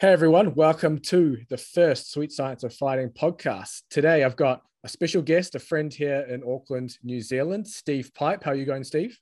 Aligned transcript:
Hey 0.00 0.12
everyone, 0.12 0.56
welcome 0.56 0.98
to 1.02 1.38
the 1.48 1.56
first 1.56 2.10
Sweet 2.10 2.32
Science 2.32 2.64
of 2.64 2.74
Fighting 2.74 3.10
podcast. 3.10 3.82
Today 3.90 4.24
I've 4.24 4.34
got 4.34 4.62
a 4.82 4.88
special 4.88 5.22
guest, 5.22 5.54
a 5.54 5.60
friend 5.60 5.94
here 5.94 6.26
in 6.28 6.42
Auckland, 6.42 6.98
New 7.04 7.20
Zealand, 7.20 7.68
Steve 7.68 8.10
Pipe. 8.12 8.42
How 8.42 8.50
are 8.50 8.56
you 8.56 8.64
going, 8.64 8.82
Steve? 8.82 9.16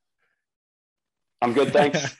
I'm 1.42 1.52
good, 1.52 1.74
thanks. 1.74 2.16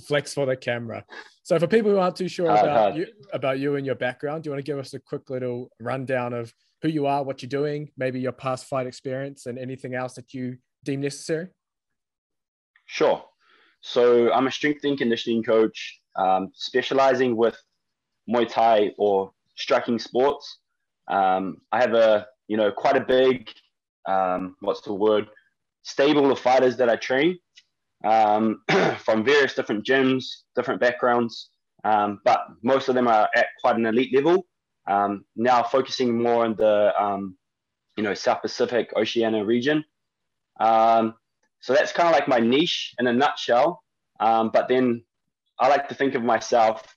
Flex 0.06 0.34
for 0.34 0.44
the 0.44 0.54
camera. 0.54 1.02
So, 1.44 1.58
for 1.58 1.66
people 1.66 1.90
who 1.90 1.96
aren't 1.96 2.16
too 2.16 2.28
sure 2.28 2.50
about 2.50 2.94
you, 2.94 3.06
about 3.32 3.58
you 3.58 3.76
and 3.76 3.86
your 3.86 3.94
background, 3.94 4.42
do 4.42 4.48
you 4.48 4.52
want 4.52 4.62
to 4.62 4.70
give 4.70 4.78
us 4.78 4.92
a 4.92 5.00
quick 5.00 5.30
little 5.30 5.70
rundown 5.80 6.34
of 6.34 6.52
who 6.82 6.88
you 6.88 7.06
are, 7.06 7.24
what 7.24 7.40
you're 7.40 7.48
doing, 7.48 7.88
maybe 7.96 8.20
your 8.20 8.32
past 8.32 8.66
fight 8.66 8.86
experience, 8.86 9.46
and 9.46 9.58
anything 9.58 9.94
else 9.94 10.12
that 10.16 10.34
you 10.34 10.58
deem 10.84 11.00
necessary? 11.00 11.48
Sure. 12.84 13.24
So, 13.80 14.30
I'm 14.30 14.46
a 14.46 14.52
strength 14.52 14.84
and 14.84 14.98
conditioning 14.98 15.42
coach 15.42 16.02
um, 16.16 16.50
specializing 16.54 17.36
with 17.36 17.56
Muay 18.28 18.48
Thai 18.48 18.92
or 18.98 19.32
striking 19.54 19.98
sports. 19.98 20.58
Um, 21.08 21.58
I 21.72 21.80
have 21.80 21.94
a, 21.94 22.26
you 22.48 22.56
know, 22.56 22.70
quite 22.72 22.96
a 22.96 23.00
big, 23.00 23.48
um, 24.06 24.56
what's 24.60 24.80
the 24.82 24.94
word, 24.94 25.28
stable 25.82 26.30
of 26.30 26.38
fighters 26.38 26.76
that 26.78 26.88
I 26.88 26.96
train 26.96 27.38
um, 28.04 28.62
from 28.98 29.24
various 29.24 29.54
different 29.54 29.86
gyms, 29.86 30.24
different 30.54 30.80
backgrounds, 30.80 31.50
um, 31.84 32.20
but 32.24 32.40
most 32.62 32.88
of 32.88 32.94
them 32.94 33.08
are 33.08 33.28
at 33.36 33.46
quite 33.60 33.76
an 33.76 33.86
elite 33.86 34.14
level. 34.14 34.46
Um, 34.88 35.24
now 35.34 35.62
focusing 35.62 36.20
more 36.20 36.44
on 36.44 36.54
the, 36.56 36.92
you 37.96 38.02
know, 38.02 38.14
South 38.14 38.42
Pacific, 38.42 38.92
Oceania 38.96 39.44
region. 39.44 39.84
so 40.60 41.12
that's 41.68 41.92
kind 41.92 42.08
of 42.08 42.14
like 42.14 42.28
my 42.28 42.38
niche 42.38 42.94
in 42.98 43.06
a 43.06 43.12
nutshell. 43.12 43.82
but 44.18 44.66
then 44.68 45.02
I 45.58 45.68
like 45.68 45.88
to 45.88 45.94
think 45.94 46.14
of 46.14 46.22
myself, 46.22 46.96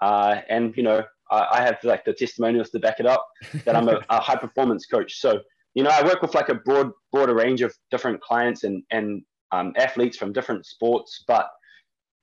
uh, 0.00 0.36
and 0.48 0.76
you 0.76 0.82
know, 0.82 1.02
I, 1.30 1.46
I, 1.52 1.62
have 1.62 1.78
like 1.84 2.04
the 2.04 2.12
testimonials 2.12 2.70
to 2.70 2.78
back 2.78 3.00
it 3.00 3.06
up 3.06 3.26
that 3.64 3.74
I'm 3.74 3.88
a, 3.88 4.00
a, 4.10 4.20
high 4.20 4.36
performance 4.36 4.86
coach. 4.86 5.20
So 5.20 5.40
you 5.74 5.82
know, 5.82 5.90
I 5.90 6.04
work 6.04 6.22
with 6.22 6.34
like 6.34 6.48
a 6.48 6.54
broad, 6.54 6.90
broader 7.12 7.34
range 7.34 7.62
of 7.62 7.74
different 7.90 8.20
clients 8.20 8.64
and 8.64 8.82
and 8.90 9.22
um, 9.52 9.72
athletes 9.76 10.16
from 10.16 10.32
different 10.32 10.66
sports, 10.66 11.24
but 11.26 11.48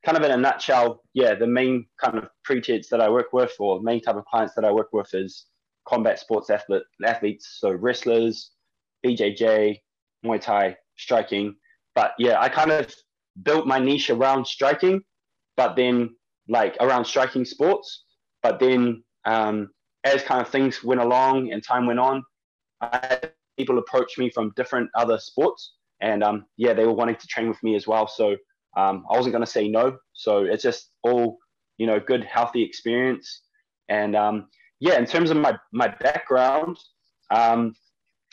kind 0.06 0.18
of 0.18 0.24
in 0.24 0.32
a 0.32 0.38
nutshell, 0.38 1.02
yeah, 1.14 1.36
the 1.36 1.48
main 1.48 1.86
kind 2.00 2.18
of 2.18 2.30
pretense 2.44 2.90
that 2.90 3.02
I 3.02 3.09
work 3.09 3.34
with, 3.34 3.54
or 3.59 3.82
main 3.82 4.02
type 4.02 4.16
of 4.16 4.26
clients 4.26 4.54
that 4.56 4.66
I 4.66 4.72
work 4.72 4.90
with, 4.92 5.08
is 5.14 5.46
combat 5.88 6.20
sports 6.20 6.50
athlete, 6.50 6.84
athletes, 7.06 7.58
so 7.59 7.72
wrestlers, 7.72 8.52
BJJ, 9.06 9.80
Muay 10.26 10.42
Thai, 10.42 10.76
striking. 10.98 11.56
But 11.96 12.14
yeah, 12.18 12.40
I 12.40 12.50
kind 12.50 12.72
of 12.72 12.94
built 13.44 13.68
my 13.68 13.80
niche 13.80 14.09
around 14.09 14.46
striking 14.46 15.02
but 15.62 15.76
then 15.76 16.09
like 16.50 16.76
around 16.80 17.06
striking 17.06 17.45
sports. 17.45 18.06
But 18.42 18.59
then 18.59 19.04
um, 19.26 19.70
as 20.03 20.23
kind 20.23 20.42
of 20.42 20.50
things 20.50 20.84
went 20.84 21.02
along 21.02 21.52
and 21.52 21.64
time 21.64 21.86
went 21.86 22.00
on, 22.00 22.23
people 23.59 23.78
approach 23.78 24.18
me 24.18 24.31
from 24.31 24.52
different 24.56 24.90
other 24.95 25.20
sports, 25.20 25.76
and 26.02 26.23
um, 26.23 26.45
yeah, 26.58 26.73
they 26.73 26.86
were 26.86 26.98
wanting 27.02 27.18
to 27.18 27.28
train 27.28 27.48
with 27.48 27.62
me 27.62 27.76
as 27.76 27.86
well. 27.86 28.08
So 28.08 28.31
um, 28.76 29.06
I 29.12 29.18
wasn't 29.18 29.34
going 29.34 29.45
to 29.45 29.56
say 29.58 29.68
no. 29.68 29.98
So 30.14 30.45
it's 30.45 30.64
just 30.64 30.90
all 31.03 31.38
you 31.78 31.88
know, 31.88 32.00
good, 32.00 32.23
healthy 32.23 32.64
experience. 32.64 33.42
And 33.90 34.16
um, 34.16 34.48
yeah, 34.80 34.98
in 34.98 35.06
terms 35.06 35.30
of 35.30 35.38
my 35.38 35.53
my 35.72 35.88
background, 35.88 36.78
um, 37.30 37.75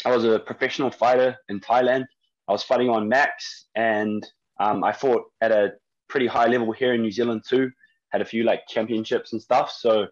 I 0.06 0.14
was 0.14 0.24
a 0.24 0.38
professional 0.38 0.90
fighter 0.90 1.36
in 1.50 1.60
Thailand. 1.60 2.04
I 2.48 2.52
was 2.52 2.62
fighting 2.62 2.88
on 2.88 3.08
Max, 3.08 3.66
and 3.74 4.26
um, 4.60 4.82
I 4.82 4.92
fought 4.92 5.24
at 5.42 5.52
a 5.52 5.72
pretty 6.08 6.26
high 6.26 6.46
level 6.46 6.72
here 6.72 6.94
in 6.94 7.02
New 7.02 7.10
Zealand 7.10 7.42
too. 7.48 7.70
Had 8.10 8.22
a 8.22 8.24
few 8.24 8.44
like 8.44 8.66
championships 8.68 9.32
and 9.32 9.42
stuff. 9.42 9.70
So 9.70 10.06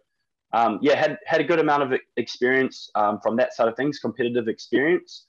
um, 0.53 0.79
yeah, 0.81 0.97
had 0.97 1.19
had 1.27 1.41
a 1.41 1.45
good 1.45 1.59
amount 1.59 1.83
of 1.83 1.99
experience 2.17 2.91
um, 2.95 3.21
from 3.23 3.37
that 3.37 3.55
side 3.55 3.69
of 3.69 3.77
things, 3.77 3.99
competitive 3.99 4.49
experience. 4.49 5.27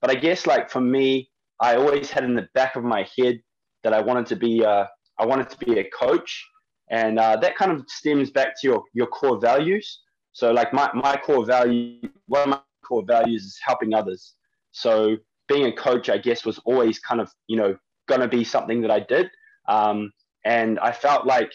But 0.00 0.10
I 0.10 0.14
guess 0.14 0.46
like 0.46 0.70
for 0.70 0.80
me, 0.80 1.30
I 1.60 1.76
always 1.76 2.10
had 2.10 2.24
in 2.24 2.34
the 2.34 2.48
back 2.54 2.76
of 2.76 2.84
my 2.84 3.06
head 3.16 3.40
that 3.82 3.92
I 3.92 4.00
wanted 4.00 4.26
to 4.26 4.36
be 4.36 4.64
uh, 4.64 4.84
I 5.18 5.26
wanted 5.26 5.50
to 5.50 5.58
be 5.58 5.78
a 5.78 5.84
coach, 5.90 6.46
and 6.90 7.18
uh, 7.18 7.36
that 7.36 7.56
kind 7.56 7.72
of 7.72 7.84
stems 7.88 8.30
back 8.30 8.60
to 8.60 8.68
your 8.68 8.84
your 8.92 9.06
core 9.06 9.40
values. 9.40 10.00
So 10.32 10.52
like 10.52 10.72
my 10.72 10.90
my 10.94 11.16
core 11.16 11.44
value, 11.44 12.00
one 12.26 12.42
of 12.42 12.48
my 12.48 12.60
core 12.84 13.04
values 13.06 13.44
is 13.44 13.58
helping 13.64 13.94
others. 13.94 14.34
So 14.72 15.16
being 15.48 15.66
a 15.66 15.72
coach, 15.72 16.08
I 16.10 16.18
guess, 16.18 16.44
was 16.44 16.58
always 16.64 16.98
kind 16.98 17.20
of 17.20 17.32
you 17.46 17.56
know 17.56 17.76
going 18.06 18.20
to 18.20 18.28
be 18.28 18.44
something 18.44 18.80
that 18.82 18.90
I 18.90 19.00
did. 19.00 19.30
Um, 19.68 20.12
and 20.44 20.78
I 20.80 20.92
felt 20.92 21.26
like 21.26 21.52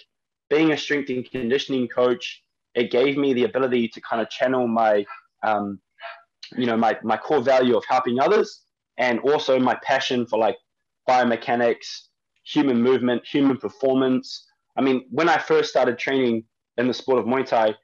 being 0.49 0.71
a 0.71 0.77
strength 0.77 1.09
and 1.09 1.29
conditioning 1.29 1.87
coach, 1.87 2.43
it 2.75 2.91
gave 2.91 3.17
me 3.17 3.33
the 3.33 3.43
ability 3.43 3.87
to 3.89 4.01
kind 4.01 4.21
of 4.21 4.29
channel 4.29 4.67
my, 4.67 5.05
um, 5.43 5.79
you 6.55 6.65
know, 6.65 6.77
my, 6.77 6.97
my 7.03 7.17
core 7.17 7.41
value 7.41 7.75
of 7.75 7.83
helping 7.89 8.19
others 8.19 8.61
and 8.97 9.19
also 9.21 9.59
my 9.59 9.75
passion 9.83 10.25
for 10.25 10.37
like 10.37 10.57
biomechanics, 11.09 12.07
human 12.45 12.81
movement, 12.81 13.25
human 13.25 13.57
performance. 13.57 14.45
I 14.77 14.81
mean, 14.81 15.05
when 15.09 15.29
I 15.29 15.37
first 15.37 15.69
started 15.69 15.97
training 15.97 16.43
in 16.77 16.87
the 16.87 16.93
sport 16.93 17.19
of 17.19 17.25
Muay 17.25 17.45
Thai, 17.45 17.75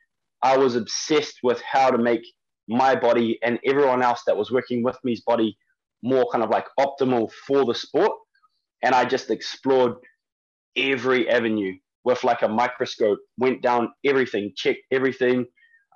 I 0.42 0.58
was 0.58 0.76
obsessed 0.76 1.40
with 1.44 1.62
how 1.62 1.90
to 1.92 1.98
make 1.98 2.22
my 2.68 2.96
body 2.96 3.40
and 3.44 3.60
everyone 3.66 4.02
else 4.02 4.22
that 4.28 4.38
was 4.38 4.52
working 4.52 4.84
with 4.84 4.98
me's 5.04 5.22
body 5.22 5.58
more 6.04 6.30
kind 6.32 6.44
of 6.44 6.50
like 6.50 6.68
optimal 6.80 7.32
for 7.48 7.66
the 7.66 7.74
sport. 7.74 8.12
And 8.84 8.96
I 8.96 9.06
just 9.06 9.30
explored 9.30 9.96
every 10.82 11.30
avenue 11.30 11.74
with 12.04 12.24
like 12.24 12.42
a 12.42 12.48
microscope, 12.48 13.20
went 13.38 13.62
down 13.62 13.92
everything, 14.06 14.54
checked 14.56 14.82
everything. 14.92 15.46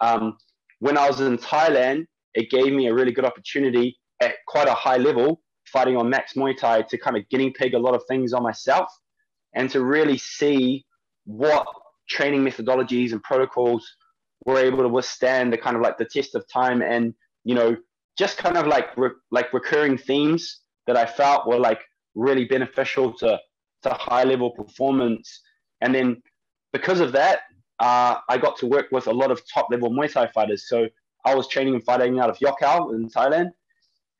Um, 0.02 0.38
when 0.80 0.98
I 0.98 1.08
was 1.08 1.22
in 1.22 1.38
Thailand, 1.38 2.06
it 2.34 2.50
gave 2.50 2.74
me 2.74 2.88
a 2.88 2.94
really 2.94 3.12
good 3.12 3.26
opportunity 3.26 3.98
at 4.22 4.36
quite 4.48 4.68
a 4.68 4.74
high 4.74 4.98
level, 4.98 5.42
fighting 5.66 5.96
on 5.96 6.10
Max 6.10 6.34
Muay 6.34 6.58
Thai, 6.58 6.82
to 6.84 6.98
kind 6.98 7.18
of 7.18 7.28
guinea 7.30 7.52
pig 7.52 7.74
a 7.74 7.80
lot 7.80 7.96
of 7.96 8.04
things 8.08 8.34
on 8.34 8.44
myself 8.44 8.90
and 9.54 9.70
to 9.70 9.84
really 9.84 10.18
see 10.18 10.86
what 11.26 11.66
training 12.10 12.44
methodologies 12.44 13.12
and 13.12 13.24
protocols 13.24 13.90
were 14.46 14.60
able 14.60 14.80
to 14.80 14.90
withstand 14.90 15.54
the 15.54 15.58
kind 15.58 15.76
of 15.76 15.82
like 15.82 15.98
the 15.98 16.06
test 16.06 16.36
of 16.36 16.46
time 16.52 16.82
and 16.82 17.14
you 17.46 17.56
know 17.56 17.76
just 18.18 18.38
kind 18.38 18.58
of 18.58 18.68
like 18.68 18.96
re- 18.98 19.10
like 19.32 19.54
recurring 19.54 19.98
themes 19.98 20.60
that 20.86 20.98
I 20.98 21.06
felt 21.06 21.48
were 21.48 21.60
like 21.60 21.82
really 22.14 22.46
beneficial 22.46 23.14
to 23.14 23.40
to 23.84 23.90
high 23.94 24.24
level 24.24 24.52
performance. 24.52 25.42
And 25.82 25.94
then 25.94 26.22
because 26.72 27.00
of 27.00 27.12
that, 27.14 27.42
uh, 27.80 28.18
I 28.30 28.38
got 28.38 28.58
to 28.58 28.68
work 28.68 28.88
with 28.92 29.08
a 29.08 29.12
lot 29.12 29.32
of 29.32 29.42
top 29.52 29.68
level 29.72 29.90
Muay 29.92 30.12
Thai 30.12 30.28
fighters. 30.28 30.68
So 30.68 30.88
I 31.26 31.36
was 31.36 31.48
training 31.48 31.76
and 31.76 31.84
fighting 31.84 32.20
out 32.20 32.30
of 32.30 32.38
Yokkao 32.40 32.94
in 32.96 33.10
Thailand. 33.10 33.52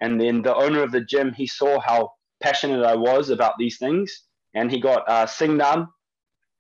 And 0.02 0.20
then 0.20 0.42
the 0.42 0.56
owner 0.56 0.84
of 0.84 0.92
the 0.92 1.02
gym, 1.02 1.34
he 1.34 1.48
saw 1.48 1.80
how 1.80 2.12
passionate 2.42 2.84
I 2.84 2.96
was 2.96 3.30
about 3.30 3.54
these 3.58 3.78
things. 3.78 4.24
And 4.54 4.70
he 4.72 4.80
got 4.80 5.08
uh, 5.08 5.26
Singdam, 5.26 5.88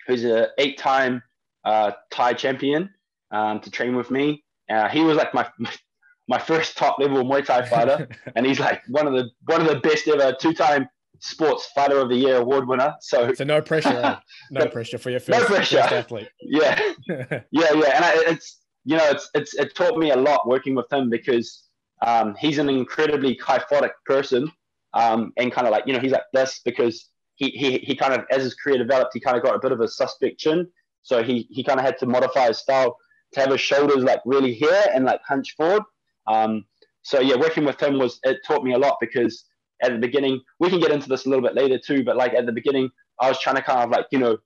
who's 0.08 0.24
an 0.24 0.48
eight 0.58 0.78
time 0.78 1.22
uh, 1.66 1.92
Thai 2.12 2.34
champion, 2.34 2.90
um, 3.32 3.60
to 3.62 3.70
train 3.70 3.96
with 3.96 4.10
me. 4.12 4.44
Uh, 4.70 4.88
he 4.88 5.02
was 5.02 5.18
like 5.18 5.34
my, 5.34 5.48
my 6.28 6.40
first 6.40 6.78
top 6.78 7.00
level 7.00 7.24
Muay 7.24 7.46
Thai 7.46 7.66
fighter. 7.66 8.08
and 8.36 8.46
he's 8.46 8.60
like 8.60 8.82
one 8.88 9.08
of 9.08 9.14
the, 9.14 9.30
one 9.46 9.62
of 9.62 9.68
the 9.68 9.80
best 9.82 10.08
ever 10.08 10.36
two 10.40 10.54
time 10.54 10.88
Sports 11.24 11.70
Fighter 11.74 12.00
of 12.00 12.10
the 12.10 12.18
Year 12.18 12.36
award 12.36 12.68
winner. 12.68 12.94
So, 13.00 13.34
so 13.34 13.46
no 13.46 13.62
pressure, 13.62 13.88
eh? 13.88 14.16
no 14.52 14.68
pressure 14.68 14.98
for 14.98 15.10
your 15.10 15.22
first, 15.22 15.40
no 15.40 15.46
pressure. 15.46 15.82
First 15.82 15.94
athlete. 15.94 16.28
Yeah, 16.42 16.78
yeah, 17.08 17.40
yeah, 17.52 17.96
and 17.96 18.06
I, 18.06 18.14
it's 18.28 18.60
you 18.84 18.98
know 18.98 19.10
it's 19.10 19.30
it's 19.34 19.54
it 19.54 19.74
taught 19.74 19.98
me 19.98 20.12
a 20.12 20.18
lot 20.18 20.46
working 20.50 20.76
with 20.76 20.92
him 20.92 21.10
because 21.10 21.64
um, 22.06 22.36
he's 22.38 22.58
an 22.58 22.68
incredibly 22.68 23.38
kyphotic 23.38 23.92
person, 24.06 24.52
um, 24.94 25.32
and 25.38 25.50
kind 25.50 25.66
of 25.66 25.72
like 25.72 25.88
you 25.88 25.94
know 25.94 26.00
he's 26.02 26.12
like 26.12 26.26
this 26.34 26.60
because 26.66 27.10
he 27.36 27.52
he 27.52 27.78
he 27.78 27.96
kind 27.96 28.14
of 28.14 28.26
as 28.30 28.44
his 28.44 28.54
career 28.56 28.78
developed 28.78 29.12
he 29.14 29.22
kind 29.22 29.38
of 29.38 29.44
got 29.44 29.56
a 29.56 29.60
bit 29.60 29.72
of 29.72 29.80
a 29.80 29.88
suspect 29.88 30.40
chin, 30.40 30.68
so 31.04 31.24
he 31.24 31.48
he 31.50 31.64
kind 31.64 31.80
of 31.80 31.86
had 31.86 31.98
to 32.00 32.06
modify 32.06 32.48
his 32.48 32.58
style 32.58 32.98
to 33.32 33.40
have 33.40 33.50
his 33.50 33.62
shoulders 33.62 34.04
like 34.04 34.20
really 34.26 34.54
here 34.54 34.84
and 34.94 35.06
like 35.06 35.22
hunch 35.26 35.56
forward. 35.56 35.84
Um, 36.28 36.66
so 37.02 37.22
yeah, 37.22 37.38
working 37.38 37.64
with 37.64 37.82
him 37.82 37.98
was 37.98 38.20
it 38.24 38.40
taught 38.46 38.66
me 38.66 38.74
a 38.74 38.78
lot 38.78 38.98
because 39.00 39.46
at 39.84 39.92
the 39.92 40.00
beginning. 40.00 40.42
We 40.60 40.70
can 40.70 40.80
get 40.80 40.92
into 40.92 41.10
this 41.10 41.26
a 41.26 41.30
little 41.30 41.44
bit 41.44 41.56
later 41.56 41.78
too, 41.78 42.04
but 42.04 42.18
like 42.18 42.34
at 42.34 42.46
the 42.46 42.52
beginning, 42.52 42.90
I 43.20 43.30
was 43.30 43.40
trying 43.40 43.58
to 43.58 43.62
kind 43.62 43.84
of 43.84 43.90
like 43.90 44.08
you 44.12 44.20
know 44.20 44.38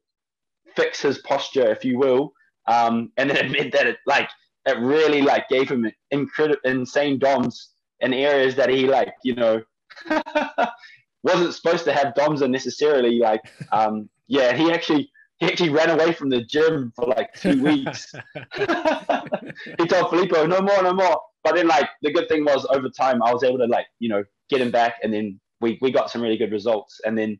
fix 0.75 1.01
his 1.01 1.19
posture, 1.19 1.71
if 1.71 1.85
you 1.85 1.97
will, 1.97 2.33
um, 2.67 3.11
and 3.17 3.29
then 3.29 3.37
it 3.45 3.51
meant 3.51 3.73
that 3.73 3.87
it 3.87 3.97
like 4.05 4.29
it 4.65 4.77
really 4.79 5.21
like 5.21 5.47
gave 5.49 5.69
him 5.69 5.89
incredible, 6.11 6.59
insane 6.65 7.19
DOMs 7.19 7.69
in 8.01 8.13
areas 8.13 8.55
that 8.55 8.69
he 8.69 8.87
like 8.87 9.13
you 9.23 9.35
know 9.35 9.61
wasn't 11.23 11.53
supposed 11.53 11.85
to 11.85 11.93
have 11.93 12.15
DOMs 12.15 12.41
in 12.41 12.51
necessarily. 12.51 13.19
Like 13.19 13.41
um, 13.71 14.09
yeah, 14.27 14.55
he 14.55 14.71
actually 14.71 15.09
he 15.39 15.45
actually 15.45 15.69
ran 15.69 15.91
away 15.91 16.13
from 16.13 16.29
the 16.29 16.43
gym 16.43 16.91
for 16.95 17.05
like 17.05 17.33
two 17.33 17.63
weeks. 17.63 18.13
he 18.55 19.85
told 19.85 20.09
Filippo, 20.09 20.45
no 20.47 20.61
more, 20.61 20.81
no 20.81 20.93
more. 20.93 21.21
But 21.47 21.55
then 21.55 21.67
like 21.69 21.87
the 22.01 22.11
good 22.11 22.27
thing 22.27 22.43
was 22.43 22.67
over 22.71 22.89
time 22.89 23.23
I 23.23 23.31
was 23.31 23.41
able 23.41 23.59
to 23.59 23.67
like, 23.67 23.85
you 23.99 24.09
know, 24.09 24.21
get 24.49 24.59
him 24.59 24.69
back 24.69 24.95
and 25.01 25.13
then 25.13 25.39
we, 25.61 25.77
we 25.81 25.91
got 25.91 26.11
some 26.11 26.21
really 26.21 26.35
good 26.35 26.51
results. 26.51 26.99
And 27.05 27.17
then 27.17 27.39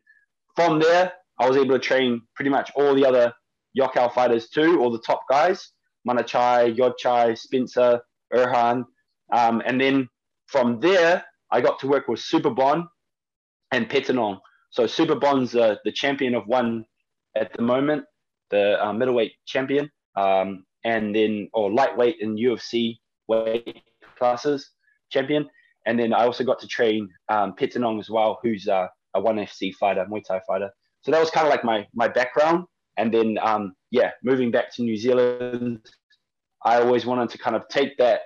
from 0.56 0.80
there 0.80 1.12
I 1.42 1.50
was 1.50 1.58
able 1.58 1.74
to 1.74 1.80
train 1.80 2.22
pretty 2.34 2.50
much 2.50 2.72
all 2.76 2.96
the 2.96 3.06
other 3.06 3.34
Yokkao 3.78 4.14
fighters 4.14 4.48
too, 4.48 4.80
all 4.80 4.90
the 4.90 5.02
top 5.06 5.24
guys, 5.30 5.74
Manachai, 6.08 6.74
Yodchai, 6.74 7.38
Spencer, 7.38 8.00
Erhan. 8.34 8.86
Um, 9.34 9.62
and 9.66 9.80
then 9.80 10.08
from 10.46 10.80
there, 10.80 11.26
I 11.52 11.60
got 11.60 11.78
to 11.80 11.88
work 11.88 12.08
with 12.08 12.22
Super 12.22 12.52
Superbon 12.52 12.88
and 13.74 13.90
Petchtanong. 13.90 14.40
So 14.70 14.86
Superbon's 14.86 15.54
uh, 15.54 15.76
the 15.84 15.92
champion 15.92 16.34
of 16.34 16.48
one 16.48 16.86
at 17.36 17.52
the 17.58 17.62
moment, 17.62 18.06
the 18.52 18.82
uh, 18.82 18.94
middleweight 18.94 19.34
champion, 19.46 19.92
um, 20.16 20.64
and 20.86 21.14
then 21.14 21.50
or 21.54 21.74
lightweight 21.74 22.16
in 22.22 22.38
UFC 22.38 23.00
weight 23.28 23.84
classes 24.18 24.72
champion. 25.10 25.50
And 25.86 25.98
then 25.98 26.14
I 26.14 26.26
also 26.26 26.44
got 26.44 26.60
to 26.60 26.68
train 26.68 27.10
um, 27.30 27.54
Petchtanong 27.54 28.00
as 28.00 28.10
well, 28.10 28.40
who's 28.42 28.68
a 28.68 28.90
one 29.14 29.38
FC 29.38 29.74
fighter, 29.74 30.06
Muay 30.10 30.24
Thai 30.24 30.42
fighter. 30.46 30.70
So 31.02 31.12
that 31.12 31.20
was 31.20 31.32
kind 31.32 31.48
of 31.48 31.52
like 31.52 31.64
my 31.64 31.88
my 31.94 32.08
background. 32.08 32.66
And 32.98 33.14
then 33.14 33.38
um, 33.42 33.74
yeah, 33.92 34.12
moving 34.24 34.52
back 34.52 34.74
to 34.76 34.84
New 34.84 34.98
Zealand, 34.98 35.86
I 36.64 36.82
always 36.82 37.06
wanted 37.06 37.30
to 37.30 37.38
kind 37.38 37.56
of 37.56 37.68
take 37.70 37.98
that 37.98 38.22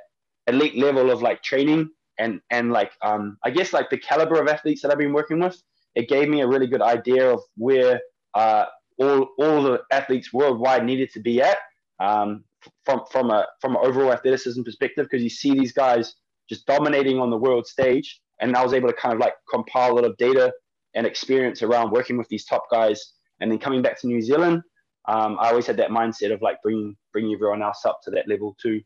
elite 0.47 0.77
level 0.77 1.11
of 1.11 1.21
like 1.21 1.43
training 1.43 1.89
and 2.17 2.41
and 2.49 2.71
like 2.71 2.91
um, 3.01 3.37
I 3.43 3.51
guess 3.51 3.73
like 3.73 3.89
the 3.89 3.97
caliber 3.97 4.41
of 4.41 4.47
athletes 4.47 4.81
that 4.81 4.91
I've 4.91 4.97
been 4.97 5.13
working 5.13 5.39
with. 5.39 5.61
It 5.93 6.07
gave 6.07 6.29
me 6.29 6.41
a 6.41 6.47
really 6.47 6.67
good 6.67 6.81
idea 6.81 7.31
of 7.31 7.41
where 7.57 7.99
uh, 8.33 8.65
all 8.97 9.29
all 9.37 9.61
the 9.63 9.81
athletes 9.91 10.33
worldwide 10.33 10.85
needed 10.85 11.11
to 11.13 11.19
be 11.19 11.41
at 11.41 11.57
um, 11.99 12.43
from 12.85 13.01
from 13.11 13.31
a 13.31 13.45
from 13.59 13.75
an 13.75 13.81
overall 13.83 14.11
athleticism 14.11 14.63
perspective 14.63 15.07
because 15.09 15.23
you 15.23 15.29
see 15.29 15.53
these 15.53 15.71
guys 15.71 16.15
just 16.49 16.65
dominating 16.65 17.19
on 17.19 17.29
the 17.29 17.37
world 17.37 17.65
stage, 17.65 18.19
and 18.39 18.55
I 18.55 18.63
was 18.63 18.73
able 18.73 18.89
to 18.89 18.93
kind 18.93 19.13
of 19.13 19.19
like 19.19 19.33
compile 19.49 19.91
a 19.91 19.95
lot 19.95 20.05
of 20.05 20.17
data 20.17 20.51
and 20.93 21.05
experience 21.05 21.63
around 21.63 21.91
working 21.91 22.17
with 22.17 22.27
these 22.27 22.45
top 22.45 22.63
guys, 22.69 23.13
and 23.39 23.51
then 23.51 23.59
coming 23.59 23.81
back 23.81 23.99
to 24.01 24.07
New 24.07 24.21
Zealand. 24.21 24.61
Um, 25.07 25.37
I 25.39 25.49
always 25.49 25.65
had 25.65 25.77
that 25.77 25.89
mindset 25.89 26.31
of 26.31 26.41
like 26.41 26.57
bringing 26.61 26.95
bringing 27.11 27.33
everyone 27.33 27.61
else 27.61 27.85
up 27.85 27.99
to 28.03 28.11
that 28.11 28.27
level 28.27 28.55
too. 28.61 28.81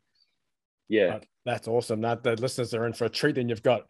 Yeah, 0.87 1.19
that's 1.45 1.67
awesome. 1.67 2.01
That 2.01 2.23
the 2.23 2.35
listeners 2.35 2.73
are 2.73 2.85
in 2.85 2.93
for 2.93 3.05
a 3.05 3.09
treat. 3.09 3.35
Then 3.35 3.49
you've 3.49 3.63
got 3.63 3.81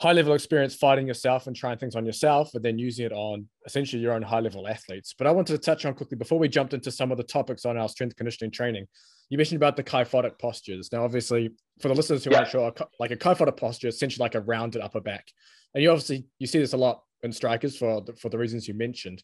high 0.00 0.12
level 0.12 0.34
experience 0.34 0.74
fighting 0.74 1.06
yourself 1.06 1.46
and 1.46 1.54
trying 1.54 1.78
things 1.78 1.94
on 1.94 2.04
yourself, 2.04 2.54
and 2.54 2.64
then 2.64 2.78
using 2.78 3.06
it 3.06 3.12
on 3.12 3.48
essentially 3.66 4.02
your 4.02 4.12
own 4.12 4.22
high 4.22 4.40
level 4.40 4.66
athletes. 4.66 5.14
But 5.16 5.26
I 5.26 5.30
wanted 5.30 5.52
to 5.52 5.58
touch 5.58 5.84
on 5.84 5.94
quickly 5.94 6.16
before 6.16 6.38
we 6.38 6.48
jumped 6.48 6.74
into 6.74 6.90
some 6.90 7.12
of 7.12 7.16
the 7.16 7.24
topics 7.24 7.64
on 7.64 7.76
our 7.76 7.88
strength 7.88 8.16
conditioning 8.16 8.50
training. 8.50 8.86
You 9.30 9.38
mentioned 9.38 9.56
about 9.56 9.76
the 9.76 9.84
kyphotic 9.84 10.38
postures. 10.38 10.90
Now, 10.92 11.04
obviously, 11.04 11.50
for 11.80 11.88
the 11.88 11.94
listeners 11.94 12.24
who 12.24 12.30
yeah. 12.30 12.38
aren't 12.38 12.50
sure, 12.50 12.72
like 13.00 13.10
a 13.10 13.16
kyphotic 13.16 13.56
posture 13.56 13.88
is 13.88 13.94
essentially 13.94 14.24
like 14.24 14.34
a 14.34 14.40
rounded 14.40 14.82
upper 14.82 15.00
back, 15.00 15.26
and 15.74 15.82
you 15.82 15.90
obviously 15.90 16.26
you 16.38 16.46
see 16.46 16.58
this 16.58 16.72
a 16.72 16.76
lot 16.76 17.02
in 17.22 17.32
strikers 17.32 17.76
for 17.76 18.02
the, 18.02 18.12
for 18.14 18.28
the 18.28 18.38
reasons 18.38 18.68
you 18.68 18.74
mentioned. 18.74 19.22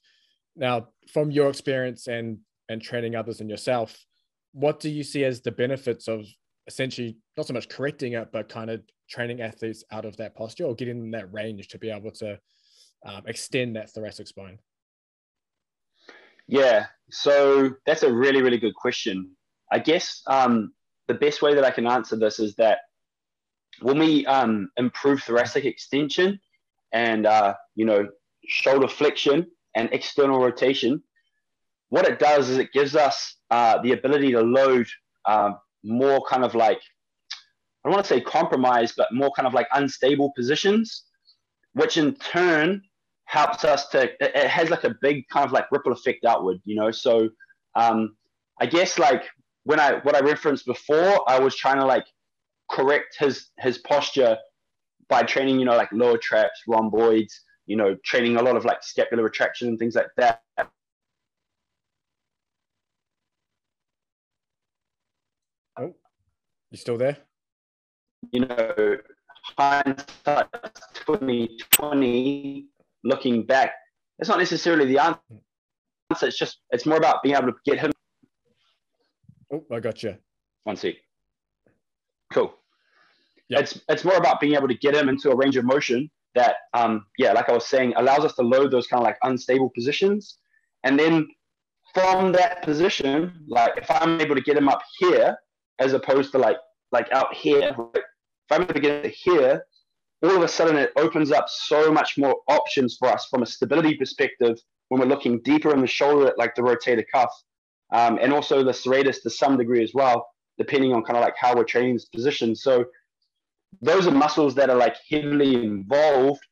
Now, 0.56 0.88
from 1.12 1.30
your 1.30 1.48
experience 1.48 2.06
and 2.06 2.38
and 2.68 2.80
training 2.80 3.16
others 3.16 3.40
and 3.40 3.50
yourself, 3.50 3.96
what 4.52 4.78
do 4.80 4.88
you 4.88 5.02
see 5.02 5.24
as 5.24 5.42
the 5.42 5.50
benefits 5.50 6.06
of 6.06 6.24
essentially 6.66 7.18
not 7.36 7.46
so 7.46 7.52
much 7.52 7.68
correcting 7.68 8.12
it, 8.12 8.28
but 8.32 8.48
kind 8.48 8.70
of 8.70 8.80
training 9.10 9.42
athletes 9.42 9.84
out 9.90 10.04
of 10.04 10.16
that 10.16 10.34
posture 10.34 10.64
or 10.64 10.74
getting 10.74 11.10
that 11.10 11.32
range 11.32 11.68
to 11.68 11.78
be 11.78 11.90
able 11.90 12.10
to 12.12 12.38
um, 13.04 13.22
extend 13.26 13.76
that 13.76 13.90
thoracic 13.90 14.28
spine? 14.28 14.58
Yeah, 16.46 16.86
so 17.10 17.70
that's 17.86 18.02
a 18.02 18.12
really, 18.12 18.42
really 18.42 18.58
good 18.58 18.74
question. 18.74 19.30
I 19.70 19.78
guess 19.78 20.22
um, 20.26 20.72
the 21.06 21.14
best 21.14 21.42
way 21.42 21.54
that 21.54 21.64
I 21.64 21.70
can 21.70 21.86
answer 21.86 22.16
this 22.16 22.40
is 22.40 22.54
that 22.56 22.78
when 23.82 23.98
we 23.98 24.26
um, 24.26 24.68
improve 24.76 25.22
thoracic 25.22 25.64
extension 25.64 26.40
and 26.92 27.26
uh, 27.26 27.54
you 27.76 27.86
know 27.86 28.08
shoulder 28.46 28.88
flexion 28.88 29.46
and 29.76 29.88
external 29.92 30.40
rotation, 30.40 31.02
what 31.88 32.06
it 32.06 32.18
does 32.18 32.48
is 32.48 32.58
it 32.58 32.72
gives 32.72 32.96
us 32.96 33.36
uh, 33.50 33.80
the 33.82 33.92
ability 33.92 34.32
to 34.32 34.40
load 34.40 34.86
um, 35.26 35.56
more 35.84 36.20
kind 36.28 36.44
of 36.44 36.54
like 36.54 36.80
I 37.84 37.88
don't 37.88 37.94
want 37.94 38.04
to 38.04 38.14
say 38.14 38.20
compromise, 38.20 38.92
but 38.96 39.08
more 39.12 39.30
kind 39.32 39.46
of 39.46 39.54
like 39.54 39.66
unstable 39.72 40.32
positions, 40.36 41.04
which 41.72 41.96
in 41.96 42.14
turn 42.16 42.82
helps 43.24 43.64
us 43.64 43.88
to 43.88 44.10
it 44.20 44.48
has 44.48 44.70
like 44.70 44.84
a 44.84 44.94
big 45.00 45.26
kind 45.28 45.46
of 45.46 45.52
like 45.52 45.70
ripple 45.70 45.92
effect 45.92 46.24
outward, 46.24 46.58
you 46.64 46.76
know. 46.76 46.90
So 46.90 47.28
um, 47.76 48.16
I 48.60 48.66
guess 48.66 48.98
like 48.98 49.24
when 49.64 49.80
I 49.80 50.00
what 50.02 50.14
I 50.14 50.20
referenced 50.20 50.66
before, 50.66 51.28
I 51.28 51.38
was 51.38 51.56
trying 51.56 51.78
to 51.78 51.86
like 51.86 52.04
correct 52.70 53.16
his 53.18 53.50
his 53.58 53.78
posture 53.78 54.36
by 55.08 55.22
training, 55.22 55.58
you 55.58 55.64
know, 55.64 55.76
like 55.76 55.90
lower 55.92 56.18
traps, 56.18 56.60
rhomboids, 56.68 57.40
you 57.66 57.76
know, 57.76 57.96
training 58.04 58.36
a 58.36 58.42
lot 58.42 58.56
of 58.56 58.64
like 58.64 58.82
scapular 58.82 59.22
retraction 59.22 59.68
and 59.68 59.78
things 59.78 59.94
like 59.94 60.08
that. 60.16 60.42
Oh, 65.78 65.94
you 66.70 66.78
still 66.78 66.98
there? 66.98 67.18
You 68.32 68.46
know, 68.46 68.96
hindsight 69.58 70.46
2020, 71.06 72.66
looking 73.04 73.46
back, 73.46 73.72
it's 74.18 74.28
not 74.28 74.38
necessarily 74.38 74.86
the 74.86 74.98
answer. 74.98 76.26
It's 76.26 76.38
just, 76.38 76.58
it's 76.70 76.86
more 76.86 76.98
about 76.98 77.22
being 77.22 77.34
able 77.34 77.48
to 77.48 77.54
get 77.64 77.78
him. 77.78 77.92
Oh, 79.52 79.64
I 79.72 79.80
got 79.80 80.02
you. 80.02 80.16
One 80.64 80.76
sec. 80.76 80.94
Cool. 82.32 82.54
Yep. 83.48 83.60
It's, 83.60 83.80
it's 83.88 84.04
more 84.04 84.16
about 84.16 84.40
being 84.40 84.54
able 84.54 84.68
to 84.68 84.74
get 84.74 84.94
him 84.94 85.08
into 85.08 85.30
a 85.30 85.36
range 85.36 85.56
of 85.56 85.64
motion 85.64 86.10
that, 86.34 86.56
um, 86.74 87.06
yeah, 87.18 87.32
like 87.32 87.48
I 87.48 87.52
was 87.52 87.66
saying, 87.66 87.94
allows 87.96 88.24
us 88.24 88.34
to 88.34 88.42
load 88.42 88.70
those 88.70 88.86
kind 88.86 89.00
of 89.00 89.04
like 89.04 89.18
unstable 89.22 89.70
positions. 89.70 90.38
And 90.84 90.98
then 90.98 91.26
from 91.94 92.32
that 92.32 92.62
position, 92.62 93.44
like 93.48 93.72
if 93.76 93.90
I'm 93.90 94.20
able 94.20 94.34
to 94.34 94.40
get 94.40 94.56
him 94.56 94.68
up 94.68 94.82
here, 94.98 95.36
as 95.78 95.92
opposed 95.92 96.32
to 96.32 96.38
like 96.38 96.58
like 96.92 97.10
out 97.12 97.34
here, 97.34 97.74
if 98.50 98.56
I'm 98.56 98.62
able 98.62 98.74
to 98.74 98.80
get 98.80 99.06
it 99.06 99.14
here, 99.14 99.64
all 100.22 100.36
of 100.36 100.42
a 100.42 100.48
sudden 100.48 100.76
it 100.76 100.92
opens 100.96 101.30
up 101.30 101.46
so 101.48 101.92
much 101.92 102.18
more 102.18 102.36
options 102.48 102.96
for 102.98 103.08
us 103.08 103.26
from 103.30 103.42
a 103.42 103.46
stability 103.46 103.96
perspective 103.96 104.58
when 104.88 105.00
we're 105.00 105.06
looking 105.06 105.40
deeper 105.42 105.72
in 105.72 105.80
the 105.80 105.86
shoulder 105.86 106.26
at 106.26 106.38
like 106.38 106.54
the 106.56 106.62
rotator 106.62 107.04
cuff 107.12 107.32
um, 107.92 108.18
and 108.20 108.32
also 108.32 108.64
the 108.64 108.72
serratus 108.72 109.22
to 109.22 109.30
some 109.30 109.56
degree 109.56 109.82
as 109.82 109.92
well, 109.94 110.26
depending 110.58 110.92
on 110.92 111.04
kind 111.04 111.16
of 111.16 111.22
like 111.22 111.34
how 111.38 111.54
we're 111.54 111.64
training 111.64 111.94
this 111.94 112.06
position. 112.06 112.56
So 112.56 112.84
those 113.80 114.06
are 114.06 114.10
muscles 114.10 114.54
that 114.56 114.68
are 114.68 114.76
like 114.76 114.96
heavily 115.08 115.54
involved 115.54 116.42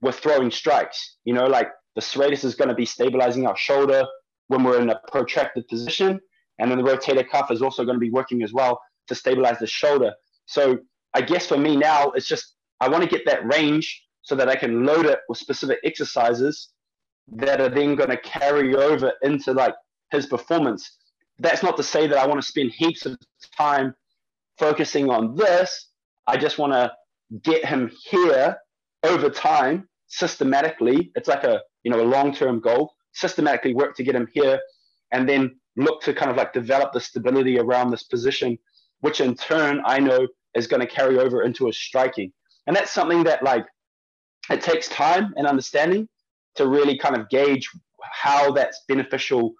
with 0.00 0.16
throwing 0.16 0.50
strikes. 0.50 1.16
You 1.24 1.34
know, 1.34 1.46
like 1.46 1.68
the 1.96 2.00
serratus 2.00 2.44
is 2.44 2.54
going 2.54 2.68
to 2.68 2.74
be 2.74 2.86
stabilizing 2.86 3.46
our 3.46 3.56
shoulder 3.56 4.04
when 4.46 4.62
we're 4.62 4.80
in 4.80 4.90
a 4.90 5.00
protracted 5.10 5.66
position. 5.68 6.20
And 6.60 6.70
then 6.70 6.78
the 6.78 6.84
rotator 6.84 7.28
cuff 7.28 7.50
is 7.50 7.62
also 7.62 7.84
going 7.84 7.96
to 7.96 8.00
be 8.00 8.10
working 8.10 8.42
as 8.42 8.52
well 8.52 8.80
to 9.08 9.14
stabilize 9.14 9.58
the 9.58 9.66
shoulder. 9.66 10.12
So 10.46 10.78
I 11.18 11.20
guess 11.20 11.48
for 11.48 11.58
me 11.58 11.74
now, 11.74 12.12
it's 12.12 12.28
just 12.28 12.54
I 12.80 12.88
want 12.88 13.02
to 13.02 13.10
get 13.10 13.26
that 13.26 13.44
range 13.44 14.04
so 14.22 14.36
that 14.36 14.48
I 14.48 14.54
can 14.54 14.84
load 14.84 15.04
it 15.04 15.18
with 15.28 15.36
specific 15.36 15.80
exercises 15.82 16.68
that 17.32 17.60
are 17.60 17.68
then 17.68 17.96
going 17.96 18.10
to 18.10 18.16
carry 18.18 18.76
over 18.76 19.12
into 19.22 19.52
like 19.52 19.74
his 20.12 20.26
performance. 20.26 20.96
That's 21.40 21.64
not 21.64 21.76
to 21.76 21.82
say 21.82 22.06
that 22.06 22.16
I 22.16 22.24
want 22.24 22.40
to 22.40 22.46
spend 22.46 22.70
heaps 22.70 23.04
of 23.04 23.18
time 23.56 23.96
focusing 24.58 25.10
on 25.10 25.34
this. 25.34 25.88
I 26.28 26.36
just 26.36 26.56
want 26.56 26.72
to 26.72 26.92
get 27.42 27.64
him 27.64 27.90
here 28.04 28.56
over 29.02 29.28
time 29.28 29.88
systematically. 30.06 31.10
It's 31.16 31.28
like 31.28 31.42
a 31.42 31.62
you 31.82 31.90
know 31.90 32.00
a 32.00 32.06
long-term 32.16 32.60
goal. 32.60 32.94
Systematically 33.12 33.74
work 33.74 33.96
to 33.96 34.04
get 34.04 34.14
him 34.14 34.28
here, 34.32 34.60
and 35.10 35.28
then 35.28 35.58
look 35.76 36.00
to 36.02 36.14
kind 36.14 36.30
of 36.30 36.36
like 36.36 36.52
develop 36.52 36.92
the 36.92 37.00
stability 37.00 37.58
around 37.58 37.90
this 37.90 38.04
position, 38.04 38.56
which 39.00 39.20
in 39.20 39.34
turn 39.34 39.82
I 39.84 39.98
know 39.98 40.28
is 40.54 40.66
going 40.66 40.80
to 40.80 40.86
carry 40.86 41.18
over 41.18 41.42
into 41.42 41.66
his 41.66 41.78
striking. 41.78 42.32
And 42.66 42.76
that's 42.76 42.92
something 42.92 43.24
that 43.24 43.42
like 43.42 43.66
it 44.50 44.60
takes 44.60 44.88
time 44.88 45.32
and 45.36 45.46
understanding 45.46 46.08
to 46.56 46.68
really 46.68 46.98
kind 46.98 47.16
of 47.16 47.28
gauge 47.28 47.68
how 48.02 48.52
that's 48.52 48.82
beneficial 48.88 49.54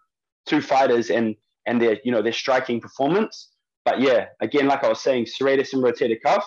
to 0.46 0.60
fighters 0.60 1.10
and 1.10 1.36
and 1.66 1.80
their 1.80 1.98
you 2.04 2.12
know 2.12 2.22
their 2.22 2.32
striking 2.32 2.80
performance. 2.80 3.50
But 3.84 4.00
yeah, 4.00 4.26
again, 4.40 4.66
like 4.66 4.84
I 4.84 4.88
was 4.88 5.00
saying, 5.00 5.26
serratus 5.26 5.72
and 5.72 5.82
rotator 5.82 6.20
cuff, 6.22 6.46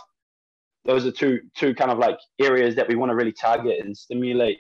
those 0.86 1.06
are 1.06 1.12
two 1.12 1.40
two 1.56 1.74
kind 1.74 1.92
of 1.92 1.98
like 1.98 2.18
areas 2.40 2.76
that 2.76 2.88
we 2.88 2.96
want 2.96 3.12
to 3.12 3.16
really 3.16 3.32
target 3.32 3.84
and 3.84 3.96
stimulate. 3.96 4.58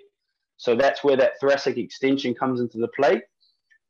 So 0.57 0.75
that's 0.75 1.03
where 1.03 1.17
that 1.17 1.33
thoracic 1.39 1.77
extension 1.77 2.35
comes 2.35 2.61
into 2.61 2.77
the 2.77 2.87
play. 2.89 3.21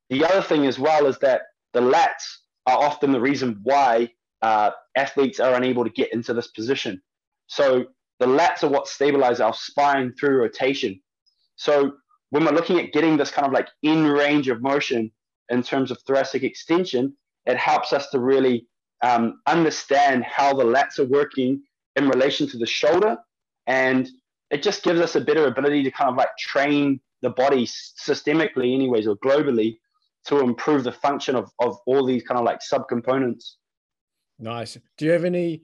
The 0.10 0.24
other 0.26 0.42
thing 0.42 0.66
as 0.66 0.80
well 0.80 1.06
is 1.06 1.18
that 1.20 1.42
the 1.74 1.82
lats 1.82 2.40
are 2.66 2.78
often 2.78 3.12
the 3.12 3.20
reason 3.20 3.60
why 3.64 4.12
uh, 4.42 4.72
athletes 4.96 5.40
are 5.40 5.56
unable 5.56 5.84
to 5.84 5.90
get 5.90 6.14
into 6.14 6.34
this 6.34 6.48
position. 6.48 7.02
So 7.48 7.86
the 8.20 8.28
lats 8.28 8.64
are 8.64 8.70
what 8.70 8.88
stabilize 8.88 9.40
our 9.40 9.54
spine 9.54 10.14
through 10.20 10.38
rotation. 10.38 11.00
So 11.56 11.94
when 12.30 12.46
we're 12.46 12.52
looking 12.52 12.80
at 12.80 12.94
getting 12.94 13.18
this 13.18 13.32
kind 13.32 13.46
of 13.46 13.54
like 13.54 13.68
in 13.84 14.06
range 14.06 14.48
of 14.48 14.62
motion 14.62 15.12
in 15.50 15.62
terms 15.62 15.92
of 15.92 16.00
thoracic 16.02 16.44
extension, 16.44 17.16
it 17.46 17.58
helps 17.58 17.94
us 17.94 18.10
to 18.12 18.20
really 18.20 18.68
um, 19.02 19.42
understand 19.48 20.24
how 20.24 20.54
the 20.54 20.64
lats 20.64 21.00
are 21.00 21.06
working 21.06 21.62
in 21.96 22.08
relation 22.08 22.48
to 22.48 22.58
the 22.58 22.66
shoulder. 22.66 23.18
And 23.68 24.10
it 24.50 24.64
just 24.64 24.84
gives 24.84 25.00
us 25.00 25.16
a 25.16 25.22
better 25.22 25.48
ability 25.48 25.84
to 25.84 25.92
kind 25.92 26.10
of 26.10 26.16
like 26.16 26.30
train 26.38 27.00
the 27.22 27.30
body 27.30 27.66
systemically, 27.66 28.74
anyways, 28.74 29.08
or 29.08 29.18
globally 29.18 29.78
to 30.26 30.40
improve 30.40 30.84
the 30.84 30.92
function 30.92 31.36
of, 31.36 31.52
of 31.60 31.78
all 31.86 32.06
these 32.06 32.24
kind 32.24 32.40
of 32.40 32.46
like 32.46 32.60
subcomponents. 32.60 33.54
Nice. 34.42 34.78
Do 34.98 35.06
you 35.06 35.12
have 35.12 35.24
any 35.24 35.62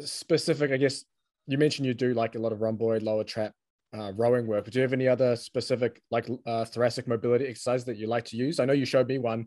specific, 0.00 0.72
I 0.72 0.76
guess 0.76 1.04
you 1.46 1.58
mentioned 1.58 1.86
you 1.86 1.94
do 1.94 2.14
like 2.14 2.34
a 2.34 2.38
lot 2.38 2.52
of 2.52 2.60
rhomboid, 2.60 3.02
lower 3.02 3.24
trap, 3.24 3.52
uh, 3.96 4.12
rowing 4.16 4.46
work. 4.46 4.64
But 4.64 4.72
do 4.72 4.78
you 4.78 4.82
have 4.82 4.92
any 4.92 5.06
other 5.06 5.36
specific 5.36 6.00
like 6.10 6.28
uh, 6.46 6.64
thoracic 6.64 7.06
mobility 7.06 7.46
exercise 7.46 7.84
that 7.84 7.96
you 7.96 8.06
like 8.06 8.24
to 8.26 8.36
use? 8.36 8.58
I 8.58 8.64
know 8.64 8.72
you 8.72 8.86
showed 8.86 9.08
me 9.08 9.18
one 9.18 9.46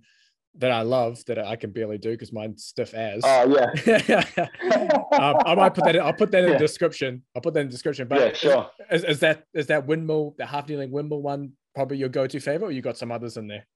that 0.60 0.72
I 0.72 0.82
love 0.82 1.24
that 1.26 1.38
I 1.38 1.56
can 1.56 1.72
barely 1.72 1.98
do 1.98 2.12
because 2.12 2.32
mine's 2.32 2.66
stiff 2.66 2.94
as. 2.94 3.22
Oh 3.26 3.74
yeah. 3.86 4.24
um, 5.12 5.36
I 5.46 5.56
might 5.56 5.74
put 5.74 5.84
that. 5.84 5.96
In, 5.96 6.02
I'll 6.02 6.14
put 6.14 6.32
that 6.32 6.44
in 6.44 6.50
yeah. 6.50 6.54
the 6.54 6.60
description. 6.60 7.24
I'll 7.36 7.42
put 7.42 7.54
that 7.56 7.62
in 7.62 7.68
the 7.68 7.72
description. 7.72 8.08
But 8.08 8.20
yeah, 8.20 8.34
sure. 8.34 8.70
Is, 8.92 9.04
is, 9.04 9.20
that 9.20 9.44
is 9.54 9.68
that 9.68 9.86
windmill, 9.86 10.36
the 10.38 10.46
half 10.46 10.68
kneeling 10.70 10.92
windmill 10.92 11.22
one, 11.22 11.52
probably 11.76 11.98
your 11.98 12.10
go-to 12.10 12.40
favorite, 12.40 12.68
or 12.68 12.72
you 12.72 12.82
got 12.82 12.98
some 12.98 13.12
others 13.12 13.38
in 13.38 13.48
there? 13.48 13.68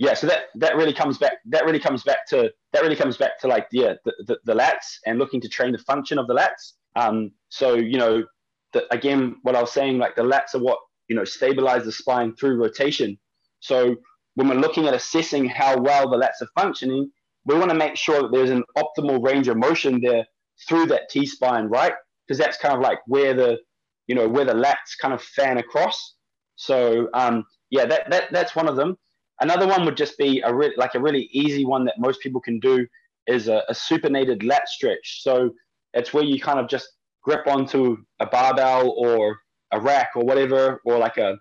Yeah, 0.00 0.14
so 0.14 0.26
that 0.28 0.44
that 0.54 0.76
really 0.76 0.94
comes 0.94 1.18
back. 1.18 1.34
That 1.50 1.66
really 1.66 1.78
comes 1.78 2.02
back 2.02 2.26
to 2.28 2.50
that 2.72 2.82
really 2.82 2.96
comes 2.96 3.18
back 3.18 3.38
to 3.40 3.48
like 3.48 3.66
yeah 3.70 3.94
the, 4.06 4.12
the, 4.26 4.38
the 4.46 4.54
lats 4.54 4.96
and 5.04 5.18
looking 5.18 5.42
to 5.42 5.48
train 5.48 5.72
the 5.72 5.78
function 5.78 6.18
of 6.18 6.26
the 6.26 6.34
lats. 6.34 6.72
Um, 6.96 7.32
so 7.50 7.74
you 7.74 7.98
know, 7.98 8.24
the, 8.72 8.92
again, 8.94 9.36
what 9.42 9.54
I 9.56 9.60
was 9.60 9.72
saying, 9.72 9.98
like 9.98 10.16
the 10.16 10.22
lats 10.22 10.54
are 10.54 10.58
what 10.58 10.78
you 11.08 11.14
know 11.14 11.24
stabilize 11.24 11.84
the 11.84 11.92
spine 11.92 12.34
through 12.34 12.56
rotation. 12.56 13.18
So 13.60 13.96
when 14.36 14.48
we're 14.48 14.54
looking 14.54 14.86
at 14.86 14.94
assessing 14.94 15.46
how 15.50 15.78
well 15.78 16.08
the 16.08 16.16
lats 16.16 16.40
are 16.40 16.48
functioning, 16.58 17.10
we 17.44 17.58
want 17.58 17.70
to 17.70 17.76
make 17.76 17.96
sure 17.96 18.22
that 18.22 18.32
there's 18.32 18.48
an 18.48 18.64
optimal 18.78 19.22
range 19.22 19.48
of 19.48 19.58
motion 19.58 20.00
there 20.00 20.24
through 20.66 20.86
that 20.86 21.10
T 21.10 21.26
spine, 21.26 21.66
right? 21.66 21.92
Because 22.26 22.38
that's 22.38 22.56
kind 22.56 22.74
of 22.74 22.80
like 22.80 23.00
where 23.06 23.34
the, 23.34 23.58
you 24.06 24.14
know, 24.14 24.26
where 24.26 24.46
the 24.46 24.54
lats 24.54 24.96
kind 24.98 25.12
of 25.12 25.22
fan 25.22 25.58
across. 25.58 26.14
So 26.56 27.10
um, 27.12 27.44
yeah, 27.68 27.84
that, 27.84 28.08
that 28.08 28.32
that's 28.32 28.56
one 28.56 28.66
of 28.66 28.76
them. 28.76 28.96
Another 29.40 29.66
one 29.66 29.84
would 29.84 29.96
just 29.96 30.18
be 30.18 30.40
a 30.40 30.54
re- 30.54 30.74
like 30.76 30.94
a 30.94 31.00
really 31.00 31.28
easy 31.32 31.64
one 31.64 31.84
that 31.86 31.98
most 31.98 32.20
people 32.20 32.40
can 32.40 32.58
do 32.60 32.86
is 33.26 33.48
a, 33.48 33.62
a 33.68 33.72
supinated 33.72 34.44
lat 34.46 34.68
stretch. 34.68 35.22
So 35.22 35.50
it's 35.94 36.12
where 36.12 36.24
you 36.24 36.40
kind 36.40 36.58
of 36.58 36.68
just 36.68 36.88
grip 37.22 37.46
onto 37.46 37.98
a 38.20 38.26
barbell 38.26 38.94
or 38.96 39.38
a 39.72 39.80
rack 39.80 40.10
or 40.16 40.24
whatever, 40.24 40.80
or 40.84 40.98
like 40.98 41.16
a 41.16 41.38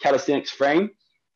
calisthenics 0.00 0.50
frame, 0.50 0.90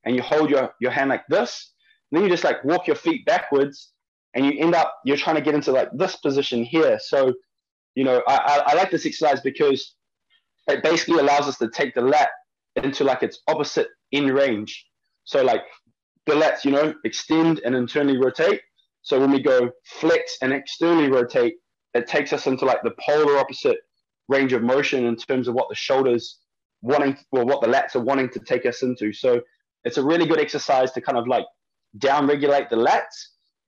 and 0.04 0.14
you 0.14 0.22
hold 0.22 0.50
your, 0.50 0.72
your 0.80 0.90
hand 0.90 1.10
like 1.10 1.26
this. 1.28 1.72
then 2.10 2.22
you 2.22 2.28
just 2.28 2.44
like 2.44 2.62
walk 2.64 2.86
your 2.86 2.96
feet 2.96 3.24
backwards 3.26 3.92
and 4.34 4.46
you 4.46 4.52
end 4.58 4.74
up, 4.74 4.94
you're 5.04 5.16
trying 5.16 5.36
to 5.36 5.42
get 5.42 5.54
into 5.54 5.72
like 5.72 5.88
this 5.94 6.16
position 6.16 6.62
here. 6.62 6.98
So, 7.00 7.34
you 7.94 8.04
know, 8.04 8.22
I, 8.28 8.36
I, 8.36 8.62
I 8.66 8.74
like 8.74 8.90
this 8.90 9.06
exercise 9.06 9.40
because 9.40 9.94
it 10.68 10.82
basically 10.82 11.18
allows 11.18 11.48
us 11.48 11.58
to 11.58 11.68
take 11.70 11.94
the 11.94 12.02
lat 12.02 12.28
into 12.76 13.04
like 13.04 13.22
its 13.22 13.40
opposite 13.48 13.88
in 14.12 14.26
range. 14.26 14.86
So 15.24 15.42
like 15.42 15.62
the 16.28 16.34
lats, 16.34 16.64
you 16.64 16.70
know, 16.70 16.94
extend 17.04 17.60
and 17.64 17.74
internally 17.74 18.18
rotate. 18.18 18.60
So 19.02 19.18
when 19.20 19.32
we 19.32 19.42
go 19.42 19.70
flex 19.84 20.36
and 20.42 20.52
externally 20.52 21.10
rotate, 21.10 21.54
it 21.94 22.06
takes 22.06 22.32
us 22.32 22.46
into 22.46 22.64
like 22.64 22.82
the 22.82 22.94
polar 23.04 23.38
opposite 23.38 23.78
range 24.28 24.52
of 24.52 24.62
motion 24.62 25.06
in 25.06 25.16
terms 25.16 25.48
of 25.48 25.54
what 25.54 25.68
the 25.68 25.74
shoulders 25.74 26.38
wanting, 26.82 27.16
or 27.32 27.44
what 27.44 27.60
the 27.60 27.66
lats 27.66 27.96
are 27.96 28.00
wanting 28.00 28.28
to 28.30 28.40
take 28.40 28.66
us 28.66 28.82
into. 28.82 29.12
So 29.12 29.40
it's 29.84 29.96
a 29.96 30.04
really 30.04 30.26
good 30.26 30.40
exercise 30.40 30.92
to 30.92 31.00
kind 31.00 31.18
of 31.18 31.26
like 31.26 31.46
down 31.96 32.26
regulate 32.26 32.68
the 32.68 32.76
lats 32.76 33.16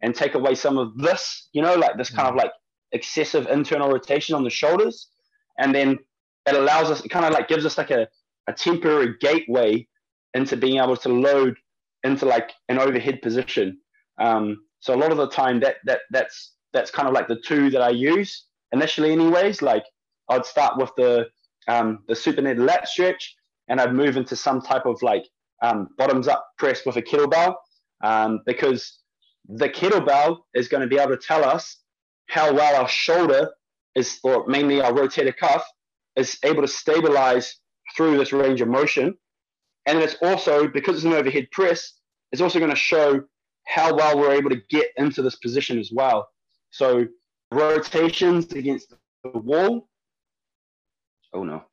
and 0.03 0.15
take 0.15 0.35
away 0.35 0.55
some 0.55 0.77
of 0.79 0.97
this, 0.99 1.49
you 1.53 1.63
know, 1.63 1.75
like 1.75 1.97
this 1.97 2.11
kind 2.11 2.29
of 2.29 2.35
mm. 2.35 2.39
like 2.39 2.53
excessive 2.93 3.47
internal 3.47 3.89
rotation 3.89 4.35
on 4.35 4.45
the 4.45 4.51
shoulders. 4.51 5.09
And 5.59 5.75
then 5.75 5.99
it 6.47 6.55
allows 6.55 6.91
us, 6.91 7.05
it 7.05 7.09
kind 7.09 7.25
of 7.25 7.33
like 7.33 7.49
gives 7.49 7.65
us 7.65 7.79
like 7.79 7.91
a, 7.91 8.07
a 8.47 8.53
temporary 8.53 9.15
gateway 9.21 9.87
into 10.35 10.57
being 10.57 10.81
able 10.81 10.97
to 10.99 11.09
load 11.09 11.57
into 12.05 12.27
like 12.27 12.53
an 12.69 12.79
overhead 12.79 13.23
position. 13.23 13.79
Um, 14.19 14.65
so 14.81 14.95
a 14.95 14.99
lot 14.99 15.13
of 15.13 15.19
the 15.19 15.29
time 15.29 15.61
that 15.61 15.77
that 15.85 16.01
that's 16.11 16.55
that's 16.73 16.91
kind 16.91 17.09
of 17.09 17.15
like 17.15 17.29
the 17.29 17.41
two 17.45 17.71
that 17.71 17.83
I 17.83 17.91
use 17.91 18.47
initially 18.73 19.13
anyways. 19.13 19.63
Like 19.63 19.85
I'd 20.29 20.47
start 20.47 20.79
with 20.79 20.91
the 20.97 21.27
um, 21.69 22.01
the 22.09 22.15
supinated 22.15 22.67
lat 22.67 22.89
stretch 22.89 23.35
and 23.69 23.81
I'd 23.81 23.95
move 23.95 24.17
into 24.17 24.37
some 24.37 24.61
type 24.61 24.87
of 24.87 25.01
like 25.03 25.25
um, 25.63 25.89
bottoms 25.99 26.29
up 26.29 26.45
press 26.59 26.85
with 26.85 26.97
a 26.97 27.03
kettlebell 27.03 27.55
um, 28.03 28.41
because 28.47 28.99
the 29.49 29.69
kettlebell 29.69 30.39
is 30.55 30.69
going 30.69 30.83
to 30.83 30.87
be 30.87 30.99
able 30.99 31.17
to 31.17 31.27
tell 31.27 31.45
us 31.45 31.79
how 32.29 32.53
well 32.53 32.81
our 32.81 32.89
shoulder 32.89 33.51
is, 33.95 34.19
or 34.23 34.47
mainly 34.47 34.81
our 34.81 34.93
rotator 34.93 35.37
cuff, 35.37 35.65
is 36.17 36.39
able 36.45 36.63
to 36.63 36.69
stabilize 36.69 37.57
through 37.97 38.17
this 38.17 38.33
range 38.33 38.61
of 38.61 38.69
motion. 38.69 39.15
And 39.87 39.99
then 39.99 40.05
it's 40.05 40.17
also, 40.23 40.69
because 40.69 40.97
it's 40.97 41.05
an 41.05 41.13
overhead 41.13 41.49
press, 41.53 41.95
it's 42.33 42.43
also 42.43 42.59
going 42.59 42.71
to 42.71 42.77
show 42.77 43.23
how 43.67 43.95
well 43.95 44.19
we're 44.19 44.33
able 44.33 44.51
to 44.51 44.61
get 44.69 44.89
into 44.97 45.23
this 45.23 45.37
position 45.37 45.79
as 45.79 45.91
well. 45.93 46.29
So 46.71 47.07
rotations 47.53 48.53
against 48.53 48.95
the 49.25 49.39
wall. 49.39 49.89
Oh 51.33 51.45
no. 51.45 51.65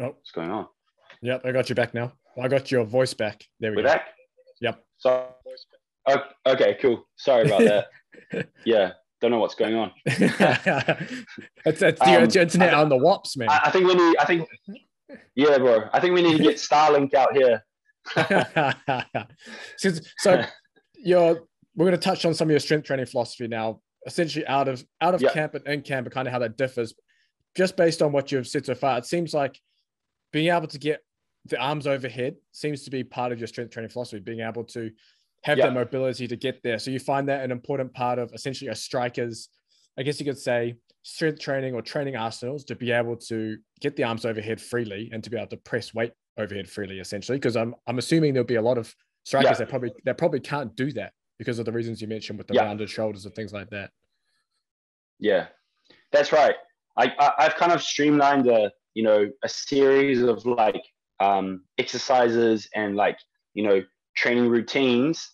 Oh. 0.00 0.06
What's 0.06 0.30
going 0.30 0.50
on? 0.50 0.66
Yep, 1.22 1.44
I 1.44 1.52
got 1.52 1.68
you 1.68 1.74
back 1.74 1.94
now. 1.94 2.12
I 2.40 2.48
got 2.48 2.70
your 2.70 2.84
voice 2.84 3.14
back. 3.14 3.44
There 3.60 3.70
we 3.70 3.78
We're 3.78 3.82
go. 3.82 3.88
back? 3.88 4.06
Yep. 4.60 4.84
So, 4.98 5.28
okay, 6.46 6.78
cool. 6.80 7.06
Sorry 7.16 7.46
about 7.46 7.86
that. 8.32 8.48
yeah, 8.64 8.92
don't 9.20 9.32
know 9.32 9.38
what's 9.38 9.56
going 9.56 9.74
on. 9.74 9.92
that's 10.06 11.80
that's 11.80 12.00
the 12.00 12.16
um, 12.16 12.22
internet 12.22 12.74
I, 12.74 12.80
on 12.80 12.88
the 12.88 12.96
wops, 12.96 13.36
man. 13.36 13.48
I, 13.50 13.62
I, 13.64 13.70
think 13.70 13.86
we 13.86 13.94
need. 13.94 14.16
I 14.18 14.24
think. 14.24 14.48
Yeah, 15.34 15.58
bro. 15.58 15.88
I 15.92 16.00
think 16.00 16.14
we 16.14 16.22
need 16.22 16.36
to 16.36 16.42
get 16.42 16.56
Starlink 16.56 17.14
out 17.14 17.36
here. 17.36 17.64
so, 19.76 19.90
so 20.18 20.44
you're. 20.96 21.42
We're 21.76 21.84
going 21.84 21.92
to 21.92 22.04
touch 22.04 22.24
on 22.24 22.34
some 22.34 22.48
of 22.48 22.50
your 22.50 22.58
strength 22.58 22.86
training 22.86 23.06
philosophy 23.06 23.46
now. 23.46 23.80
Essentially, 24.04 24.44
out 24.46 24.66
of 24.66 24.84
out 25.00 25.14
of 25.14 25.22
yep. 25.22 25.32
camp 25.32 25.54
and 25.54 25.66
in 25.66 25.82
camp, 25.82 26.06
and 26.06 26.14
kind 26.14 26.26
of 26.26 26.32
how 26.32 26.40
that 26.40 26.56
differs. 26.56 26.94
Just 27.56 27.76
based 27.76 28.02
on 28.02 28.12
what 28.12 28.32
you've 28.32 28.48
said 28.48 28.66
so 28.66 28.74
far, 28.74 28.98
it 28.98 29.06
seems 29.06 29.32
like 29.32 29.60
being 30.32 30.50
able 30.50 30.66
to 30.68 30.78
get 30.78 31.02
the 31.46 31.58
arms 31.58 31.86
overhead 31.86 32.36
seems 32.52 32.84
to 32.84 32.90
be 32.90 33.04
part 33.04 33.32
of 33.32 33.38
your 33.38 33.46
strength 33.46 33.72
training 33.72 33.90
philosophy, 33.90 34.20
being 34.20 34.40
able 34.40 34.64
to 34.64 34.90
have 35.44 35.58
yep. 35.58 35.68
the 35.68 35.72
mobility 35.72 36.26
to 36.26 36.36
get 36.36 36.62
there. 36.62 36.78
So 36.78 36.90
you 36.90 36.98
find 36.98 37.28
that 37.28 37.44
an 37.44 37.50
important 37.50 37.94
part 37.94 38.18
of 38.18 38.32
essentially 38.34 38.70
a 38.70 38.74
striker's, 38.74 39.48
I 39.96 40.02
guess 40.02 40.18
you 40.20 40.26
could 40.26 40.38
say, 40.38 40.76
strength 41.08 41.40
training 41.40 41.74
or 41.74 41.80
training 41.80 42.16
arsenals 42.16 42.64
to 42.64 42.76
be 42.76 42.92
able 42.92 43.16
to 43.16 43.56
get 43.80 43.96
the 43.96 44.04
arms 44.04 44.26
overhead 44.26 44.60
freely 44.60 45.08
and 45.10 45.24
to 45.24 45.30
be 45.30 45.38
able 45.38 45.46
to 45.46 45.56
press 45.56 45.94
weight 45.94 46.12
overhead 46.36 46.68
freely, 46.68 47.00
essentially. 47.00 47.38
Because 47.38 47.56
I'm 47.56 47.74
I'm 47.86 47.96
assuming 47.98 48.34
there'll 48.34 48.46
be 48.46 48.56
a 48.56 48.62
lot 48.62 48.76
of 48.76 48.94
strikers 49.24 49.52
yep. 49.52 49.58
that 49.58 49.68
probably 49.70 49.92
that 50.04 50.18
probably 50.18 50.40
can't 50.40 50.76
do 50.76 50.92
that 50.92 51.12
because 51.38 51.58
of 51.58 51.64
the 51.64 51.72
reasons 51.72 52.02
you 52.02 52.08
mentioned 52.08 52.36
with 52.36 52.46
the 52.46 52.54
yep. 52.54 52.64
rounded 52.64 52.90
shoulders 52.90 53.24
and 53.24 53.34
things 53.34 53.54
like 53.54 53.70
that. 53.70 53.90
Yeah, 55.18 55.46
that's 56.12 56.30
right. 56.30 56.56
I, 56.98 57.12
I 57.18 57.44
have 57.44 57.54
kind 57.54 57.72
of 57.72 57.82
streamlined 57.82 58.46
a 58.46 58.70
you 58.92 59.02
know 59.02 59.30
a 59.42 59.48
series 59.48 60.22
of 60.22 60.44
like 60.44 60.82
um, 61.20 61.62
exercises 61.78 62.68
and 62.74 62.96
like 62.96 63.18
you 63.54 63.66
know 63.66 63.82
training 64.14 64.48
routines 64.48 65.26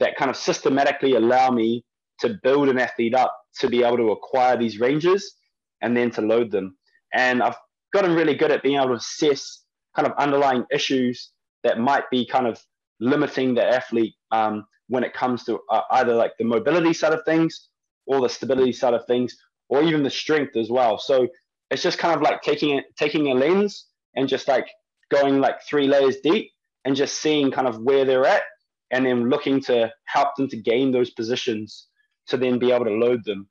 that 0.00 0.16
kind 0.16 0.28
of 0.28 0.36
systematically 0.36 1.14
allow 1.14 1.50
me 1.50 1.84
to 2.18 2.36
build 2.42 2.68
an 2.68 2.78
athlete 2.78 3.14
up 3.14 3.39
to 3.58 3.68
be 3.68 3.82
able 3.82 3.96
to 3.96 4.10
acquire 4.10 4.56
these 4.56 4.80
ranges 4.80 5.34
and 5.82 5.96
then 5.96 6.10
to 6.12 6.22
load 6.22 6.50
them. 6.50 6.76
And 7.14 7.42
I've 7.42 7.56
gotten 7.92 8.14
really 8.14 8.34
good 8.34 8.50
at 8.50 8.62
being 8.62 8.76
able 8.76 8.88
to 8.88 8.94
assess 8.94 9.64
kind 9.96 10.06
of 10.06 10.14
underlying 10.18 10.64
issues 10.72 11.30
that 11.64 11.78
might 11.78 12.08
be 12.10 12.26
kind 12.26 12.46
of 12.46 12.60
limiting 13.00 13.54
the 13.54 13.64
athlete 13.64 14.14
um, 14.30 14.64
when 14.88 15.04
it 15.04 15.14
comes 15.14 15.44
to 15.44 15.58
uh, 15.70 15.82
either 15.92 16.14
like 16.14 16.32
the 16.38 16.44
mobility 16.44 16.92
side 16.92 17.12
of 17.12 17.24
things 17.24 17.68
or 18.06 18.20
the 18.20 18.28
stability 18.28 18.72
side 18.72 18.94
of 18.94 19.04
things 19.06 19.36
or 19.68 19.82
even 19.82 20.02
the 20.02 20.10
strength 20.10 20.56
as 20.56 20.70
well. 20.70 20.98
So 20.98 21.28
it's 21.70 21.82
just 21.82 21.98
kind 21.98 22.14
of 22.14 22.22
like 22.22 22.42
taking 22.42 22.78
it, 22.78 22.84
taking 22.96 23.28
a 23.28 23.34
lens 23.34 23.86
and 24.16 24.28
just 24.28 24.48
like 24.48 24.66
going 25.10 25.40
like 25.40 25.62
three 25.62 25.86
layers 25.86 26.16
deep 26.20 26.50
and 26.84 26.96
just 26.96 27.18
seeing 27.18 27.50
kind 27.50 27.68
of 27.68 27.80
where 27.82 28.04
they're 28.04 28.26
at 28.26 28.42
and 28.90 29.06
then 29.06 29.28
looking 29.28 29.60
to 29.62 29.92
help 30.06 30.34
them 30.36 30.48
to 30.48 30.56
gain 30.56 30.90
those 30.90 31.10
positions 31.10 31.86
to 32.30 32.36
then 32.36 32.58
be 32.58 32.72
able 32.72 32.86
to 32.86 32.92
load 32.92 33.24
them. 33.24 33.48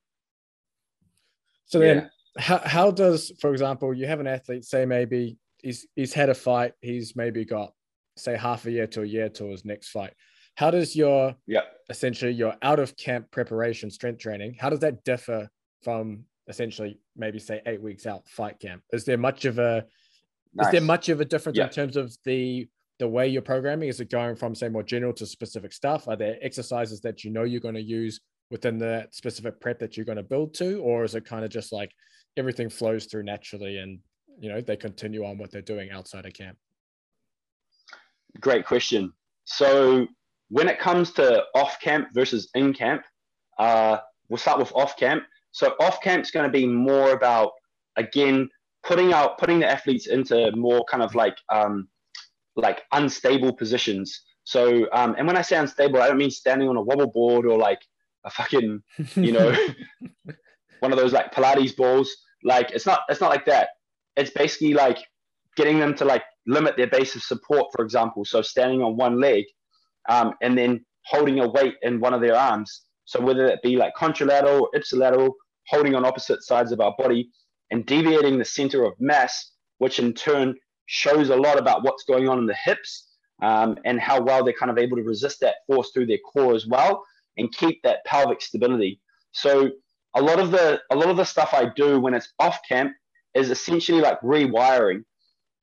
So 1.66 1.80
then 1.80 2.10
yeah. 2.38 2.42
how, 2.42 2.58
how 2.66 2.92
does, 2.92 3.32
for 3.40 3.52
example, 3.52 3.94
you 3.94 4.08
have 4.08 4.20
an 4.20 4.28
athlete 4.28 4.66
say 4.66 4.86
maybe 4.86 5.38
he's 5.60 5.86
he's 5.96 6.14
had 6.14 6.30
a 6.30 6.36
fight, 6.36 6.74
he's 6.82 7.16
maybe 7.16 7.46
got 7.46 7.74
say 8.18 8.36
half 8.36 8.66
a 8.66 8.72
year 8.72 8.88
to 8.88 9.02
a 9.04 9.06
year 9.06 9.30
to 9.30 9.46
his 9.46 9.64
next 9.64 9.90
fight. 9.90 10.14
How 10.56 10.72
does 10.72 10.96
your 10.96 11.36
yeah 11.48 11.62
essentially 11.90 12.32
your 12.32 12.56
out 12.62 12.80
of 12.80 12.98
camp 12.98 13.32
preparation, 13.32 13.92
strength 13.92 14.20
training, 14.20 14.56
how 14.60 14.70
does 14.70 14.80
that 14.80 15.04
differ 15.04 15.50
from 15.84 16.26
essentially 16.48 17.00
maybe 17.16 17.40
say 17.40 17.62
eight 17.66 17.82
weeks 17.82 18.06
out 18.08 18.28
fight 18.28 18.60
camp? 18.60 18.82
Is 18.92 19.06
there 19.06 19.18
much 19.18 19.46
of 19.46 19.60
a 19.60 19.86
Nice. 20.54 20.68
Is 20.68 20.72
there 20.72 20.82
much 20.82 21.10
of 21.10 21.22
a 21.22 21.26
difference 21.26 21.58
yeah. 21.58 21.66
in 21.66 21.70
terms 21.70 21.96
of 21.96 22.16
the 22.26 22.68
the 22.98 23.08
way 23.08 23.28
you're 23.28 23.42
programming? 23.42 23.90
Is 23.90 24.00
it 24.00 24.10
going 24.10 24.36
from 24.36 24.56
say 24.56 24.68
more 24.68 24.84
general 24.84 25.14
to 25.14 25.26
specific 25.26 25.72
stuff? 25.72 26.08
Are 26.08 26.16
there 26.16 26.38
exercises 26.42 27.02
that 27.02 27.24
you 27.24 27.32
know 27.32 27.44
you're 27.44 27.62
going 27.62 27.76
to 27.76 27.82
use 27.82 28.20
within 28.52 28.78
the 28.78 29.08
specific 29.12 29.60
prep 29.60 29.80
that 29.80 29.96
you're 29.96 30.06
going 30.06 30.18
to 30.18 30.24
build 30.24 30.54
to, 30.56 30.80
or 30.82 31.04
is 31.04 31.16
it 31.16 31.26
kind 31.26 31.46
of 31.46 31.52
just 31.52 31.72
like 31.72 31.92
everything 32.38 32.70
flows 32.70 33.06
through 33.06 33.24
naturally 33.24 33.78
and 33.78 34.00
you 34.40 34.50
know 34.50 34.62
they 34.62 34.76
continue 34.76 35.26
on 35.26 35.38
what 35.38 35.52
they're 35.52 35.62
doing 35.62 35.92
outside 35.92 36.26
of 36.26 36.34
camp? 36.34 36.58
Great 38.40 38.66
question. 38.66 39.14
So 39.46 40.08
when 40.50 40.68
it 40.68 40.80
comes 40.80 41.12
to 41.14 41.44
off 41.56 41.80
camp 41.80 42.10
versus 42.14 42.50
in 42.56 42.74
camp, 42.74 43.04
uh, 43.58 43.98
we'll 44.30 44.38
start 44.38 44.60
with 44.60 44.72
off 44.74 44.98
camp. 44.98 45.24
So 45.52 45.76
off 45.80 46.02
camp 46.02 46.24
is 46.24 46.32
going 46.32 46.46
to 46.46 46.52
be 46.52 46.66
more 46.66 47.12
about 47.12 47.52
again 47.96 48.50
putting 48.84 49.14
out 49.14 49.38
putting 49.38 49.60
the 49.60 49.70
athletes 49.70 50.08
into 50.08 50.52
more 50.56 50.86
kind 50.90 51.04
of 51.04 51.16
like 51.16 51.38
um, 51.50 51.88
like 52.56 52.82
unstable 52.94 53.54
positions. 53.54 54.22
So 54.44 54.88
um, 54.94 55.16
and 55.18 55.28
when 55.28 55.38
I 55.38 55.42
say 55.42 55.58
unstable, 55.58 56.02
I 56.02 56.08
don't 56.08 56.18
mean 56.18 56.32
standing 56.32 56.70
on 56.70 56.78
a 56.78 56.82
wobble 56.82 57.12
board 57.12 57.46
or 57.46 57.58
like 57.58 57.82
a 58.26 58.30
fucking 58.30 58.82
you 59.16 59.32
know 59.32 59.56
one 60.80 60.92
of 60.92 60.98
those 60.98 61.14
like 61.14 61.34
Pilates 61.34 61.76
balls. 61.76 62.16
Like 62.44 62.72
it's 62.72 62.86
not 62.86 63.02
it's 63.10 63.22
not 63.22 63.30
like 63.30 63.46
that. 63.46 63.70
It's 64.16 64.32
basically 64.32 64.74
like 64.74 65.00
getting 65.56 65.80
them 65.80 65.94
to 65.96 66.06
like 66.06 66.24
limit 66.48 66.78
their 66.78 66.88
base 66.88 67.16
of 67.16 67.22
support, 67.22 67.68
for 67.76 67.84
example. 67.84 68.26
So 68.26 68.42
standing 68.42 68.82
on 68.82 68.98
one 68.98 69.20
leg 69.20 69.46
um, 70.08 70.34
and 70.42 70.58
then 70.58 70.86
holding 71.06 71.40
a 71.40 71.48
weight 71.48 71.76
in 71.82 72.00
one 72.00 72.14
of 72.14 72.22
their 72.22 72.36
arms. 72.36 72.84
So 73.06 73.20
whether 73.20 73.46
it 73.48 73.62
be 73.62 73.76
like 73.76 73.94
contralateral, 73.96 74.68
ipsilateral, 74.76 75.32
holding 75.68 75.96
on 75.96 76.06
opposite 76.06 76.44
sides 76.44 76.72
of 76.72 76.80
our 76.80 76.96
body 76.98 77.30
and 77.72 77.86
deviating 77.86 78.38
the 78.38 78.46
center 78.46 78.84
of 78.84 78.94
mass, 79.00 79.52
which 79.80 80.00
in 80.00 80.14
turn 80.14 80.56
shows 80.86 81.30
a 81.30 81.36
lot 81.36 81.60
about 81.60 81.84
what's 81.84 82.04
going 82.04 82.30
on 82.30 82.40
in 82.40 82.46
the 82.46 82.56
hips 82.56 83.08
um, 83.42 83.78
and 83.86 84.00
how 84.00 84.22
well 84.22 84.44
they're 84.44 84.54
kind 84.54 84.72
of 84.72 84.78
able 84.78 84.98
to 84.98 85.04
resist 85.04 85.40
that 85.42 85.56
force 85.68 85.92
through 85.94 86.06
their 86.06 86.18
core 86.20 86.56
as 86.56 86.68
well 86.68 87.04
and 87.40 87.52
keep 87.54 87.82
that 87.84 88.06
pelvic 88.06 88.42
stability. 88.42 89.00
So 89.32 89.72
a 90.16 90.22
lot 90.22 90.40
of 90.40 90.52
the 90.52 90.82
a 90.92 90.96
lot 90.96 91.10
of 91.10 91.18
the 91.18 91.24
stuff 91.24 91.54
I 91.54 91.72
do 91.76 92.00
when 92.00 92.14
it's 92.14 92.34
off 92.40 92.60
camp 92.68 92.94
is 93.34 93.50
essentially 93.50 94.02
like 94.02 94.20
rewiring. 94.22 95.04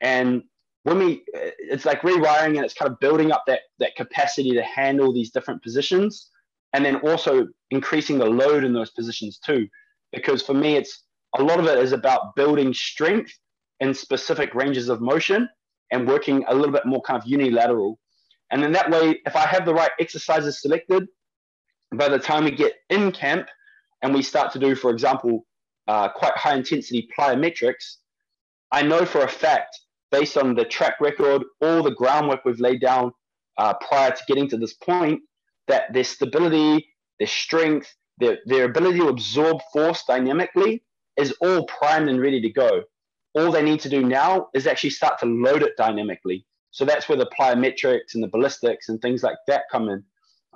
And 0.01 0.43
when 0.87 0.99
we 0.99 1.25
it's 1.33 1.85
like 1.85 2.03
rewiring 2.03 2.55
and 2.57 2.65
it's 2.65 2.75
kind 2.75 2.91
of 2.91 3.01
building 3.01 3.33
up 3.33 3.43
that 3.49 3.61
that 3.81 3.97
capacity 3.97 4.53
to 4.53 4.63
handle 4.63 5.13
these 5.13 5.33
different 5.33 5.61
positions 5.61 6.31
and 6.73 6.85
then 6.85 6.97
also 6.97 7.49
increasing 7.73 8.19
the 8.19 8.25
load 8.25 8.63
in 8.63 8.73
those 8.73 8.91
positions 8.91 9.41
too 9.45 9.67
because 10.13 10.43
for 10.43 10.55
me 10.55 10.77
it's 10.77 11.03
a 11.39 11.43
lot 11.43 11.59
of 11.59 11.67
it 11.67 11.79
is 11.79 11.91
about 11.91 12.37
building 12.37 12.73
strength 12.73 13.33
in 13.81 13.93
specific 13.93 14.55
ranges 14.55 14.89
of 14.89 15.01
motion 15.01 15.49
and 15.91 16.07
working 16.07 16.45
a 16.47 16.55
little 16.55 16.73
bit 16.73 16.87
more 16.87 17.03
kind 17.03 17.21
of 17.21 17.27
unilateral 17.29 17.99
and 18.53 18.63
then 18.63 18.71
that 18.71 18.89
way 18.89 19.21
if 19.27 19.35
i 19.35 19.45
have 19.45 19.67
the 19.67 19.75
right 19.75 19.91
exercises 19.99 20.63
selected 20.63 21.09
by 21.95 22.09
the 22.09 22.19
time 22.19 22.45
we 22.45 22.51
get 22.51 22.75
in 22.91 23.13
camp 23.13 23.49
and 24.03 24.13
we 24.15 24.23
start 24.23 24.53
to 24.53 24.59
do 24.59 24.75
for 24.75 24.91
example 24.91 25.47
uh, 25.89 26.09
quite 26.09 26.37
high 26.37 26.55
intensity 26.55 27.09
plyometrics 27.19 27.97
i 28.73 28.83
know 28.83 29.05
for 29.05 29.23
a 29.23 29.29
fact 29.29 29.79
based 30.11 30.37
on 30.37 30.55
the 30.55 30.65
track 30.65 30.95
record, 31.01 31.43
all 31.61 31.83
the 31.83 31.91
groundwork 31.91 32.45
we've 32.45 32.61
laid 32.61 32.81
down 32.81 33.13
uh, 33.59 33.75
prior 33.75 34.11
to 34.11 34.23
getting 34.29 34.49
to 34.49 34.57
this 34.57 34.75
point, 34.75 35.21
that 35.69 35.93
their 35.93 36.05
stability, 36.05 36.87
their 37.19 37.29
strength, 37.29 37.93
their, 38.19 38.39
their 38.47 38.65
ability 38.65 38.99
to 38.99 39.09
absorb 39.09 39.59
force 39.73 40.05
dynamically 40.07 40.83
is 41.17 41.35
all 41.41 41.67
primed 41.67 42.09
and 42.09 42.21
ready 42.21 42.41
to 42.41 42.51
go. 42.51 42.83
All 43.35 43.51
they 43.51 43.63
need 43.63 43.81
to 43.81 43.89
do 43.89 44.03
now 44.03 44.49
is 44.55 44.67
actually 44.67 44.91
start 44.91 45.19
to 45.21 45.27
load 45.27 45.63
it 45.63 45.77
dynamically. 45.77 46.47
So 46.71 46.85
that's 46.85 47.09
where 47.09 47.19
the 47.19 47.31
plyometrics 47.39 48.15
and 48.15 48.23
the 48.23 48.29
ballistics 48.29 48.89
and 48.89 49.01
things 49.01 49.23
like 49.23 49.39
that 49.47 49.65
come 49.71 49.89
in. 49.89 50.05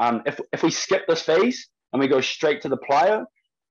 Um, 0.00 0.22
if, 0.26 0.40
if 0.52 0.62
we 0.62 0.70
skip 0.70 1.06
this 1.06 1.22
phase 1.22 1.68
and 1.92 2.00
we 2.00 2.08
go 2.08 2.20
straight 2.20 2.62
to 2.62 2.68
the 2.68 2.78
plyo, 2.78 3.24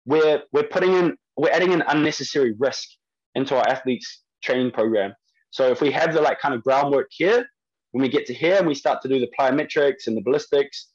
we're, 0.06 0.44
we're 0.54 0.64
putting 0.64 0.94
in, 0.94 1.18
we're 1.36 1.52
adding 1.52 1.74
an 1.74 1.84
unnecessary 1.88 2.54
risk 2.58 2.88
into 3.36 3.58
our 3.58 3.68
athletes 3.68 4.24
training 4.44 4.72
program. 4.72 5.14
So 5.50 5.70
if 5.72 5.82
we 5.82 5.92
have 5.92 6.14
the 6.14 6.22
like 6.22 6.40
kind 6.40 6.54
of 6.54 6.64
groundwork 6.64 7.08
here, 7.10 7.46
when 7.92 8.04
we 8.04 8.10
get 8.10 8.28
to 8.28 8.34
here 8.34 8.58
and 8.58 8.68
we 8.68 8.76
start 8.76 9.02
to 9.02 9.08
do 9.08 9.20
the 9.20 9.30
plyometrics 9.38 10.06
and 10.08 10.16
the 10.16 10.22
ballistics, 10.22 10.90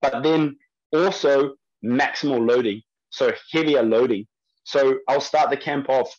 but 0.00 0.22
then 0.22 0.56
also 0.92 1.54
maximal 1.84 2.48
loading, 2.48 2.80
so 3.10 3.32
heavier 3.52 3.82
loading. 3.82 4.26
So 4.64 4.98
I'll 5.08 5.20
start 5.20 5.50
the 5.50 5.56
camp 5.56 5.88
off 5.88 6.10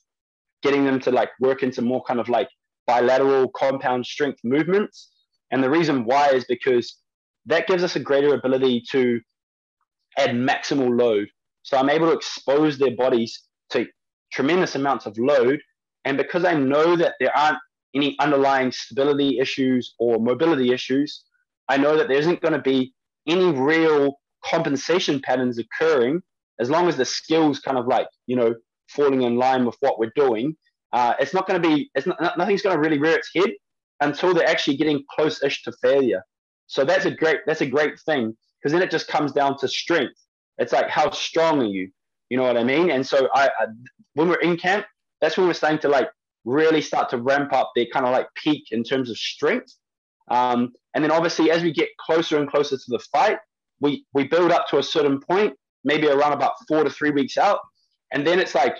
getting 0.62 0.86
them 0.86 1.00
to 1.02 1.12
like 1.12 1.30
work 1.40 1.64
into 1.64 1.82
more 1.82 2.04
kind 2.04 2.20
of 2.20 2.30
like 2.30 2.50
bilateral 2.86 3.50
compound 3.50 4.06
strength 4.06 4.40
movements. 4.44 5.10
And 5.52 5.64
the 5.64 5.70
reason 5.70 6.06
why 6.06 6.30
is 6.30 6.46
because 6.46 6.98
that 7.46 7.68
gives 7.68 7.84
us 7.84 7.96
a 7.96 8.00
greater 8.00 8.34
ability 8.34 8.84
to 8.92 9.20
add 10.18 10.32
maximal 10.32 11.00
load. 11.00 11.30
So 11.64 11.78
I'm 11.78 11.90
able 11.90 12.08
to 12.08 12.14
expose 12.14 12.78
their 12.78 12.96
bodies 12.96 13.44
to 13.72 13.86
tremendous 14.32 14.76
amounts 14.76 15.06
of 15.06 15.18
load. 15.18 15.60
And 16.06 16.18
because 16.18 16.46
I 16.46 16.54
know 16.54 16.96
that 16.96 17.16
there 17.20 17.36
aren't 17.36 17.60
any 17.96 18.18
underlying 18.20 18.72
stability 18.72 19.40
issues 19.40 19.96
or 20.00 20.20
mobility 20.20 20.72
issues, 20.72 21.24
I 21.68 21.78
know 21.78 21.98
that 21.98 22.08
there 22.08 22.18
isn't 22.18 22.42
going 22.42 22.54
to 22.54 22.62
be 22.62 22.94
any 23.28 23.52
real 23.52 24.20
compensation 24.44 25.22
patterns 25.22 25.60
occurring 25.60 26.22
as 26.60 26.70
long 26.70 26.88
as 26.88 26.98
the 26.98 27.06
skills 27.06 27.60
kind 27.60 27.78
of 27.78 27.88
like, 27.88 28.08
you 28.28 28.36
know, 28.36 28.56
falling 28.90 29.22
in 29.22 29.38
line 29.38 29.66
with 29.66 29.76
what 29.80 30.00
we're 30.00 30.12
doing. 30.16 30.56
Uh, 30.94 31.14
it's 31.20 31.34
not 31.34 31.48
going 31.48 31.62
to 31.62 31.68
be, 31.68 31.90
it's 31.94 32.08
not, 32.08 32.38
nothing's 32.38 32.62
going 32.62 32.76
to 32.76 32.82
really 32.82 32.98
rear 33.00 33.16
its 33.16 33.30
head 33.36 33.52
until 34.02 34.34
they're 34.34 34.48
actually 34.48 34.78
getting 34.78 35.04
close-ish 35.16 35.64
to 35.64 35.72
failure. 35.82 36.24
So 36.70 36.86
that's 36.86 37.06
a 37.06 37.12
great, 37.12 37.40
that's 37.48 37.62
a 37.62 37.66
great 37.66 38.00
thing 38.02 38.38
because 38.62 38.72
then 38.72 38.84
it 38.84 38.92
just 38.92 39.08
comes 39.08 39.32
down 39.32 39.58
to 39.58 39.68
strength. 39.68 40.14
It's 40.60 40.72
like, 40.72 40.88
how 40.88 41.10
strong 41.10 41.62
are 41.62 41.66
you? 41.66 41.90
You 42.30 42.38
know 42.38 42.44
what 42.44 42.58
I 42.58 42.64
mean? 42.64 42.92
And 42.92 43.06
so 43.06 43.28
I, 43.34 43.50
I 43.60 43.66
when 44.14 44.30
we're 44.30 44.36
in 44.42 44.56
camp, 44.56 44.86
that's 45.20 45.36
when 45.36 45.48
we're 45.48 45.54
starting 45.54 45.80
to 45.80 45.90
like 45.90 46.10
really 46.46 46.82
start 46.82 47.10
to 47.10 47.18
ramp 47.18 47.54
up 47.54 47.72
their 47.76 47.88
kind 47.92 48.06
of 48.06 48.12
like 48.12 48.28
peak 48.36 48.66
in 48.72 48.84
terms 48.84 49.10
of 49.10 49.18
strength. 49.18 49.74
Um, 50.30 50.72
and 50.94 51.04
then 51.04 51.12
obviously 51.12 51.50
as 51.50 51.64
we 51.64 51.74
get 51.74 51.90
closer 51.98 52.38
and 52.38 52.48
closer 52.48 52.78
to 52.78 52.86
the 52.88 53.00
fight, 53.12 53.40
we 53.82 54.06
we 54.14 54.26
build 54.28 54.52
up 54.52 54.68
to 54.68 54.78
a 54.78 54.84
certain 54.84 55.20
point, 55.20 55.54
maybe 55.84 56.08
around 56.08 56.34
about 56.34 56.54
four 56.68 56.84
to 56.84 56.90
three 56.90 57.10
weeks 57.10 57.38
out, 57.38 57.60
and 58.14 58.28
then 58.28 58.40
it's 58.40 58.54
like 58.54 58.76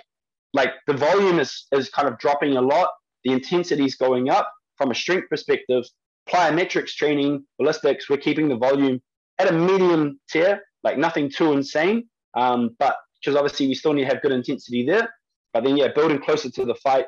like 0.52 0.70
the 0.86 0.94
volume 0.94 1.40
is 1.40 1.66
is 1.72 1.88
kind 1.88 2.06
of 2.06 2.18
dropping 2.18 2.56
a 2.56 2.60
lot, 2.60 2.90
the 3.24 3.32
intensity 3.32 3.84
is 3.84 3.96
going 3.96 4.30
up 4.30 4.48
from 4.76 4.92
a 4.92 4.94
strength 4.94 5.28
perspective. 5.28 5.84
Plyometrics 6.28 6.94
training, 6.94 7.44
ballistics, 7.58 8.08
we're 8.08 8.18
keeping 8.18 8.48
the 8.48 8.56
volume 8.56 9.00
at 9.38 9.48
a 9.48 9.52
medium 9.52 10.20
tier, 10.30 10.60
like 10.84 10.98
nothing 10.98 11.30
too 11.30 11.52
insane. 11.52 12.08
Um, 12.34 12.70
but 12.78 12.96
because 13.20 13.36
obviously 13.36 13.66
we 13.66 13.74
still 13.74 13.92
need 13.92 14.02
to 14.02 14.08
have 14.08 14.22
good 14.22 14.32
intensity 14.32 14.86
there. 14.86 15.08
But 15.52 15.64
then 15.64 15.76
yeah, 15.76 15.88
building 15.94 16.20
closer 16.20 16.50
to 16.50 16.64
the 16.64 16.74
fight, 16.76 17.06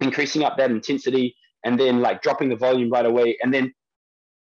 increasing 0.00 0.44
up 0.44 0.56
that 0.58 0.70
intensity 0.70 1.34
and 1.64 1.78
then 1.78 2.00
like 2.00 2.22
dropping 2.22 2.48
the 2.48 2.56
volume 2.56 2.90
right 2.90 3.06
away. 3.06 3.36
And 3.42 3.52
then 3.52 3.72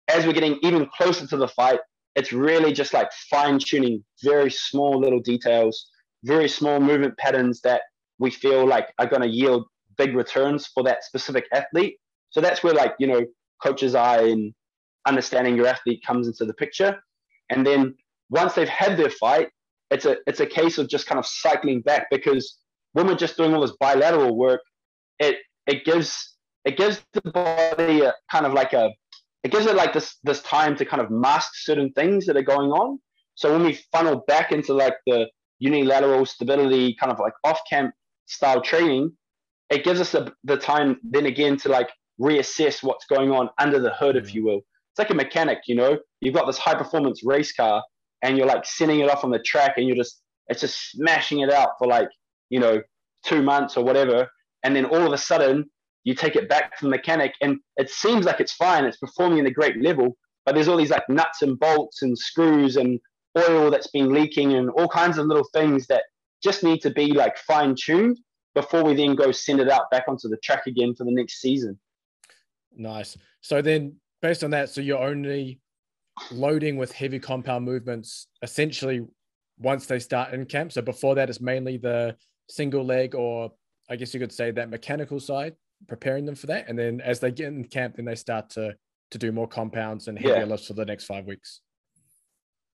as 0.07 0.25
we're 0.25 0.33
getting 0.33 0.59
even 0.61 0.87
closer 0.95 1.25
to 1.27 1.37
the 1.37 1.47
fight, 1.47 1.79
it's 2.15 2.31
really 2.31 2.71
just 2.71 2.93
like 2.93 3.11
fine 3.29 3.59
tuning 3.59 4.03
very 4.23 4.51
small 4.51 4.99
little 4.99 5.19
details, 5.19 5.87
very 6.23 6.47
small 6.47 6.79
movement 6.79 7.17
patterns 7.17 7.61
that 7.61 7.81
we 8.19 8.31
feel 8.31 8.65
like 8.65 8.87
are 8.99 9.07
going 9.07 9.21
to 9.21 9.29
yield 9.29 9.65
big 9.97 10.15
returns 10.15 10.67
for 10.67 10.83
that 10.83 11.03
specific 11.03 11.45
athlete. 11.53 11.97
So 12.29 12.41
that's 12.41 12.63
where 12.63 12.73
like, 12.73 12.93
you 12.99 13.07
know, 13.07 13.25
coach's 13.61 13.95
eye 13.95 14.23
and 14.23 14.53
understanding 15.05 15.55
your 15.55 15.67
athlete 15.67 16.03
comes 16.05 16.27
into 16.27 16.45
the 16.45 16.53
picture. 16.53 17.01
And 17.49 17.65
then 17.65 17.95
once 18.29 18.53
they've 18.53 18.69
had 18.69 18.97
their 18.97 19.09
fight, 19.09 19.49
it's 19.91 20.05
a 20.05 20.17
it's 20.25 20.39
a 20.39 20.45
case 20.45 20.77
of 20.77 20.89
just 20.89 21.05
kind 21.05 21.19
of 21.19 21.25
cycling 21.25 21.81
back 21.81 22.07
because 22.09 22.57
when 22.93 23.07
we're 23.07 23.15
just 23.15 23.37
doing 23.37 23.53
all 23.53 23.61
this 23.61 23.75
bilateral 23.79 24.35
work, 24.35 24.61
it 25.19 25.37
it 25.67 25.85
gives 25.85 26.35
it 26.65 26.77
gives 26.77 27.01
the 27.13 27.21
body 27.31 28.01
a 28.01 28.13
kind 28.31 28.45
of 28.45 28.53
like 28.53 28.73
a 28.73 28.89
it 29.43 29.51
gives 29.51 29.67
it 29.67 29.75
like 29.75 29.93
this 29.93 30.17
this 30.23 30.41
time 30.41 30.75
to 30.77 30.85
kind 30.85 31.01
of 31.01 31.11
mask 31.11 31.51
certain 31.55 31.91
things 31.93 32.25
that 32.25 32.35
are 32.35 32.41
going 32.41 32.71
on. 32.71 32.99
So 33.35 33.51
when 33.51 33.63
we 33.63 33.79
funnel 33.91 34.23
back 34.27 34.51
into 34.51 34.73
like 34.73 34.95
the 35.05 35.29
unilateral 35.59 36.25
stability 36.25 36.95
kind 36.99 37.11
of 37.11 37.19
like 37.19 37.33
off 37.43 37.59
camp 37.69 37.93
style 38.25 38.61
training, 38.61 39.11
it 39.69 39.83
gives 39.83 40.01
us 40.01 40.11
the, 40.13 40.33
the 40.43 40.57
time 40.57 40.97
then 41.03 41.25
again 41.25 41.57
to 41.57 41.69
like 41.69 41.89
reassess 42.19 42.83
what's 42.83 43.05
going 43.05 43.31
on 43.31 43.49
under 43.57 43.79
the 43.79 43.91
hood, 43.91 44.15
if 44.15 44.29
mm. 44.29 44.33
you 44.35 44.45
will. 44.45 44.57
It's 44.57 44.99
like 44.99 45.09
a 45.09 45.15
mechanic, 45.15 45.59
you 45.67 45.75
know, 45.75 45.97
you've 46.21 46.33
got 46.33 46.45
this 46.47 46.57
high 46.57 46.75
performance 46.75 47.21
race 47.25 47.51
car 47.51 47.83
and 48.21 48.37
you're 48.37 48.47
like 48.47 48.65
sending 48.65 49.01
it 49.01 49.09
off 49.09 49.25
on 49.25 49.31
the 49.31 49.39
track 49.39 49.73
and 49.77 49.85
you're 49.85 49.95
just 49.95 50.21
it's 50.47 50.61
just 50.61 50.91
smashing 50.91 51.39
it 51.39 51.51
out 51.51 51.71
for 51.77 51.87
like, 51.87 52.07
you 52.49 52.59
know, 52.59 52.81
two 53.25 53.41
months 53.41 53.75
or 53.75 53.83
whatever 53.83 54.29
and 54.63 54.75
then 54.75 54.85
all 54.85 55.05
of 55.05 55.13
a 55.13 55.17
sudden 55.17 55.69
you 56.03 56.13
take 56.13 56.35
it 56.35 56.47
back 56.47 56.77
to 56.77 56.85
the 56.85 56.89
mechanic 56.89 57.33
and 57.41 57.57
it 57.77 57.89
seems 57.89 58.25
like 58.25 58.39
it's 58.39 58.53
fine 58.53 58.85
it's 58.85 58.97
performing 58.97 59.39
at 59.39 59.45
a 59.45 59.51
great 59.51 59.81
level 59.81 60.15
but 60.45 60.53
there's 60.53 60.67
all 60.67 60.77
these 60.77 60.91
like 60.91 61.07
nuts 61.09 61.41
and 61.41 61.59
bolts 61.59 62.01
and 62.01 62.17
screws 62.17 62.75
and 62.75 62.99
oil 63.37 63.71
that's 63.71 63.87
been 63.87 64.13
leaking 64.13 64.53
and 64.53 64.69
all 64.71 64.87
kinds 64.87 65.17
of 65.17 65.25
little 65.25 65.47
things 65.53 65.87
that 65.87 66.03
just 66.43 66.63
need 66.63 66.81
to 66.81 66.89
be 66.89 67.07
like 67.07 67.37
fine 67.39 67.75
tuned 67.75 68.17
before 68.53 68.83
we 68.83 68.93
then 68.93 69.15
go 69.15 69.31
send 69.31 69.59
it 69.59 69.69
out 69.69 69.89
back 69.91 70.05
onto 70.07 70.29
the 70.29 70.37
track 70.37 70.67
again 70.67 70.93
for 70.95 71.03
the 71.03 71.11
next 71.11 71.41
season 71.41 71.77
nice 72.77 73.17
so 73.41 73.61
then 73.61 73.95
based 74.21 74.43
on 74.43 74.51
that 74.51 74.69
so 74.69 74.81
you're 74.81 75.01
only 75.01 75.59
loading 76.31 76.77
with 76.77 76.91
heavy 76.91 77.19
compound 77.19 77.65
movements 77.65 78.27
essentially 78.41 79.05
once 79.59 79.85
they 79.85 79.99
start 79.99 80.33
in 80.33 80.45
camp 80.45 80.71
so 80.71 80.81
before 80.81 81.15
that 81.15 81.29
it's 81.29 81.41
mainly 81.41 81.77
the 81.77 82.15
single 82.47 82.85
leg 82.85 83.15
or 83.15 83.51
I 83.89 83.95
guess 83.95 84.13
you 84.13 84.19
could 84.19 84.31
say 84.31 84.51
that 84.51 84.69
mechanical 84.69 85.19
side, 85.19 85.55
preparing 85.87 86.25
them 86.25 86.35
for 86.35 86.47
that, 86.47 86.67
and 86.67 86.77
then 86.77 87.01
as 87.01 87.19
they 87.19 87.31
get 87.31 87.47
in 87.47 87.63
camp, 87.65 87.95
then 87.95 88.05
they 88.05 88.15
start 88.15 88.49
to 88.51 88.75
to 89.11 89.17
do 89.19 89.31
more 89.31 89.47
compounds 89.47 90.07
and 90.07 90.17
heavier 90.17 90.37
yeah. 90.37 90.45
lifts 90.45 90.67
for 90.67 90.73
the 90.73 90.85
next 90.85 91.05
five 91.05 91.25
weeks. 91.25 91.61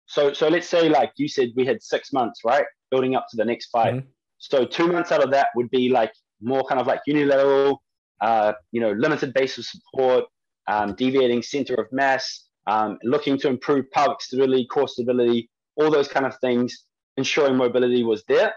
So 0.07 0.33
so 0.33 0.49
let's 0.49 0.69
say 0.69 0.89
like 0.89 1.13
you 1.17 1.29
said 1.29 1.51
we 1.57 1.67
had 1.67 1.83
six 1.83 2.13
months, 2.13 2.41
right? 2.45 2.65
Building 2.91 3.15
up 3.17 3.27
to 3.31 3.37
the 3.37 3.45
next 3.45 3.71
fight. 3.71 3.95
Mm-hmm. 3.95 4.09
So 4.39 4.65
two 4.65 4.87
months 4.87 5.13
out 5.13 5.23
of 5.23 5.31
that 5.33 5.49
would 5.55 5.71
be 5.71 5.89
like 5.89 6.13
more 6.41 6.65
kind 6.65 6.81
of 6.81 6.87
like 6.87 7.01
unilateral, 7.07 7.83
uh, 8.20 8.52
you 8.72 8.80
know, 8.80 8.92
limited 8.92 9.33
base 9.35 9.59
of 9.59 9.64
support, 9.64 10.24
um, 10.68 10.94
deviating 10.94 11.42
center 11.42 11.74
of 11.74 11.87
mass, 11.92 12.48
um, 12.66 12.98
looking 13.02 13.38
to 13.38 13.48
improve 13.48 13.90
pelvic 13.90 14.20
stability, 14.20 14.66
core 14.66 14.88
stability, 14.88 15.50
all 15.76 15.90
those 15.90 16.09
kind 16.09 16.26
of 16.26 16.37
things, 16.40 16.85
ensuring 17.16 17.56
mobility 17.56 18.04
was 18.04 18.22
there. 18.28 18.54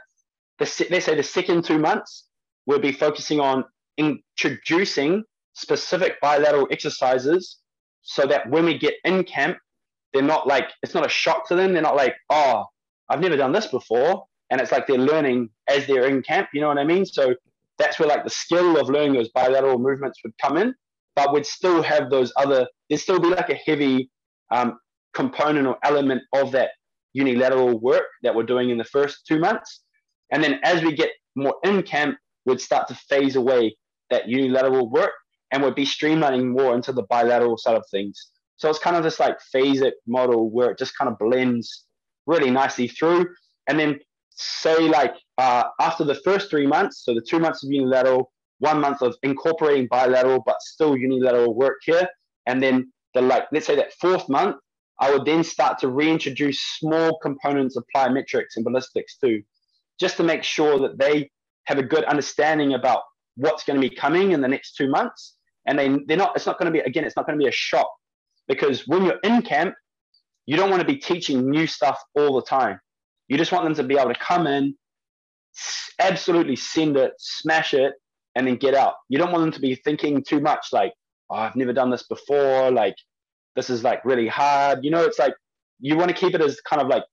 The, 0.59 0.87
let's 0.91 1.05
say 1.05 1.15
the 1.15 1.23
second 1.23 1.65
two 1.65 1.79
months, 1.79 2.27
we'll 2.65 2.79
be 2.79 2.91
focusing 2.91 3.39
on 3.39 3.63
introducing 3.97 5.23
specific 5.53 6.19
bilateral 6.21 6.67
exercises 6.71 7.59
so 8.01 8.25
that 8.27 8.49
when 8.49 8.65
we 8.65 8.77
get 8.77 8.95
in 9.05 9.23
camp, 9.23 9.57
they're 10.13 10.21
not 10.21 10.45
like, 10.45 10.69
it's 10.83 10.93
not 10.93 11.05
a 11.05 11.09
shock 11.09 11.47
to 11.47 11.55
them. 11.55 11.73
They're 11.73 11.81
not 11.81 11.95
like, 11.95 12.15
oh, 12.29 12.65
I've 13.09 13.21
never 13.21 13.37
done 13.37 13.51
this 13.51 13.67
before. 13.67 14.25
And 14.49 14.61
it's 14.61 14.71
like 14.71 14.85
they're 14.85 14.97
learning 14.97 15.49
as 15.67 15.87
they're 15.87 16.05
in 16.05 16.21
camp. 16.21 16.49
You 16.53 16.61
know 16.61 16.67
what 16.67 16.77
I 16.77 16.83
mean? 16.83 17.05
So 17.05 17.33
that's 17.77 17.99
where 17.99 18.07
like 18.07 18.23
the 18.23 18.29
skill 18.29 18.79
of 18.79 18.89
learning 18.89 19.13
those 19.13 19.29
bilateral 19.29 19.79
movements 19.79 20.19
would 20.23 20.33
come 20.41 20.57
in, 20.57 20.73
but 21.15 21.33
we'd 21.33 21.45
still 21.45 21.81
have 21.81 22.09
those 22.09 22.31
other, 22.37 22.67
there'd 22.89 23.01
still 23.01 23.19
be 23.19 23.29
like 23.29 23.49
a 23.49 23.55
heavy 23.55 24.09
um, 24.51 24.77
component 25.13 25.67
or 25.67 25.77
element 25.83 26.21
of 26.33 26.51
that 26.51 26.71
unilateral 27.13 27.79
work 27.79 28.05
that 28.23 28.33
we're 28.35 28.43
doing 28.43 28.69
in 28.69 28.77
the 28.77 28.83
first 28.83 29.25
two 29.27 29.39
months. 29.39 29.81
And 30.31 30.43
then 30.43 30.59
as 30.63 30.83
we 30.83 30.93
get 30.93 31.11
more 31.35 31.55
in 31.63 31.83
camp, 31.83 32.17
we'd 32.45 32.61
start 32.61 32.87
to 32.87 32.95
phase 32.95 33.35
away 33.35 33.75
that 34.09 34.27
unilateral 34.27 34.89
work 34.89 35.11
and 35.51 35.63
we'd 35.63 35.75
be 35.75 35.85
streamlining 35.85 36.47
more 36.47 36.73
into 36.75 36.91
the 36.91 37.03
bilateral 37.03 37.57
side 37.57 37.75
of 37.75 37.83
things. 37.91 38.31
So 38.57 38.69
it's 38.69 38.79
kind 38.79 38.95
of 38.95 39.03
this 39.03 39.19
like 39.19 39.39
phase 39.51 39.81
it 39.81 39.95
model 40.07 40.49
where 40.49 40.71
it 40.71 40.77
just 40.77 40.97
kind 40.97 41.09
of 41.11 41.17
blends 41.19 41.85
really 42.25 42.49
nicely 42.49 42.87
through. 42.87 43.27
And 43.67 43.79
then 43.79 43.99
say 44.31 44.89
like 44.89 45.15
uh, 45.37 45.63
after 45.79 46.03
the 46.03 46.15
first 46.15 46.49
three 46.49 46.67
months, 46.67 47.03
so 47.03 47.13
the 47.13 47.21
two 47.21 47.39
months 47.39 47.63
of 47.63 47.71
unilateral, 47.71 48.31
one 48.59 48.79
month 48.79 49.01
of 49.01 49.15
incorporating 49.23 49.87
bilateral 49.87 50.41
but 50.45 50.61
still 50.61 50.95
unilateral 50.95 51.53
work 51.53 51.79
here, 51.83 52.07
and 52.45 52.61
then 52.61 52.91
the 53.13 53.21
like 53.21 53.45
let's 53.51 53.65
say 53.65 53.75
that 53.75 53.93
fourth 53.93 54.27
month, 54.29 54.57
I 54.99 55.11
would 55.11 55.25
then 55.25 55.43
start 55.43 55.79
to 55.79 55.87
reintroduce 55.89 56.59
small 56.79 57.17
components 57.19 57.75
of 57.75 57.83
plyometrics 57.95 58.55
and 58.55 58.63
ballistics 58.63 59.17
too, 59.17 59.43
just 59.99 60.17
to 60.17 60.23
make 60.23 60.43
sure 60.43 60.79
that 60.79 60.97
they 60.97 61.29
have 61.65 61.77
a 61.77 61.83
good 61.83 62.03
understanding 62.05 62.73
about 62.73 63.01
what's 63.35 63.63
going 63.63 63.79
to 63.81 63.89
be 63.89 63.93
coming 63.93 64.31
in 64.31 64.41
the 64.41 64.47
next 64.47 64.75
two 64.75 64.89
months. 64.89 65.35
And 65.65 65.79
they, 65.79 65.97
they're 66.07 66.17
not, 66.17 66.35
it's 66.35 66.45
not 66.45 66.59
going 66.59 66.71
to 66.71 66.71
be, 66.71 66.79
again, 66.79 67.05
it's 67.05 67.15
not 67.15 67.25
going 67.25 67.37
to 67.39 67.43
be 67.43 67.47
a 67.47 67.53
shock 67.53 67.89
because 68.47 68.87
when 68.87 69.05
you're 69.05 69.19
in 69.23 69.41
camp, 69.41 69.73
you 70.45 70.57
don't 70.57 70.69
want 70.69 70.81
to 70.81 70.87
be 70.87 70.97
teaching 70.97 71.49
new 71.49 71.67
stuff 71.67 71.99
all 72.15 72.35
the 72.35 72.41
time. 72.41 72.79
You 73.29 73.37
just 73.37 73.51
want 73.51 73.63
them 73.63 73.75
to 73.75 73.83
be 73.83 73.97
able 73.97 74.13
to 74.13 74.19
come 74.19 74.45
in, 74.45 74.75
absolutely 75.99 76.55
send 76.55 76.97
it, 76.97 77.13
smash 77.17 77.73
it, 77.73 77.93
and 78.35 78.47
then 78.47 78.55
get 78.55 78.73
out. 78.73 78.95
You 79.09 79.17
don't 79.17 79.31
want 79.31 79.43
them 79.43 79.51
to 79.51 79.61
be 79.61 79.75
thinking 79.75 80.23
too 80.23 80.39
much 80.39 80.67
like, 80.71 80.93
oh, 81.29 81.35
I've 81.35 81.55
never 81.55 81.73
done 81.73 81.89
this 81.89 82.03
before. 82.03 82.71
Like, 82.71 82.95
this 83.55 83.69
is 83.69 83.83
like 83.83 84.03
really 84.05 84.27
hard. 84.27 84.83
You 84.83 84.91
know, 84.91 85.03
it's 85.03 85.19
like 85.19 85.35
you 85.79 85.95
want 85.95 86.09
to 86.09 86.15
keep 86.15 86.33
it 86.33 86.41
as 86.41 86.59
kind 86.61 86.81
of 86.81 86.87
like 86.87 87.03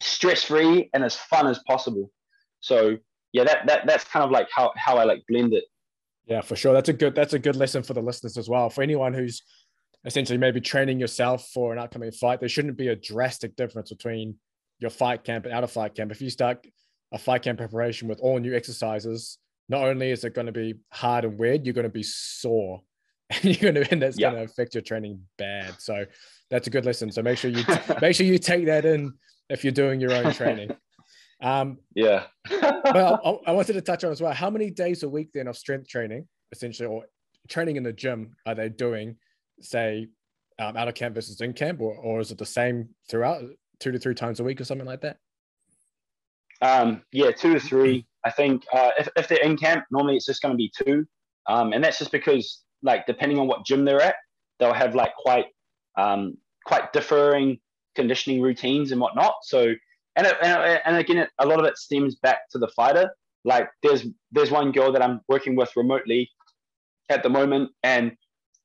stress 0.00 0.44
free 0.44 0.88
and 0.94 1.04
as 1.04 1.16
fun 1.16 1.46
as 1.46 1.60
possible. 1.66 2.10
So 2.60 2.96
yeah, 3.32 3.44
that 3.44 3.66
that 3.66 3.86
that's 3.86 4.04
kind 4.04 4.24
of 4.24 4.30
like 4.30 4.48
how 4.54 4.72
how 4.76 4.96
I 4.96 5.04
like 5.04 5.22
blend 5.28 5.54
it. 5.54 5.64
Yeah, 6.26 6.42
for 6.42 6.56
sure. 6.56 6.72
That's 6.72 6.88
a 6.88 6.92
good 6.92 7.14
that's 7.14 7.32
a 7.32 7.38
good 7.38 7.56
lesson 7.56 7.82
for 7.82 7.94
the 7.94 8.02
listeners 8.02 8.36
as 8.36 8.48
well. 8.48 8.70
For 8.70 8.82
anyone 8.82 9.14
who's 9.14 9.42
essentially 10.04 10.38
maybe 10.38 10.60
training 10.60 11.00
yourself 11.00 11.48
for 11.52 11.72
an 11.72 11.78
upcoming 11.78 12.12
fight, 12.12 12.40
there 12.40 12.48
shouldn't 12.48 12.76
be 12.76 12.88
a 12.88 12.96
drastic 12.96 13.56
difference 13.56 13.90
between 13.90 14.36
your 14.78 14.90
fight 14.90 15.24
camp 15.24 15.44
and 15.44 15.54
out 15.54 15.64
of 15.64 15.72
fight 15.72 15.94
camp. 15.94 16.12
If 16.12 16.20
you 16.20 16.30
start 16.30 16.66
a 17.12 17.18
fight 17.18 17.42
camp 17.42 17.58
preparation 17.58 18.08
with 18.08 18.20
all 18.20 18.38
new 18.38 18.54
exercises, 18.54 19.38
not 19.68 19.82
only 19.82 20.10
is 20.10 20.24
it 20.24 20.34
going 20.34 20.46
to 20.46 20.52
be 20.52 20.74
hard 20.90 21.24
and 21.24 21.38
weird, 21.38 21.64
you're 21.64 21.74
going 21.74 21.84
to 21.84 21.90
be 21.90 22.02
sore, 22.02 22.82
and 23.30 23.44
you're 23.44 23.72
going 23.72 23.74
to 23.74 23.90
and 23.90 24.02
that's 24.02 24.18
yeah. 24.18 24.30
going 24.30 24.44
to 24.44 24.50
affect 24.50 24.74
your 24.74 24.82
training 24.82 25.20
bad. 25.36 25.74
So 25.78 26.04
that's 26.50 26.66
a 26.66 26.70
good 26.70 26.86
lesson. 26.86 27.10
So 27.12 27.22
make 27.22 27.38
sure 27.38 27.50
you 27.50 27.62
t- 27.62 27.74
make 28.00 28.16
sure 28.16 28.26
you 28.26 28.38
take 28.38 28.66
that 28.66 28.84
in 28.84 29.12
if 29.48 29.64
you're 29.64 29.72
doing 29.72 30.00
your 30.00 30.12
own 30.12 30.32
training. 30.32 30.70
Um, 31.40 31.78
yeah. 31.94 32.24
well, 32.50 33.20
I, 33.46 33.50
I 33.50 33.52
wanted 33.52 33.74
to 33.74 33.80
touch 33.80 34.04
on 34.04 34.10
as 34.10 34.20
well. 34.20 34.32
How 34.32 34.50
many 34.50 34.70
days 34.70 35.02
a 35.02 35.08
week 35.08 35.30
then 35.32 35.46
of 35.46 35.56
strength 35.56 35.88
training, 35.88 36.26
essentially, 36.52 36.88
or 36.88 37.04
training 37.48 37.76
in 37.76 37.82
the 37.82 37.92
gym, 37.92 38.36
are 38.44 38.54
they 38.54 38.68
doing? 38.68 39.16
Say, 39.60 40.08
um, 40.58 40.76
out 40.76 40.88
of 40.88 40.94
camp 40.94 41.14
versus 41.14 41.40
in 41.40 41.52
camp, 41.52 41.80
or, 41.80 41.94
or 41.94 42.20
is 42.20 42.32
it 42.32 42.38
the 42.38 42.46
same 42.46 42.88
throughout? 43.08 43.44
two 43.80 43.92
to 43.92 43.98
three 43.98 44.14
times 44.14 44.40
a 44.40 44.44
week 44.44 44.60
or 44.60 44.64
something 44.64 44.86
like 44.86 45.02
that? 45.02 45.18
Um, 46.60 47.02
yeah, 47.12 47.30
two 47.30 47.54
to 47.54 47.60
three. 47.60 48.06
I 48.24 48.30
think 48.30 48.64
uh, 48.72 48.90
if, 48.98 49.08
if 49.16 49.28
they're 49.28 49.38
in 49.38 49.56
camp, 49.56 49.84
normally 49.90 50.16
it's 50.16 50.26
just 50.26 50.42
going 50.42 50.52
to 50.52 50.56
be 50.56 50.70
two. 50.76 51.06
Um, 51.46 51.72
and 51.72 51.82
that's 51.82 51.98
just 51.98 52.12
because, 52.12 52.62
like, 52.82 53.06
depending 53.06 53.38
on 53.38 53.46
what 53.46 53.64
gym 53.64 53.84
they're 53.84 54.02
at, 54.02 54.16
they'll 54.58 54.72
have 54.72 54.94
like 54.94 55.14
quite 55.16 55.46
um, 55.96 56.36
quite 56.64 56.92
differing 56.92 57.58
conditioning 57.94 58.40
routines 58.40 58.92
and 58.92 59.00
whatnot. 59.00 59.34
So, 59.42 59.74
and 60.16 60.26
it, 60.26 60.36
and, 60.42 60.80
and 60.84 60.96
again, 60.96 61.18
it, 61.18 61.30
a 61.38 61.46
lot 61.46 61.58
of 61.58 61.64
it 61.64 61.78
stems 61.78 62.16
back 62.16 62.48
to 62.50 62.58
the 62.58 62.68
fighter. 62.68 63.10
Like, 63.44 63.70
there's 63.82 64.06
there's 64.32 64.50
one 64.50 64.72
girl 64.72 64.92
that 64.92 65.02
I'm 65.02 65.20
working 65.28 65.56
with 65.56 65.70
remotely 65.76 66.30
at 67.08 67.22
the 67.22 67.30
moment, 67.30 67.70
and 67.82 68.12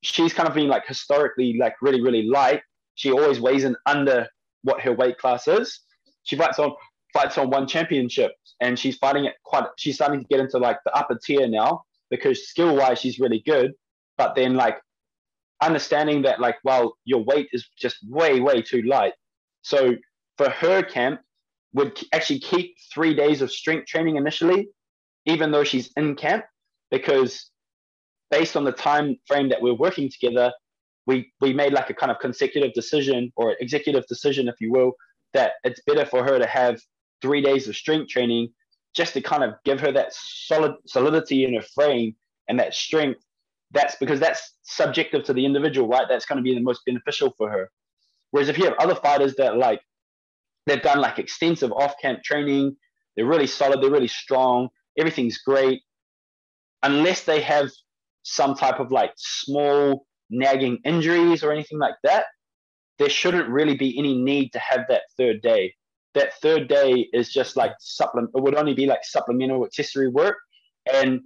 she's 0.01 0.33
kind 0.33 0.49
of 0.49 0.55
been 0.55 0.67
like 0.67 0.85
historically 0.87 1.57
like 1.57 1.75
really 1.81 2.01
really 2.01 2.23
light. 2.23 2.61
She 2.95 3.11
always 3.11 3.39
weighs 3.39 3.63
in 3.63 3.75
under 3.85 4.27
what 4.63 4.81
her 4.81 4.93
weight 4.93 5.17
class 5.17 5.47
is. 5.47 5.79
She 6.23 6.35
fights 6.35 6.59
on 6.59 6.75
fights 7.13 7.37
on 7.37 7.49
one 7.49 7.67
championship, 7.67 8.31
and 8.59 8.77
she's 8.77 8.97
fighting 8.97 9.25
it 9.25 9.35
quite. 9.43 9.65
She's 9.77 9.95
starting 9.95 10.19
to 10.21 10.27
get 10.27 10.39
into 10.39 10.57
like 10.57 10.77
the 10.85 10.93
upper 10.93 11.17
tier 11.23 11.47
now 11.47 11.83
because 12.09 12.47
skill 12.47 12.75
wise 12.75 12.99
she's 12.99 13.19
really 13.19 13.43
good, 13.45 13.73
but 14.17 14.35
then 14.35 14.55
like 14.55 14.79
understanding 15.61 16.23
that 16.23 16.39
like 16.39 16.57
well 16.63 16.97
your 17.05 17.23
weight 17.23 17.47
is 17.53 17.67
just 17.77 17.97
way 18.07 18.39
way 18.39 18.61
too 18.61 18.81
light. 18.83 19.13
So 19.61 19.95
for 20.37 20.49
her 20.49 20.83
camp 20.83 21.21
would 21.73 21.99
actually 22.11 22.39
keep 22.39 22.75
three 22.93 23.13
days 23.13 23.41
of 23.41 23.51
strength 23.51 23.87
training 23.87 24.15
initially, 24.17 24.69
even 25.25 25.51
though 25.51 25.63
she's 25.63 25.91
in 25.97 26.15
camp, 26.15 26.45
because 26.91 27.49
based 28.29 28.55
on 28.55 28.63
the 28.63 28.71
time 28.71 29.15
frame 29.27 29.49
that 29.49 29.61
we're 29.61 29.73
working 29.73 30.09
together, 30.09 30.51
we 31.07 31.31
we 31.41 31.53
made 31.53 31.73
like 31.73 31.89
a 31.89 31.93
kind 31.93 32.11
of 32.11 32.19
consecutive 32.19 32.73
decision 32.73 33.31
or 33.35 33.55
executive 33.59 34.05
decision, 34.07 34.47
if 34.47 34.55
you 34.59 34.71
will, 34.71 34.93
that 35.33 35.53
it's 35.63 35.81
better 35.85 36.05
for 36.05 36.23
her 36.23 36.39
to 36.39 36.45
have 36.45 36.79
three 37.23 37.41
days 37.41 37.67
of 37.67 37.75
strength 37.75 38.09
training 38.09 38.49
just 38.93 39.13
to 39.13 39.21
kind 39.21 39.43
of 39.43 39.55
give 39.65 39.79
her 39.79 39.91
that 39.93 40.13
solid 40.13 40.73
solidity 40.85 41.45
in 41.45 41.55
her 41.55 41.65
frame 41.73 42.15
and 42.47 42.59
that 42.59 42.75
strength. 42.75 43.21
That's 43.71 43.95
because 43.95 44.19
that's 44.19 44.57
subjective 44.61 45.23
to 45.23 45.33
the 45.33 45.45
individual, 45.45 45.87
right? 45.87 46.05
That's 46.07 46.25
going 46.25 46.37
to 46.37 46.43
be 46.43 46.53
the 46.53 46.61
most 46.61 46.81
beneficial 46.85 47.33
for 47.37 47.49
her. 47.49 47.71
Whereas 48.29 48.49
if 48.49 48.57
you 48.57 48.65
have 48.65 48.75
other 48.77 48.93
fighters 48.93 49.35
that 49.35 49.57
like 49.57 49.81
they've 50.67 50.81
done 50.81 50.99
like 50.99 51.17
extensive 51.17 51.71
off-camp 51.71 52.23
training, 52.23 52.75
they're 53.15 53.25
really 53.25 53.47
solid, 53.47 53.81
they're 53.81 53.89
really 53.89 54.07
strong, 54.07 54.69
everything's 54.97 55.39
great, 55.39 55.81
unless 56.83 57.23
they 57.23 57.41
have 57.41 57.69
some 58.23 58.53
type 58.55 58.79
of 58.79 58.91
like 58.91 59.13
small 59.17 60.05
nagging 60.29 60.79
injuries 60.83 61.43
or 61.43 61.51
anything 61.51 61.79
like 61.79 61.95
that, 62.03 62.25
there 62.99 63.09
shouldn't 63.09 63.49
really 63.49 63.75
be 63.75 63.97
any 63.97 64.15
need 64.21 64.51
to 64.53 64.59
have 64.59 64.81
that 64.89 65.03
third 65.17 65.41
day. 65.41 65.73
That 66.13 66.35
third 66.41 66.67
day 66.67 67.09
is 67.13 67.33
just 67.33 67.55
like 67.55 67.73
supplement. 67.79 68.29
It 68.35 68.41
would 68.41 68.55
only 68.55 68.73
be 68.73 68.85
like 68.85 69.03
supplemental 69.03 69.65
accessory 69.65 70.09
work, 70.09 70.37
and 70.91 71.21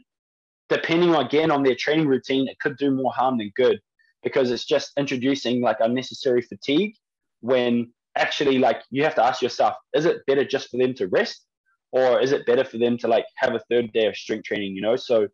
depending 0.69 1.13
again 1.15 1.51
on 1.51 1.63
their 1.63 1.75
training 1.75 2.07
routine, 2.07 2.47
it 2.47 2.59
could 2.59 2.77
do 2.77 2.91
more 2.91 3.11
harm 3.11 3.37
than 3.37 3.51
good 3.55 3.79
because 4.23 4.51
it's 4.51 4.65
just 4.65 4.91
introducing 4.97 5.61
like 5.61 5.77
unnecessary 5.79 6.41
fatigue. 6.41 6.95
When 7.41 7.91
actually, 8.15 8.59
like 8.59 8.81
you 8.89 9.03
have 9.03 9.15
to 9.15 9.23
ask 9.23 9.41
yourself, 9.41 9.75
is 9.93 10.05
it 10.05 10.25
better 10.25 10.45
just 10.45 10.69
for 10.69 10.77
them 10.77 10.93
to 10.95 11.07
rest, 11.07 11.45
or 11.91 12.19
is 12.21 12.31
it 12.31 12.45
better 12.45 12.63
for 12.63 12.77
them 12.77 12.97
to 12.99 13.07
like 13.07 13.25
have 13.35 13.55
a 13.55 13.61
third 13.69 13.91
day 13.91 14.07
of 14.07 14.15
strength 14.15 14.45
training? 14.45 14.75
You 14.75 14.81
know, 14.81 14.95
so 14.95 15.27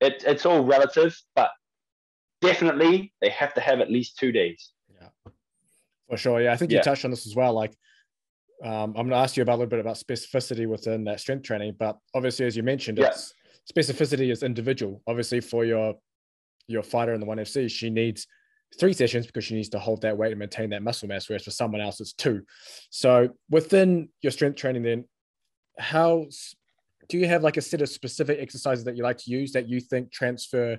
it, 0.00 0.22
it's 0.26 0.46
all 0.46 0.64
relative, 0.64 1.20
but 1.34 1.50
definitely 2.40 3.12
they 3.20 3.30
have 3.30 3.54
to 3.54 3.60
have 3.60 3.80
at 3.80 3.90
least 3.90 4.18
two 4.18 4.32
days. 4.32 4.70
Yeah, 4.88 5.08
for 6.08 6.16
sure. 6.16 6.40
Yeah, 6.40 6.52
I 6.52 6.56
think 6.56 6.70
you 6.70 6.80
touched 6.80 7.04
on 7.04 7.10
this 7.10 7.26
as 7.26 7.34
well. 7.34 7.52
Like, 7.52 7.76
um, 8.64 8.90
I'm 8.90 8.92
going 8.92 9.10
to 9.10 9.16
ask 9.16 9.36
you 9.36 9.42
about 9.42 9.54
a 9.54 9.58
little 9.58 9.70
bit 9.70 9.80
about 9.80 9.96
specificity 9.96 10.66
within 10.66 11.04
that 11.04 11.20
strength 11.20 11.44
training, 11.44 11.76
but 11.78 11.96
obviously, 12.14 12.46
as 12.46 12.56
you 12.56 12.62
mentioned, 12.62 12.98
it's 12.98 13.32
specificity 13.72 14.30
is 14.32 14.42
individual. 14.42 15.02
Obviously, 15.06 15.40
for 15.40 15.64
your 15.64 15.94
your 16.66 16.82
fighter 16.82 17.14
in 17.14 17.20
the 17.20 17.26
one 17.26 17.38
FC, 17.38 17.70
she 17.70 17.88
needs 17.88 18.26
three 18.78 18.92
sessions 18.92 19.26
because 19.26 19.44
she 19.44 19.54
needs 19.54 19.70
to 19.70 19.78
hold 19.78 20.02
that 20.02 20.16
weight 20.16 20.32
and 20.32 20.38
maintain 20.38 20.70
that 20.70 20.82
muscle 20.82 21.08
mass, 21.08 21.28
whereas 21.28 21.44
for 21.44 21.50
someone 21.50 21.80
else, 21.80 22.00
it's 22.00 22.12
two. 22.12 22.42
So 22.90 23.30
within 23.48 24.10
your 24.20 24.32
strength 24.32 24.56
training, 24.56 24.82
then 24.82 25.04
how 25.78 26.26
do 27.08 27.16
you 27.16 27.26
have 27.26 27.42
like 27.42 27.56
a 27.56 27.62
set 27.62 27.80
of 27.80 27.88
specific 27.88 28.38
exercises 28.38 28.84
that 28.84 28.96
you 28.96 29.02
like 29.02 29.16
to 29.18 29.30
use 29.30 29.52
that 29.52 29.68
you 29.68 29.80
think 29.80 30.12
transfer 30.12 30.78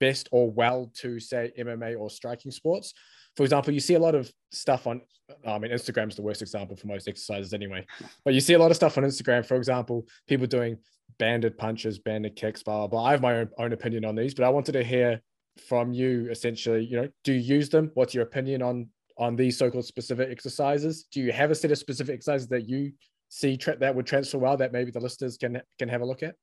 best 0.00 0.28
or 0.32 0.50
well 0.50 0.90
to 0.94 1.20
say 1.20 1.52
MMA 1.56 1.96
or 1.98 2.10
striking 2.10 2.50
sports. 2.50 2.94
For 3.40 3.44
example, 3.44 3.72
you 3.72 3.80
see 3.80 3.94
a 3.94 3.98
lot 3.98 4.14
of 4.14 4.30
stuff 4.52 4.86
on, 4.86 5.00
I 5.46 5.58
mean, 5.58 5.70
Instagram's 5.70 6.14
the 6.14 6.20
worst 6.20 6.42
example 6.42 6.76
for 6.76 6.88
most 6.88 7.08
exercises 7.08 7.54
anyway, 7.54 7.86
but 8.22 8.34
you 8.34 8.40
see 8.42 8.52
a 8.52 8.58
lot 8.58 8.70
of 8.70 8.76
stuff 8.76 8.98
on 8.98 9.04
Instagram. 9.04 9.46
For 9.46 9.56
example, 9.56 10.06
people 10.28 10.46
doing 10.46 10.76
banded 11.18 11.56
punches, 11.56 11.98
banded 11.98 12.36
kicks, 12.36 12.62
blah, 12.62 12.80
blah, 12.80 12.86
blah. 12.88 13.04
I 13.06 13.12
have 13.12 13.22
my 13.22 13.36
own, 13.38 13.48
own 13.56 13.72
opinion 13.72 14.04
on 14.04 14.14
these, 14.14 14.34
but 14.34 14.44
I 14.44 14.50
wanted 14.50 14.72
to 14.72 14.84
hear 14.84 15.22
from 15.68 15.94
you 15.94 16.28
essentially, 16.30 16.84
you 16.84 17.00
know, 17.00 17.08
do 17.24 17.32
you 17.32 17.40
use 17.40 17.70
them? 17.70 17.90
What's 17.94 18.12
your 18.12 18.24
opinion 18.24 18.60
on 18.60 18.88
on 19.16 19.36
these 19.36 19.56
so-called 19.56 19.86
specific 19.86 20.28
exercises? 20.30 21.06
Do 21.10 21.22
you 21.22 21.32
have 21.32 21.50
a 21.50 21.54
set 21.54 21.70
of 21.70 21.78
specific 21.78 22.16
exercises 22.16 22.48
that 22.48 22.68
you 22.68 22.92
see 23.30 23.56
tra- 23.56 23.78
that 23.78 23.94
would 23.94 24.04
transfer 24.04 24.36
well 24.36 24.58
that 24.58 24.70
maybe 24.70 24.90
the 24.90 25.00
listeners 25.00 25.38
can 25.38 25.62
can 25.78 25.88
have 25.88 26.02
a 26.02 26.04
look 26.04 26.22
at? 26.22 26.34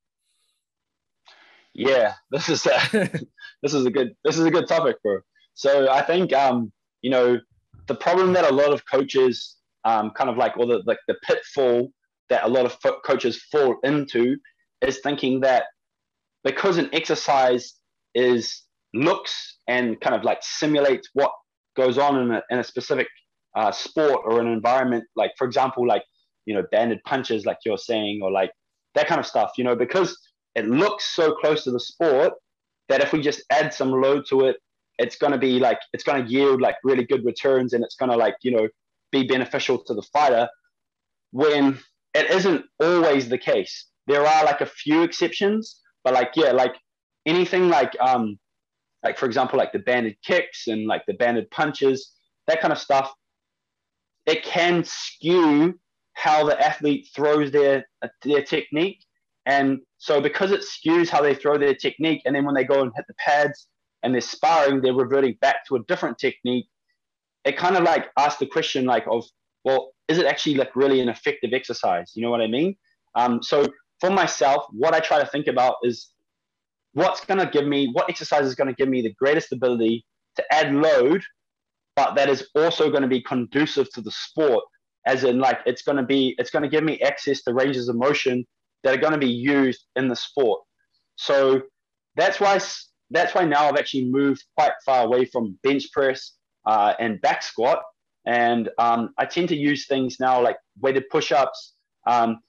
Yeah, 1.76 2.14
this 2.32 2.50
is 2.50 2.66
a, 2.66 2.80
this 3.62 3.76
is 3.76 3.86
a 3.86 3.92
good 3.92 4.16
this 4.24 4.40
is 4.40 4.46
a 4.46 4.50
good 4.50 4.68
topic, 4.68 4.96
bro. 5.04 5.20
So 5.54 5.92
I 5.92 6.02
think 6.02 6.34
um, 6.34 6.72
you 7.02 7.10
know 7.10 7.40
the 7.88 7.96
problem 7.96 8.34
that 8.34 8.50
a 8.50 8.54
lot 8.54 8.74
of 8.74 8.84
coaches 8.92 9.56
um, 9.86 10.12
kind 10.12 10.30
of 10.30 10.38
like 10.38 10.58
or 10.58 10.66
the 10.66 10.82
like 10.86 11.00
the 11.08 11.16
pitfall 11.24 11.90
that 12.30 12.44
a 12.44 12.48
lot 12.48 12.66
of 12.66 12.74
fo- 12.82 13.00
coaches 13.06 13.42
fall 13.52 13.78
into 13.84 14.36
is 14.82 15.00
thinking 15.00 15.40
that 15.42 15.64
because 16.44 16.78
an 16.78 16.90
exercise 16.94 17.74
is 18.14 18.64
looks 18.94 19.60
and 19.68 20.00
kind 20.02 20.16
of 20.16 20.24
like 20.24 20.40
simulates 20.42 21.10
what 21.14 21.32
goes 21.76 21.98
on 21.98 22.20
in 22.22 22.32
a, 22.32 22.42
in 22.50 22.60
a 22.60 22.64
specific 22.64 23.08
uh, 23.56 23.72
sport 23.72 24.22
or 24.26 24.40
an 24.40 24.48
environment 24.48 25.04
like 25.16 25.32
for 25.38 25.46
example 25.46 25.88
like 25.88 26.04
you 26.46 26.54
know 26.54 26.64
banded 26.72 27.00
punches 27.06 27.46
like 27.46 27.58
you're 27.66 27.78
saying 27.78 28.20
or 28.22 28.32
like 28.32 28.52
that 28.96 29.08
kind 29.08 29.20
of 29.20 29.26
stuff 29.26 29.52
you 29.58 29.64
know 29.64 29.76
because 29.76 30.18
it 30.56 30.68
looks 30.68 31.06
so 31.16 31.34
close 31.36 31.64
to 31.64 31.72
the 31.72 31.80
sport 31.80 32.34
that 32.90 33.02
if 33.02 33.14
we 33.14 33.22
just 33.22 33.44
add 33.52 33.74
some 33.74 33.92
load 33.92 34.24
to 34.30 34.42
it 34.42 34.58
it's 34.98 35.16
going 35.16 35.32
to 35.32 35.38
be 35.38 35.60
like 35.60 35.80
it's 35.94 36.04
going 36.04 36.24
to 36.24 36.32
yield 36.32 36.62
like 36.62 36.76
really 36.84 37.06
good 37.06 37.24
returns 37.26 37.74
and 37.74 37.84
it's 37.84 37.96
going 37.96 38.12
to 38.12 38.18
like 38.18 38.36
you 38.42 38.52
know 38.52 38.68
be 39.12 39.26
beneficial 39.26 39.78
to 39.84 39.94
the 39.94 40.02
fighter 40.14 40.48
when 41.32 41.78
it 42.14 42.30
isn't 42.30 42.66
always 42.80 43.30
the 43.30 43.38
case. 43.38 43.88
There 44.08 44.26
are 44.26 44.46
like 44.46 44.62
a 44.62 44.66
few 44.66 45.04
exceptions 45.04 45.82
but 46.04 46.14
like 46.14 46.32
yeah 46.36 46.52
like 46.52 46.76
anything 47.26 47.70
like 47.70 47.96
um 48.00 48.38
like 49.04 49.18
for 49.18 49.26
example 49.26 49.58
like 49.58 49.74
the 49.74 49.80
banded 49.80 50.16
kicks 50.26 50.68
and 50.68 50.88
like 50.88 51.04
the 51.08 51.14
banded 51.14 51.50
punches 51.52 52.14
that 52.48 52.62
kind 52.62 52.72
of 52.72 52.80
stuff 52.80 53.14
it 54.28 54.44
can 54.44 54.84
skew 54.84 55.80
how 56.18 56.44
the 56.44 56.60
athlete 56.60 57.08
throws 57.16 57.52
their 57.52 57.88
their 58.24 58.44
technique. 58.44 59.04
And 59.46 59.80
so 59.98 60.20
because 60.20 60.52
it 60.52 60.62
skews 60.62 61.10
how 61.10 61.22
they 61.22 61.34
throw 61.34 61.58
their 61.58 61.74
technique 61.74 62.22
and 62.26 62.36
then 62.36 62.44
when 62.44 62.54
they 62.54 62.66
go 62.66 62.82
and 62.82 62.92
hit 62.96 63.06
the 63.08 63.14
pads 63.14 63.68
and 64.04 64.14
they're 64.14 64.22
sparring 64.22 64.82
they're 64.82 64.94
reverting 64.94 65.38
back 65.42 65.66
to 65.68 65.76
a 65.76 65.84
different 65.88 66.18
technique. 66.18 66.68
It 67.46 67.58
kind 67.58 67.76
of 67.76 67.84
like 67.84 68.08
asks 68.18 68.40
the 68.40 68.46
question 68.46 68.86
like 68.86 69.06
of 69.10 69.26
well 69.64 69.92
is 70.08 70.18
it 70.18 70.26
actually 70.26 70.56
like 70.56 70.76
really 70.76 71.02
an 71.02 71.10
effective 71.10 71.52
exercise? 71.54 72.12
You 72.16 72.22
know 72.22 72.32
what 72.32 72.42
i 72.42 72.48
mean? 72.48 72.76
Um, 73.16 73.42
so 73.42 73.66
for 74.00 74.12
myself 74.12 74.66
what 74.72 74.94
i 74.94 75.00
try 75.00 75.20
to 75.20 75.26
think 75.26 75.48
about 75.48 75.78
is 75.84 76.10
what's 76.94 77.26
going 77.26 77.40
to 77.40 77.50
give 77.50 77.66
me 77.66 77.90
what 77.94 78.10
exercise 78.10 78.46
is 78.46 78.54
going 78.54 78.68
to 78.68 78.76
give 78.76 78.88
me 78.88 79.02
the 79.02 79.14
greatest 79.14 79.52
ability 79.52 80.06
to 80.36 80.44
add 80.54 80.72
load 80.74 81.24
but 81.96 82.14
that 82.14 82.30
is 82.30 82.48
also 82.54 82.92
going 82.92 83.02
to 83.02 83.08
be 83.08 83.22
conducive 83.22 83.90
to 83.92 84.02
the 84.02 84.12
sport 84.12 84.64
as 85.08 85.24
in 85.24 85.40
like 85.40 85.60
it's 85.66 85.82
going 85.82 85.98
to 85.98 86.04
be 86.04 86.36
it's 86.38 86.52
going 86.52 86.62
to 86.62 86.70
give 86.70 86.84
me 86.84 87.02
access 87.02 87.42
to 87.42 87.54
ranges 87.54 87.90
of 87.90 87.96
motion 87.96 88.46
that 88.84 88.94
are 88.94 89.02
going 89.02 89.14
to 89.14 89.20
be 89.20 89.30
used 89.30 89.86
in 89.96 90.08
the 90.08 90.16
sport. 90.16 90.62
So 91.16 91.62
that's 92.16 92.40
why 92.40 92.60
that's 93.12 93.34
why 93.36 93.44
now 93.44 93.68
i've 93.68 93.78
actually 93.78 94.06
moved 94.06 94.44
quite 94.58 94.74
far 94.86 95.06
away 95.06 95.26
from 95.26 95.58
bench 95.64 95.86
press 95.92 96.34
uh, 96.66 96.94
and 97.00 97.22
back 97.22 97.42
squat 97.42 97.82
and 98.26 98.70
um, 98.78 99.14
i 99.18 99.26
tend 99.26 99.48
to 99.50 99.56
use 99.56 99.88
things 99.88 100.18
now 100.20 100.42
like 100.42 100.58
weighted 100.82 101.04
push-ups 101.10 101.76
um, 102.08 102.40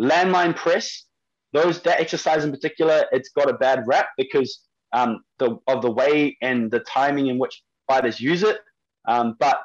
landmine 0.00 0.54
press 0.54 1.06
those 1.52 1.82
that 1.82 2.00
exercise 2.00 2.44
in 2.44 2.50
particular, 2.50 3.04
it's 3.12 3.28
got 3.30 3.48
a 3.48 3.54
bad 3.54 3.84
rap 3.86 4.08
because 4.16 4.60
um, 4.92 5.22
the 5.38 5.58
of 5.66 5.82
the 5.82 5.90
way 5.90 6.36
and 6.42 6.70
the 6.70 6.80
timing 6.80 7.26
in 7.26 7.38
which 7.38 7.62
fighters 7.88 8.20
use 8.20 8.42
it. 8.42 8.58
Um, 9.06 9.36
but 9.38 9.60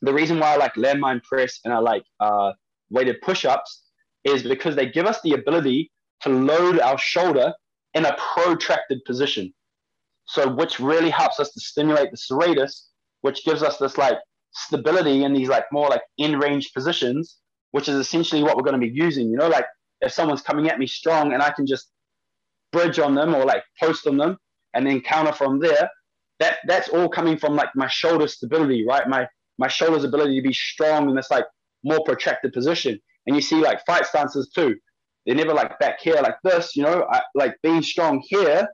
the 0.00 0.12
reason 0.12 0.38
why 0.38 0.54
I 0.54 0.56
like 0.56 0.74
landmine 0.74 1.22
press 1.22 1.60
and 1.64 1.72
I 1.72 1.78
like 1.78 2.04
uh, 2.20 2.52
weighted 2.90 3.20
push-ups 3.20 3.82
is 4.24 4.42
because 4.42 4.74
they 4.74 4.86
give 4.86 5.06
us 5.06 5.20
the 5.22 5.32
ability 5.32 5.90
to 6.22 6.30
load 6.30 6.80
our 6.80 6.98
shoulder 6.98 7.52
in 7.94 8.04
a 8.06 8.16
protracted 8.34 9.04
position. 9.04 9.52
So 10.24 10.52
which 10.52 10.80
really 10.80 11.10
helps 11.10 11.40
us 11.40 11.52
to 11.52 11.60
stimulate 11.60 12.10
the 12.10 12.16
serratus, 12.16 12.88
which 13.22 13.44
gives 13.44 13.62
us 13.62 13.78
this 13.78 13.98
like 13.98 14.18
stability 14.52 15.24
in 15.24 15.32
these 15.32 15.48
like 15.48 15.64
more 15.72 15.88
like 15.88 16.02
in 16.18 16.38
range 16.38 16.72
positions, 16.72 17.38
which 17.72 17.88
is 17.88 17.96
essentially 17.96 18.42
what 18.42 18.56
we're 18.56 18.62
going 18.62 18.80
to 18.80 18.86
be 18.86 18.92
using. 18.92 19.30
You 19.30 19.36
know, 19.36 19.48
like 19.48 19.66
if 20.00 20.12
someone's 20.12 20.42
coming 20.42 20.68
at 20.68 20.78
me 20.78 20.86
strong 20.86 21.32
and 21.32 21.42
I 21.42 21.50
can 21.50 21.66
just 21.66 21.90
bridge 22.72 22.98
on 22.98 23.14
them 23.14 23.34
or 23.34 23.44
like 23.44 23.62
post 23.80 24.06
on 24.06 24.16
them 24.16 24.38
and 24.74 24.86
then 24.86 25.00
counter 25.00 25.32
from 25.32 25.60
there, 25.60 25.90
that 26.40 26.58
that's 26.66 26.88
all 26.88 27.08
coming 27.08 27.38
from 27.38 27.54
like 27.54 27.70
my 27.74 27.88
shoulder 27.88 28.26
stability, 28.28 28.84
right? 28.86 29.08
My 29.08 29.28
my 29.58 29.68
shoulder's 29.68 30.04
ability 30.04 30.40
to 30.40 30.48
be 30.48 30.52
strong 30.52 31.08
in 31.08 31.14
this 31.14 31.30
like 31.30 31.44
more 31.84 32.02
protracted 32.04 32.52
position. 32.52 32.98
And 33.26 33.36
you 33.36 33.42
see 33.42 33.56
like 33.56 33.84
fight 33.86 34.06
stances 34.06 34.50
too. 34.54 34.76
They're 35.24 35.36
never 35.36 35.54
like 35.54 35.78
back 35.78 36.00
here 36.00 36.16
like 36.20 36.36
this, 36.42 36.74
you 36.74 36.82
know. 36.82 37.06
I, 37.10 37.22
like 37.34 37.54
being 37.62 37.82
strong 37.82 38.22
here 38.26 38.66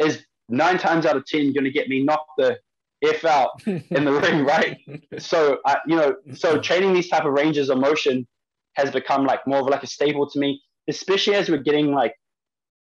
is 0.00 0.24
nine 0.48 0.78
times 0.78 1.06
out 1.06 1.16
of 1.16 1.26
ten 1.26 1.52
going 1.52 1.64
to 1.64 1.70
get 1.70 1.88
me 1.88 2.02
knocked 2.02 2.30
the 2.38 2.58
f 3.02 3.24
out 3.24 3.50
in 3.66 4.04
the 4.04 4.12
ring, 4.12 4.44
right? 4.44 4.78
So 5.18 5.58
I, 5.66 5.78
you 5.86 5.96
know, 5.96 6.16
so 6.34 6.58
training 6.58 6.92
these 6.92 7.08
type 7.08 7.24
of 7.24 7.32
ranges 7.32 7.70
of 7.70 7.78
motion 7.78 8.26
has 8.74 8.90
become 8.90 9.24
like 9.24 9.46
more 9.46 9.60
of 9.60 9.66
like 9.66 9.82
a 9.82 9.86
staple 9.86 10.28
to 10.30 10.38
me, 10.38 10.60
especially 10.88 11.34
as 11.34 11.48
we're 11.48 11.62
getting 11.62 11.92
like 11.92 12.14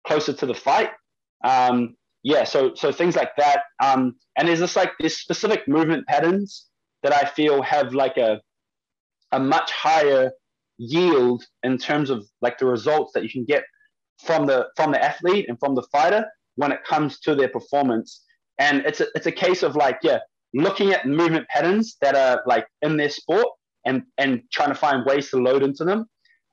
closer 0.06 0.32
to 0.32 0.46
the 0.46 0.54
fight. 0.54 0.90
Um, 1.44 1.96
yeah, 2.22 2.44
so 2.44 2.74
so 2.74 2.92
things 2.92 3.16
like 3.16 3.34
that. 3.36 3.62
Um, 3.82 4.16
and 4.36 4.48
there's 4.48 4.60
just 4.60 4.76
like 4.76 4.92
this 5.00 5.18
specific 5.18 5.66
movement 5.66 6.06
patterns 6.06 6.66
that 7.02 7.12
I 7.12 7.26
feel 7.26 7.62
have 7.62 7.94
like 7.94 8.16
a 8.16 8.40
a 9.32 9.40
much 9.40 9.70
higher 9.72 10.30
yield 10.78 11.44
in 11.62 11.78
terms 11.78 12.10
of 12.10 12.24
like 12.40 12.58
the 12.58 12.66
results 12.66 13.12
that 13.12 13.22
you 13.22 13.30
can 13.30 13.44
get 13.44 13.64
from 14.24 14.46
the 14.46 14.68
from 14.76 14.92
the 14.92 15.02
athlete 15.02 15.46
and 15.48 15.58
from 15.58 15.74
the 15.74 15.82
fighter 15.92 16.24
when 16.56 16.72
it 16.72 16.84
comes 16.84 17.18
to 17.20 17.34
their 17.34 17.48
performance. 17.48 18.24
And 18.58 18.84
it's 18.84 19.00
a, 19.00 19.06
it's 19.14 19.26
a 19.26 19.32
case 19.32 19.62
of 19.62 19.76
like 19.76 19.98
yeah, 20.02 20.18
looking 20.54 20.92
at 20.92 21.06
movement 21.06 21.48
patterns 21.48 21.96
that 22.00 22.14
are 22.14 22.42
like 22.46 22.66
in 22.82 22.96
their 22.96 23.10
sport 23.10 23.48
and, 23.84 24.02
and 24.18 24.42
trying 24.52 24.68
to 24.68 24.74
find 24.74 25.04
ways 25.06 25.30
to 25.30 25.36
load 25.36 25.62
into 25.62 25.84
them. 25.84 26.06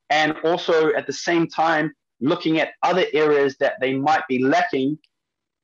And 0.09 0.35
also 0.43 0.93
at 0.93 1.05
the 1.05 1.13
same 1.13 1.47
time, 1.47 1.93
looking 2.21 2.59
at 2.59 2.69
other 2.83 3.05
areas 3.13 3.55
that 3.59 3.75
they 3.79 3.93
might 3.93 4.23
be 4.27 4.43
lacking 4.43 4.97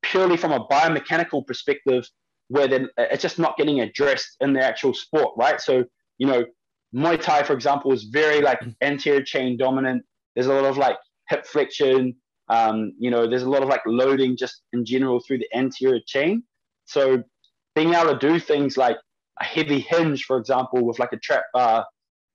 purely 0.03 0.37
from 0.37 0.51
a 0.51 0.65
biomechanical 0.67 1.45
perspective 1.45 2.07
where 2.49 2.67
then 2.67 2.87
it's 2.97 3.23
just 3.23 3.39
not 3.39 3.57
getting 3.57 3.81
addressed 3.81 4.37
in 4.39 4.53
the 4.53 4.63
actual 4.63 4.93
sport, 4.93 5.33
right? 5.35 5.59
So, 5.59 5.83
you 6.19 6.27
know, 6.27 6.45
Muay 6.93 7.19
Thai, 7.19 7.43
for 7.43 7.53
example, 7.53 7.91
is 7.91 8.03
very 8.03 8.41
like 8.41 8.59
mm. 8.61 8.75
anterior 8.81 9.23
chain 9.23 9.57
dominant. 9.57 10.03
There's 10.35 10.47
a 10.47 10.53
lot 10.53 10.65
of 10.65 10.77
like 10.77 10.97
hip 11.29 11.45
flexion. 11.45 12.15
Um, 12.49 12.93
you 12.99 13.09
know, 13.09 13.27
there's 13.27 13.43
a 13.43 13.49
lot 13.49 13.63
of 13.63 13.69
like 13.69 13.81
loading 13.85 14.37
just 14.37 14.61
in 14.73 14.85
general 14.85 15.19
through 15.19 15.39
the 15.39 15.47
anterior 15.55 15.99
chain. 16.05 16.43
So 16.85 17.23
being 17.75 17.93
able 17.93 18.17
to 18.17 18.19
do 18.19 18.39
things 18.39 18.77
like 18.77 18.97
a 19.39 19.43
heavy 19.43 19.79
hinge, 19.79 20.25
for 20.25 20.37
example, 20.37 20.85
with 20.85 20.99
like 20.99 21.13
a 21.13 21.17
trap 21.17 21.43
bar 21.53 21.85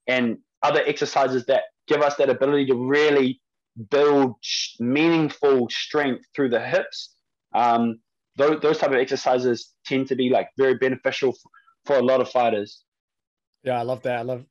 and 0.06 0.38
other 0.62 0.82
exercises 0.84 1.46
that 1.46 1.62
give 1.86 2.02
us 2.02 2.16
that 2.16 2.28
ability 2.28 2.66
to 2.66 2.74
really 2.74 3.40
build 3.90 4.34
meaningful 4.78 5.68
strength 5.70 6.24
through 6.34 6.50
the 6.50 6.60
hips. 6.60 7.14
Um, 7.54 8.00
those, 8.36 8.60
those 8.60 8.78
type 8.78 8.90
of 8.90 8.96
exercises 8.96 9.72
tend 9.86 10.08
to 10.08 10.16
be 10.16 10.28
like 10.28 10.48
very 10.58 10.74
beneficial 10.74 11.32
for, 11.32 11.50
for 11.86 11.96
a 11.96 12.02
lot 12.02 12.20
of 12.20 12.28
fighters. 12.28 12.84
Yeah, 13.62 13.78
I 13.78 13.82
love 13.82 14.02
that. 14.02 14.18
I 14.18 14.22
love. 14.22 14.44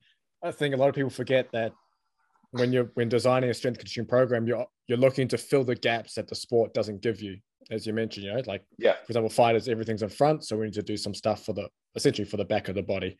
I 0.43 0.51
think 0.51 0.73
a 0.73 0.77
lot 0.77 0.89
of 0.89 0.95
people 0.95 1.09
forget 1.09 1.51
that 1.51 1.73
when 2.51 2.73
you're 2.73 2.91
when 2.95 3.09
designing 3.09 3.49
a 3.49 3.53
strength 3.53 3.77
conditioning 3.77 4.07
program, 4.07 4.47
you're 4.47 4.65
you're 4.87 4.97
looking 4.97 5.27
to 5.29 5.37
fill 5.37 5.63
the 5.63 5.75
gaps 5.75 6.15
that 6.15 6.27
the 6.27 6.35
sport 6.35 6.73
doesn't 6.73 7.01
give 7.01 7.21
you 7.21 7.37
as 7.71 7.85
you 7.85 7.93
mentioned, 7.93 8.25
you 8.25 8.33
know, 8.33 8.41
like 8.47 8.63
yeah, 8.77 8.93
for 8.93 9.11
example, 9.11 9.29
fighters, 9.29 9.67
everything's 9.67 10.01
in 10.01 10.09
front, 10.09 10.43
so 10.43 10.57
we 10.57 10.65
need 10.65 10.73
to 10.73 10.81
do 10.81 10.97
some 10.97 11.13
stuff 11.13 11.45
for 11.45 11.53
the 11.53 11.67
essentially 11.95 12.25
for 12.25 12.37
the 12.37 12.45
back 12.45 12.67
of 12.67 12.75
the 12.75 12.81
body. 12.81 13.17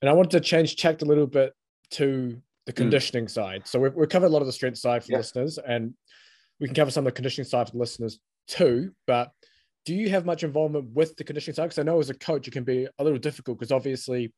And 0.00 0.10
I 0.10 0.12
wanted 0.12 0.30
to 0.32 0.40
change 0.40 0.76
tact 0.76 1.02
a 1.02 1.06
little 1.06 1.26
bit 1.26 1.52
to 1.92 2.40
the 2.66 2.72
mm. 2.72 2.76
conditioning 2.76 3.26
mm. 3.26 3.30
side. 3.30 3.66
So 3.66 3.80
we've, 3.80 3.94
we've 3.94 4.08
covered 4.08 4.26
a 4.26 4.30
lot 4.30 4.40
of 4.40 4.46
the 4.46 4.52
strength 4.52 4.78
side 4.78 5.04
for 5.04 5.12
yeah. 5.12 5.18
listeners, 5.18 5.58
and 5.58 5.94
we 6.60 6.66
can 6.66 6.74
cover 6.74 6.90
some 6.90 7.06
of 7.06 7.12
the 7.12 7.16
conditioning 7.16 7.48
side 7.48 7.66
for 7.66 7.72
the 7.72 7.78
listeners 7.78 8.18
too. 8.46 8.92
But 9.06 9.30
do 9.84 9.94
you 9.94 10.10
have 10.10 10.26
much 10.26 10.44
involvement 10.44 10.90
with 10.92 11.16
the 11.16 11.24
conditioning 11.24 11.54
side? 11.54 11.64
Because 11.64 11.78
I 11.78 11.82
know 11.82 11.98
as 11.98 12.10
a 12.10 12.14
coach, 12.14 12.46
it 12.46 12.52
can 12.52 12.64
be 12.64 12.86
a 12.98 13.04
little 13.04 13.18
difficult 13.18 13.58
because 13.58 13.72
obviously 13.72 14.32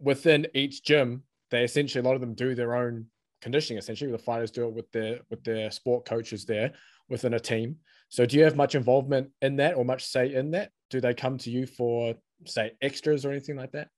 within 0.00 0.46
each 0.54 0.82
gym, 0.82 1.22
they 1.50 1.62
essentially 1.62 2.04
a 2.04 2.06
lot 2.06 2.16
of 2.16 2.20
them 2.20 2.34
do 2.34 2.54
their 2.54 2.74
own 2.74 3.06
conditioning. 3.44 3.78
Essentially, 3.78 4.10
the 4.10 4.18
fighters 4.18 4.50
do 4.50 4.66
it 4.66 4.74
with 4.74 4.90
their 4.90 5.20
with 5.30 5.44
their 5.44 5.70
sport 5.70 6.04
coaches 6.04 6.44
there. 6.44 6.72
within 7.08 7.34
a 7.34 7.40
team. 7.40 7.76
So 8.08 8.24
do 8.26 8.36
you 8.36 8.44
have 8.44 8.56
much 8.56 8.74
involvement 8.74 9.30
in 9.42 9.56
that 9.56 9.76
or 9.76 9.84
much 9.84 10.04
say 10.06 10.34
in 10.34 10.50
that? 10.52 10.70
Do 10.90 11.00
they 11.00 11.14
come 11.14 11.36
to 11.38 11.50
you 11.50 11.66
for 11.66 12.14
say 12.46 12.72
extras 12.80 13.24
or 13.24 13.30
anything 13.30 13.56
like 13.56 13.72
that? 13.72 13.88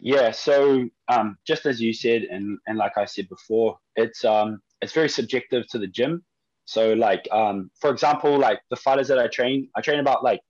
Yeah, 0.00 0.30
so 0.30 0.88
um, 1.08 1.36
just 1.44 1.66
as 1.66 1.80
you 1.80 1.92
said, 1.92 2.22
and 2.22 2.58
and 2.66 2.78
like 2.78 2.96
I 2.96 3.04
said 3.04 3.28
before, 3.28 3.78
it's 3.96 4.24
um 4.24 4.60
it's 4.80 4.92
very 4.92 5.08
subjective 5.08 5.66
to 5.68 5.78
the 5.78 5.88
gym. 5.88 6.24
So 6.64 6.92
like 6.92 7.26
um 7.32 7.70
for 7.80 7.90
example, 7.90 8.38
like 8.38 8.60
the 8.70 8.76
fighters 8.76 9.08
that 9.08 9.18
I 9.18 9.26
train, 9.26 9.68
I 9.76 9.80
train 9.80 9.98
about 9.98 10.22
like 10.22 10.40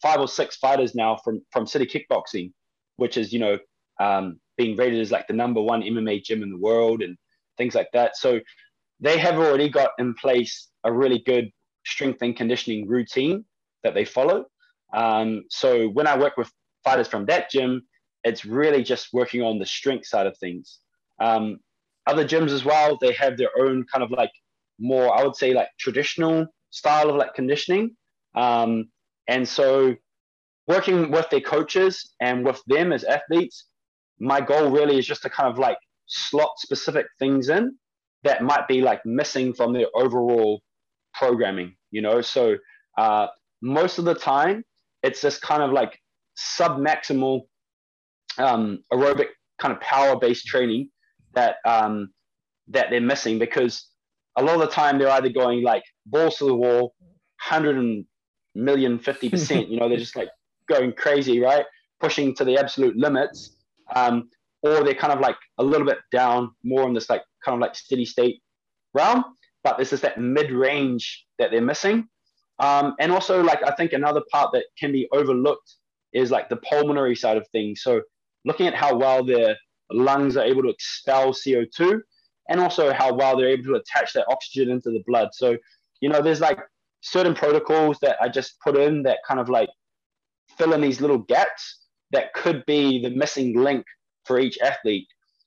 five 0.00 0.20
or 0.20 0.28
six 0.28 0.56
fighters 0.56 0.94
now 0.94 1.16
from 1.22 1.42
from 1.52 1.66
City 1.66 1.86
Kickboxing, 1.86 2.52
which 2.96 3.16
is 3.16 3.32
you 3.32 3.40
know 3.40 3.58
um, 4.00 4.38
being 4.56 4.76
rated 4.76 5.00
as 5.00 5.10
like 5.10 5.26
the 5.26 5.34
number 5.34 5.60
one 5.60 5.82
MMA 5.82 6.22
gym 6.22 6.42
in 6.42 6.50
the 6.50 6.58
world 6.58 7.02
and 7.02 7.16
things 7.58 7.74
like 7.74 7.88
that. 7.92 8.16
So 8.16 8.40
they 9.00 9.18
have 9.18 9.36
already 9.36 9.68
got 9.68 9.90
in 9.98 10.14
place 10.14 10.68
a 10.84 10.92
really 10.92 11.22
good 11.26 11.50
strength 11.84 12.22
and 12.22 12.36
conditioning 12.36 12.88
routine 12.88 13.44
that 13.82 13.94
they 13.94 14.04
follow. 14.04 14.46
Um, 14.94 15.44
so 15.50 15.88
when 15.88 16.06
I 16.06 16.18
work 16.18 16.36
with 16.36 16.50
fighters 16.84 17.08
from 17.08 17.26
that 17.26 17.50
gym, 17.50 17.82
it's 18.22 18.44
really 18.44 18.82
just 18.82 19.08
working 19.12 19.42
on 19.42 19.58
the 19.58 19.66
strength 19.66 20.06
side 20.06 20.26
of 20.26 20.36
things. 20.38 20.78
Um, 21.20 21.58
other 22.06 22.26
gyms 22.26 22.50
as 22.50 22.64
well, 22.64 22.98
they 23.00 23.12
have 23.12 23.36
their 23.36 23.50
own 23.58 23.84
kind 23.92 24.02
of 24.02 24.10
like 24.10 24.32
more, 24.78 25.16
I 25.16 25.22
would 25.22 25.36
say, 25.36 25.52
like 25.52 25.68
traditional 25.78 26.46
style 26.70 27.10
of 27.10 27.16
like 27.16 27.34
conditioning. 27.34 27.96
Um, 28.34 28.90
and 29.28 29.46
so 29.46 29.94
working 30.66 31.10
with 31.10 31.28
their 31.30 31.40
coaches 31.40 32.14
and 32.20 32.44
with 32.44 32.62
them 32.66 32.92
as 32.92 33.04
athletes, 33.04 33.66
my 34.20 34.40
goal 34.40 34.70
really 34.70 34.98
is 34.98 35.06
just 35.06 35.22
to 35.22 35.30
kind 35.30 35.48
of 35.48 35.58
like 35.58 35.78
slot 36.06 36.50
specific 36.58 37.06
things 37.18 37.48
in 37.48 37.76
that 38.22 38.42
might 38.42 38.66
be 38.68 38.80
like 38.80 39.04
missing 39.04 39.52
from 39.52 39.72
their 39.72 39.86
overall 39.94 40.62
programming, 41.12 41.74
you 41.90 42.02
know? 42.02 42.20
So 42.20 42.56
uh, 42.98 43.28
most 43.62 43.98
of 43.98 44.04
the 44.04 44.14
time, 44.14 44.64
it's 45.02 45.20
this 45.20 45.38
kind 45.38 45.62
of 45.62 45.72
like 45.72 45.98
sub 46.34 46.78
maximal 46.78 47.42
um, 48.38 48.80
aerobic 48.92 49.28
kind 49.60 49.72
of 49.72 49.80
power 49.80 50.18
based 50.18 50.46
training 50.46 50.88
that 51.34 51.56
um, 51.66 52.08
that 52.68 52.88
they're 52.90 53.00
missing 53.00 53.38
because 53.38 53.88
a 54.36 54.42
lot 54.42 54.54
of 54.54 54.60
the 54.62 54.68
time 54.68 54.98
they're 54.98 55.10
either 55.10 55.28
going 55.28 55.62
like 55.62 55.84
balls 56.06 56.36
to 56.38 56.46
the 56.46 56.54
wall, 56.54 56.94
hundred 57.38 58.04
million, 58.54 58.98
fifty 58.98 59.28
percent. 59.28 59.68
You 59.70 59.78
know, 59.78 59.88
they're 59.88 59.98
just 59.98 60.16
like 60.16 60.30
going 60.68 60.92
crazy, 60.92 61.40
right? 61.40 61.64
Pushing 62.00 62.34
to 62.36 62.44
the 62.44 62.56
absolute 62.58 62.96
limits, 62.96 63.53
um, 63.94 64.30
or 64.62 64.82
they're 64.82 64.94
kind 64.94 65.12
of 65.12 65.20
like 65.20 65.36
a 65.58 65.64
little 65.64 65.86
bit 65.86 65.98
down, 66.10 66.50
more 66.62 66.86
in 66.86 66.94
this 66.94 67.10
like 67.10 67.22
kind 67.44 67.54
of 67.54 67.60
like 67.60 67.74
steady 67.74 68.04
state 68.04 68.42
realm. 68.94 69.24
But 69.62 69.78
this 69.78 69.92
is 69.92 70.00
that 70.02 70.18
mid 70.20 70.50
range 70.50 71.26
that 71.38 71.50
they're 71.50 71.60
missing. 71.60 72.08
Um, 72.58 72.94
and 73.00 73.10
also, 73.10 73.42
like 73.42 73.62
I 73.66 73.74
think 73.74 73.92
another 73.92 74.22
part 74.30 74.52
that 74.52 74.64
can 74.78 74.92
be 74.92 75.08
overlooked 75.12 75.74
is 76.12 76.30
like 76.30 76.48
the 76.48 76.56
pulmonary 76.56 77.16
side 77.16 77.36
of 77.36 77.46
things. 77.48 77.82
So 77.82 78.00
looking 78.44 78.66
at 78.66 78.74
how 78.74 78.96
well 78.96 79.24
their 79.24 79.56
lungs 79.90 80.36
are 80.36 80.44
able 80.44 80.62
to 80.62 80.68
expel 80.68 81.32
CO2 81.32 82.00
and 82.48 82.60
also 82.60 82.92
how 82.92 83.12
well 83.12 83.36
they're 83.36 83.48
able 83.48 83.64
to 83.64 83.74
attach 83.74 84.12
that 84.12 84.26
oxygen 84.30 84.70
into 84.70 84.90
the 84.90 85.02
blood. 85.06 85.30
So, 85.32 85.56
you 86.00 86.08
know, 86.08 86.22
there's 86.22 86.40
like 86.40 86.58
certain 87.00 87.34
protocols 87.34 87.98
that 88.00 88.16
I 88.20 88.28
just 88.28 88.60
put 88.60 88.76
in 88.76 89.02
that 89.04 89.18
kind 89.26 89.40
of 89.40 89.48
like 89.48 89.68
fill 90.56 90.72
in 90.72 90.80
these 90.80 91.00
little 91.00 91.18
gaps 91.18 91.83
that 92.14 92.32
could 92.34 92.64
be 92.66 93.02
the 93.02 93.10
missing 93.10 93.58
link 93.58 93.84
for 94.24 94.38
each 94.38 94.58
athlete. 94.58 95.06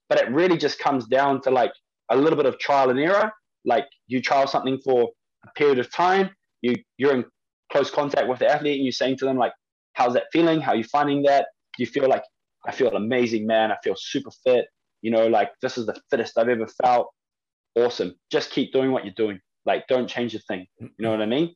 But 0.10 0.22
it 0.22 0.32
really 0.32 0.58
just 0.58 0.80
comes 0.80 1.06
down 1.08 1.42
to 1.42 1.52
like 1.52 1.74
a 2.10 2.16
little 2.16 2.38
bit 2.38 2.46
of 2.46 2.60
trial 2.60 2.90
and 2.90 3.00
error. 3.00 3.32
Like 3.66 3.86
you 4.08 4.22
trial 4.22 4.48
something 4.48 4.80
for 4.84 5.10
a 5.44 5.52
period 5.56 5.80
of 5.80 5.92
time, 5.92 6.30
you 6.62 6.76
you're 6.98 7.14
in 7.14 7.26
close 7.72 7.92
contact 7.92 8.28
with 8.28 8.40
the 8.40 8.48
athlete 8.48 8.78
and 8.78 8.86
you're 8.86 8.92
saying 8.92 9.18
to 9.18 9.26
them 9.26 9.38
like, 9.38 9.52
how's 9.94 10.14
that 10.14 10.26
feeling? 10.32 10.62
How 10.62 10.72
are 10.74 10.78
you 10.78 10.86
finding 10.86 11.24
that? 11.24 11.48
Do 11.76 11.84
you 11.84 11.88
feel 11.88 12.08
like 12.08 12.24
I 12.66 12.72
feel 12.72 12.90
amazing, 12.90 13.48
man. 13.48 13.72
I 13.72 13.78
feel 13.84 13.96
super 13.98 14.32
fit. 14.46 14.66
You 15.02 15.12
know, 15.12 15.28
like 15.28 15.52
this 15.62 15.78
is 15.78 15.86
the 15.86 16.00
fittest 16.10 16.38
I've 16.38 16.50
ever 16.50 16.68
felt. 16.84 17.08
Awesome. 17.76 18.16
Just 18.32 18.52
keep 18.52 18.74
doing 18.74 18.92
what 18.92 19.06
you're 19.06 19.14
doing. 19.16 19.40
Like, 19.66 19.88
don't 19.88 20.08
change 20.08 20.34
a 20.34 20.40
thing. 20.40 20.66
You 20.80 20.90
know 21.00 21.12
what 21.12 21.22
I 21.22 21.26
mean? 21.26 21.54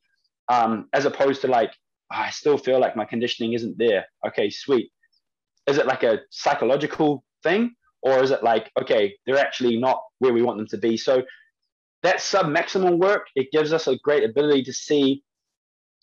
Um, 0.48 0.88
as 0.92 1.06
opposed 1.06 1.40
to 1.42 1.48
like, 1.48 1.72
I 2.10 2.30
still 2.30 2.58
feel 2.58 2.78
like 2.78 2.94
my 2.94 3.04
conditioning 3.04 3.54
isn't 3.54 3.78
there. 3.78 4.04
Okay, 4.26 4.50
sweet. 4.50 4.90
Is 5.66 5.78
it 5.78 5.86
like 5.86 6.02
a 6.02 6.20
psychological 6.30 7.24
thing? 7.42 7.74
Or 8.02 8.22
is 8.22 8.32
it 8.32 8.42
like, 8.42 8.70
okay, 8.80 9.16
they're 9.26 9.38
actually 9.38 9.78
not 9.78 10.02
where 10.18 10.32
we 10.32 10.42
want 10.42 10.58
them 10.58 10.66
to 10.68 10.78
be? 10.78 10.96
So 10.96 11.22
that 12.02 12.20
sub 12.20 12.46
maximal 12.46 12.98
work, 12.98 13.28
it 13.36 13.52
gives 13.52 13.72
us 13.72 13.86
a 13.86 13.96
great 13.98 14.24
ability 14.24 14.64
to 14.64 14.72
see 14.72 15.22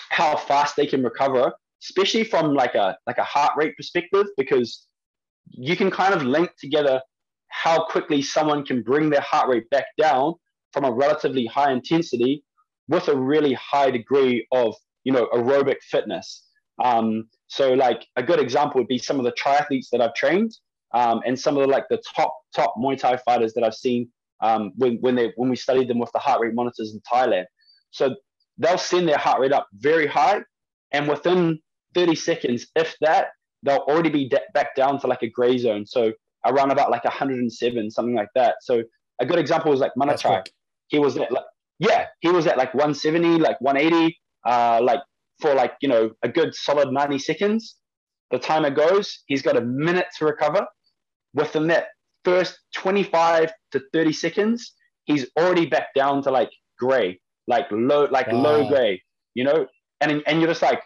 how 0.10 0.38
fast 0.38 0.76
they 0.76 0.88
can 0.88 1.04
recover, 1.04 1.52
especially 1.84 2.24
from 2.24 2.54
like 2.54 2.76
a 2.76 2.98
like 3.06 3.18
a 3.18 3.24
heart 3.24 3.52
rate 3.58 3.76
perspective, 3.76 4.28
because 4.38 4.88
you 5.52 5.76
can 5.76 5.92
kind 5.92 6.14
of 6.14 6.24
link 6.24 6.52
together 6.58 7.02
how 7.50 7.84
quickly 7.86 8.22
someone 8.22 8.64
can 8.64 8.82
bring 8.82 9.10
their 9.10 9.22
heart 9.22 9.50
rate 9.50 9.70
back 9.70 9.86
down 9.98 10.36
from 10.72 10.86
a 10.86 10.92
relatively 10.92 11.46
high 11.46 11.72
intensity 11.72 12.44
with 12.88 13.08
a 13.08 13.18
really 13.18 13.54
high 13.54 13.92
degree 13.92 14.48
of 14.52 14.76
you 15.04 15.12
know 15.12 15.28
aerobic 15.34 15.82
fitness. 15.82 16.46
Um, 16.84 17.28
so 17.48 17.74
like 17.74 18.06
a 18.16 18.24
good 18.24 18.40
example 18.40 18.80
would 18.80 18.88
be 18.88 18.98
some 18.98 19.20
of 19.20 19.26
the 19.26 19.34
triathletes 19.34 19.90
that 19.92 20.02
I've 20.02 20.14
trained 20.14 20.52
um, 20.94 21.22
and 21.26 21.40
some 21.40 21.58
of 21.58 21.62
the 21.62 21.68
like 21.68 21.86
the 21.90 22.02
top 22.16 22.34
top 22.56 22.74
Muay 22.78 22.98
Thai 22.98 23.18
fighters 23.18 23.54
that 23.54 23.64
I've 23.64 23.76
seen 23.76 24.10
um, 24.42 24.72
when 24.76 24.98
when 25.02 25.16
they 25.16 25.34
when 25.36 25.50
we 25.50 25.56
studied 25.56 25.88
them 25.88 26.00
with 26.00 26.12
the 26.14 26.20
heart 26.20 26.42
rate 26.42 26.54
monitors 26.54 26.94
in 26.94 27.02
Thailand. 27.02 27.46
So 27.92 28.16
they'll 28.58 28.78
send 28.78 29.08
their 29.08 29.18
heart 29.18 29.40
rate 29.40 29.52
up 29.52 29.68
very 29.74 30.08
high, 30.08 30.42
and 30.92 31.08
within 31.08 31.60
30 31.96 32.16
seconds, 32.16 32.68
if 32.76 32.96
that, 33.02 33.28
they'll 33.64 33.78
already 33.78 34.10
be 34.10 34.30
de- 34.30 34.42
back 34.54 34.76
down 34.76 35.00
to 35.02 35.08
like 35.08 35.24
a 35.24 35.30
gray 35.30 35.58
zone. 35.58 35.86
So 35.86 36.14
around 36.46 36.72
about 36.72 36.92
like 36.92 37.04
107, 37.04 37.92
something 37.92 38.16
like 38.16 38.30
that. 38.36 38.56
So 38.62 38.84
a 39.20 39.26
good 39.26 39.40
example 39.40 39.72
was 39.72 39.80
like 39.80 39.92
Manachai. 39.98 40.46
He 40.88 41.00
was 41.00 41.18
at 41.18 41.32
like 41.32 41.44
yeah, 41.80 42.08
he 42.20 42.30
was 42.30 42.46
at 42.46 42.58
like 42.58 42.74
170, 42.74 43.40
like 43.40 43.60
180, 43.62 44.18
uh, 44.46 44.82
like 44.84 45.00
for 45.40 45.54
like 45.54 45.74
you 45.82 45.90
know 45.90 46.12
a 46.24 46.30
good 46.30 46.54
solid 46.56 46.92
90 46.92 47.20
seconds. 47.20 47.76
The 48.32 48.40
timer 48.40 48.70
goes. 48.70 49.24
He's 49.26 49.42
got 49.42 49.58
a 49.58 49.62
minute 49.62 50.08
to 50.18 50.26
recover. 50.26 50.66
Within 51.34 51.68
that 51.68 51.88
first 52.24 52.60
25 52.76 53.52
to 53.72 53.82
30 53.94 54.14
seconds, 54.14 54.76
he's 55.06 55.28
already 55.38 55.66
back 55.66 55.94
down 55.96 56.22
to 56.24 56.32
like 56.32 56.50
gray, 56.78 57.20
like 57.48 57.66
low, 57.72 58.08
like 58.12 58.28
wow. 58.32 58.42
low 58.42 58.68
gray. 58.68 59.02
You 59.34 59.46
know, 59.46 59.68
and 60.02 60.24
and 60.28 60.40
you're 60.40 60.50
just 60.50 60.62
like, 60.62 60.82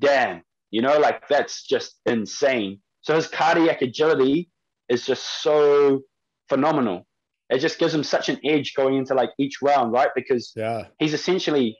damn, 0.00 0.42
you 0.70 0.82
know, 0.82 0.98
like 0.98 1.26
that's 1.28 1.66
just 1.66 2.00
insane. 2.06 2.80
So 3.02 3.14
his 3.14 3.28
cardiac 3.28 3.82
agility 3.82 4.50
is 4.88 5.06
just 5.06 5.42
so 5.42 6.00
phenomenal. 6.48 7.06
It 7.48 7.58
just 7.58 7.78
gives 7.78 7.94
him 7.94 8.04
such 8.04 8.28
an 8.28 8.38
edge 8.44 8.74
going 8.74 8.96
into 8.96 9.14
like 9.14 9.30
each 9.38 9.60
round, 9.62 9.92
right? 9.92 10.10
Because 10.14 10.52
yeah. 10.54 10.84
he's 10.98 11.14
essentially 11.14 11.76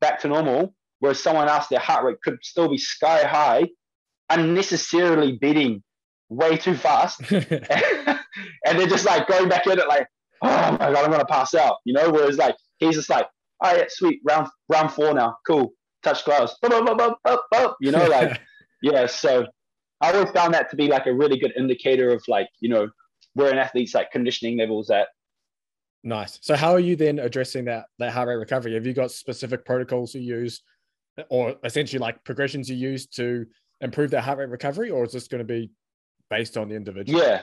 back 0.00 0.20
to 0.20 0.28
normal, 0.28 0.74
whereas 1.00 1.20
someone 1.20 1.48
else, 1.48 1.66
their 1.68 1.80
heart 1.80 2.04
rate 2.04 2.20
could 2.22 2.38
still 2.42 2.68
be 2.68 2.78
sky 2.78 3.24
high, 3.26 3.68
unnecessarily 4.30 5.38
beating 5.40 5.82
way 6.28 6.56
too 6.56 6.74
fast. 6.74 7.20
and 7.30 8.78
they're 8.78 8.86
just 8.86 9.04
like 9.04 9.26
going 9.28 9.48
back 9.48 9.66
in 9.66 9.78
it 9.78 9.88
like, 9.88 10.06
oh 10.42 10.72
my 10.72 10.78
god, 10.78 11.04
I'm 11.04 11.10
gonna 11.10 11.24
pass 11.24 11.54
out, 11.54 11.76
you 11.84 11.92
know. 11.92 12.10
Whereas 12.10 12.38
like 12.38 12.56
he's 12.78 12.94
just 12.94 13.10
like, 13.10 13.26
oh 13.62 13.74
yeah, 13.74 13.84
sweet, 13.88 14.20
round 14.24 14.48
round 14.68 14.92
four 14.92 15.14
now, 15.14 15.36
cool, 15.46 15.72
touch 16.02 16.24
gloves, 16.24 16.56
you 16.62 17.90
know, 17.90 18.06
like 18.06 18.40
yeah. 18.82 19.06
So 19.06 19.46
I 20.00 20.12
always 20.12 20.30
found 20.30 20.54
that 20.54 20.70
to 20.70 20.76
be 20.76 20.88
like 20.88 21.06
a 21.06 21.14
really 21.14 21.38
good 21.38 21.52
indicator 21.56 22.10
of 22.10 22.22
like 22.28 22.48
you 22.60 22.68
know 22.68 22.88
where 23.34 23.50
an 23.50 23.58
athlete's 23.58 23.94
like 23.94 24.10
conditioning 24.10 24.58
levels 24.58 24.90
at. 24.90 25.08
Nice. 26.06 26.38
So 26.42 26.54
how 26.54 26.72
are 26.72 26.80
you 26.80 26.96
then 26.96 27.18
addressing 27.18 27.64
that 27.64 27.86
that 27.98 28.12
heart 28.12 28.28
rate 28.28 28.36
recovery? 28.36 28.74
Have 28.74 28.86
you 28.86 28.92
got 28.92 29.10
specific 29.10 29.64
protocols 29.64 30.14
you 30.14 30.20
use, 30.20 30.62
or 31.28 31.56
essentially 31.64 31.98
like 31.98 32.22
progressions 32.24 32.68
you 32.68 32.76
use 32.76 33.06
to 33.06 33.46
improve 33.80 34.10
their 34.10 34.20
heart 34.20 34.38
rate 34.38 34.48
recovery, 34.48 34.90
or 34.90 35.04
is 35.04 35.12
this 35.12 35.28
going 35.28 35.40
to 35.40 35.44
be 35.44 35.70
based 36.30 36.56
on 36.56 36.68
the 36.68 36.74
individual? 36.74 37.20
Yeah. 37.20 37.42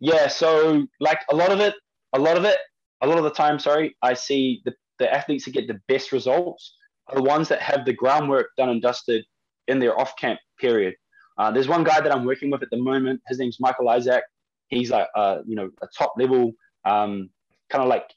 Yeah. 0.00 0.28
So 0.28 0.86
like 1.00 1.20
a 1.30 1.36
lot 1.36 1.50
of 1.50 1.60
it, 1.60 1.74
a 2.12 2.18
lot 2.18 2.36
of 2.36 2.44
it, 2.44 2.58
a 3.00 3.06
lot 3.06 3.18
of 3.18 3.24
the 3.24 3.30
time, 3.30 3.58
sorry, 3.58 3.96
I 4.02 4.14
see 4.14 4.62
the, 4.64 4.74
the 4.98 5.12
athletes 5.12 5.44
that 5.44 5.52
get 5.52 5.66
the 5.66 5.80
best 5.88 6.12
results 6.12 6.76
are 7.08 7.16
the 7.16 7.22
ones 7.22 7.48
that 7.48 7.60
have 7.60 7.84
the 7.84 7.92
groundwork 7.92 8.48
done 8.56 8.68
and 8.68 8.82
dusted 8.82 9.24
in 9.68 9.78
their 9.78 9.98
off 9.98 10.16
camp 10.16 10.38
period. 10.58 10.94
Uh, 11.38 11.50
there's 11.50 11.68
one 11.68 11.84
guy 11.84 12.00
that 12.00 12.12
I'm 12.12 12.24
working 12.24 12.50
with 12.50 12.62
at 12.62 12.70
the 12.70 12.78
moment. 12.78 13.20
His 13.28 13.38
name's 13.38 13.58
Michael 13.60 13.88
Isaac. 13.88 14.24
He's 14.68 14.90
like, 14.90 15.08
uh, 15.14 15.38
you 15.46 15.54
know, 15.54 15.70
a 15.82 15.86
top 15.96 16.14
level, 16.18 16.52
um, 16.84 17.30
kind 17.70 17.82
of 17.82 17.88
like 17.88 18.10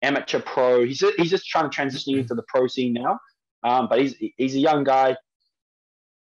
amateur 0.00 0.40
pro. 0.40 0.84
He's 0.84 1.04
he's 1.16 1.30
just 1.30 1.46
trying 1.46 1.64
to 1.64 1.70
transition 1.70 2.18
into 2.18 2.34
the 2.34 2.42
pro 2.48 2.66
scene 2.66 2.92
now. 2.92 3.18
Um, 3.62 3.88
but 3.88 4.00
he's 4.00 4.14
he's 4.36 4.54
a 4.54 4.60
young 4.60 4.84
guy. 4.84 5.16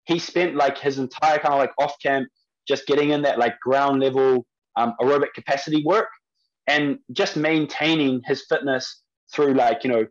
He 0.06 0.20
spent 0.20 0.56
like 0.56 0.78
his 0.78 1.00
entire 1.00 1.38
kind 1.40 1.54
of 1.54 1.60
like 1.60 1.72
off 1.80 1.96
camp 2.02 2.28
just 2.68 2.86
getting 2.86 3.10
in 3.10 3.22
that 3.24 3.40
like 3.40 3.60
ground 3.60 4.00
level 4.00 4.46
um, 4.76 4.94
aerobic 5.02 5.34
capacity 5.34 5.84
work 5.86 6.08
and 6.68 7.00
just 7.12 7.36
maintaining 7.36 8.22
his 8.26 8.46
fitness 8.48 9.02
through 9.34 9.54
like 9.54 9.84
you 9.84 9.90
know 9.90 10.06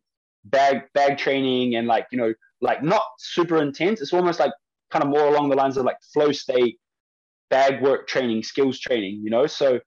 bag 0.44 0.82
bag 0.94 1.18
training 1.18 1.76
and 1.76 1.86
like 1.86 2.06
you 2.10 2.18
know 2.18 2.32
like 2.60 2.82
not 2.82 3.02
super 3.18 3.62
intense. 3.62 4.00
It's 4.00 4.12
almost 4.12 4.40
like 4.40 4.52
kind 4.90 5.04
of 5.04 5.10
more 5.10 5.26
along 5.26 5.48
the 5.48 5.56
lines 5.56 5.76
of 5.76 5.84
like 5.84 5.96
flow 6.12 6.32
state, 6.32 6.78
bag 7.48 7.82
work 7.82 8.06
training, 8.08 8.42
skills 8.42 8.78
training. 8.78 9.20
You 9.22 9.30
know, 9.30 9.46
so 9.46 9.80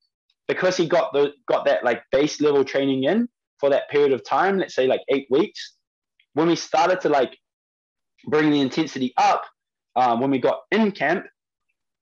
because 0.48 0.78
he 0.78 0.88
got 0.88 1.14
the 1.14 1.32
got 1.48 1.66
that 1.66 1.84
like 1.84 2.02
base 2.12 2.42
level 2.42 2.64
training 2.64 3.04
in 3.04 3.28
for 3.60 3.70
that 3.70 3.90
period 3.90 4.14
of 4.14 4.24
time, 4.24 4.58
let's 4.58 4.76
say 4.76 4.88
like 4.88 5.02
eight 5.10 5.28
weeks, 5.30 5.76
when 6.34 6.48
we 6.48 6.56
started 6.56 7.02
to 7.02 7.10
like 7.10 7.38
bring 8.26 8.50
the 8.50 8.62
intensity 8.62 9.14
up, 9.18 9.44
um, 9.96 10.20
when 10.20 10.32
we 10.32 10.40
got 10.40 10.62
in 10.72 10.92
camp, 10.92 11.26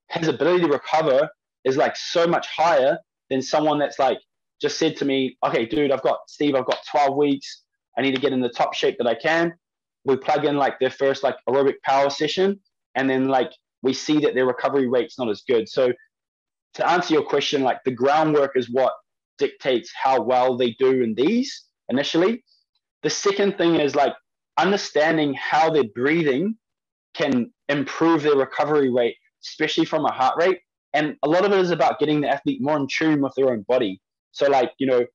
his 0.10 0.28
ability 0.28 0.64
to 0.66 0.72
recover 0.72 1.30
is 1.64 1.78
like 1.78 1.96
so 1.96 2.28
much 2.28 2.48
higher 2.48 2.98
than 3.30 3.42
someone 3.42 3.80
that's 3.80 4.00
like 4.00 4.20
just 4.62 4.78
said 4.78 4.96
to 4.98 5.06
me, 5.06 5.38
okay, 5.46 5.66
dude, 5.66 5.92
I've 5.92 6.04
got 6.04 6.20
Steve, 6.28 6.56
I've 6.56 6.66
got 6.66 6.80
12 6.92 7.16
weeks. 7.18 7.64
I 7.98 8.02
need 8.02 8.16
to 8.16 8.22
get 8.22 8.34
in 8.34 8.42
the 8.42 8.50
top 8.50 8.74
shape 8.74 8.98
that 9.00 9.08
I 9.08 9.16
can. 9.16 9.54
We 10.06 10.16
plug 10.16 10.46
in 10.46 10.58
like 10.58 10.80
their 10.80 10.90
first 10.90 11.24
like 11.24 11.36
aerobic 11.48 11.76
power 11.84 12.10
session, 12.10 12.60
and 12.96 13.10
then 13.10 13.28
like 13.28 13.52
we 13.82 13.94
see 13.94 14.20
that 14.20 14.34
their 14.34 14.46
recovery 14.46 14.88
rate's 14.88 15.18
not 15.20 15.30
as 15.30 15.42
good. 15.48 15.68
So 15.68 15.92
to 16.76 16.90
answer 16.90 17.14
your 17.14 17.24
question, 17.24 17.64
like 17.64 17.84
the 17.84 17.92
groundwork 17.92 18.52
is 18.56 18.70
what 18.70 18.94
dictates 19.38 19.92
how 19.94 20.22
well 20.22 20.58
they 20.58 20.72
do 20.72 21.02
in 21.02 21.14
these 21.16 21.66
initially. 21.90 22.44
The 23.04 23.10
second 23.10 23.58
thing 23.58 23.76
is 23.76 23.96
like 23.96 24.14
understanding 24.58 25.34
how 25.34 25.70
their 25.70 25.86
breathing 25.96 26.56
can 27.14 27.52
improve 27.70 28.24
their 28.24 28.36
recovery 28.36 28.90
rate, 28.90 29.16
especially 29.44 29.86
from 29.86 30.06
a 30.06 30.12
heart 30.12 30.36
rate. 30.38 30.60
And 30.94 31.16
a 31.24 31.30
lot 31.30 31.46
of 31.46 31.52
it 31.52 31.60
is 31.60 31.72
about 31.72 32.00
getting 32.00 32.22
the 32.22 32.30
athlete 32.30 32.62
more 32.62 32.78
in 32.78 32.88
tune 32.88 33.22
with 33.22 33.34
their 33.36 33.50
own 33.50 33.66
body. 33.68 34.02
So, 34.32 34.48
like, 34.48 34.72
you 34.78 34.88
know, 34.88 35.06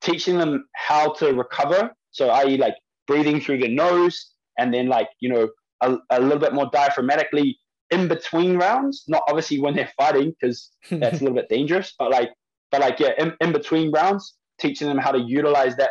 teaching 0.00 0.38
them 0.38 0.66
how 0.74 1.12
to 1.14 1.32
recover. 1.32 1.90
So, 2.12 2.28
i.e., 2.28 2.56
like 2.56 2.74
breathing 3.06 3.40
through 3.40 3.58
the 3.58 3.68
nose 3.68 4.32
and 4.58 4.72
then, 4.72 4.88
like, 4.88 5.08
you 5.20 5.28
know, 5.28 5.48
a, 5.80 5.96
a 6.10 6.20
little 6.20 6.38
bit 6.38 6.54
more 6.54 6.70
diaphragmatically 6.70 7.54
in 7.90 8.08
between 8.08 8.56
rounds. 8.56 9.04
Not 9.08 9.22
obviously 9.28 9.60
when 9.60 9.74
they're 9.74 9.92
fighting 9.96 10.34
because 10.40 10.70
that's 10.90 11.20
a 11.20 11.24
little 11.24 11.36
bit 11.36 11.48
dangerous, 11.48 11.94
but 11.98 12.10
like, 12.10 12.30
but 12.70 12.80
like, 12.80 12.98
yeah, 13.00 13.12
in, 13.18 13.34
in 13.40 13.52
between 13.52 13.90
rounds, 13.92 14.36
teaching 14.58 14.88
them 14.88 14.98
how 14.98 15.10
to 15.10 15.18
utilize 15.18 15.76
that, 15.76 15.90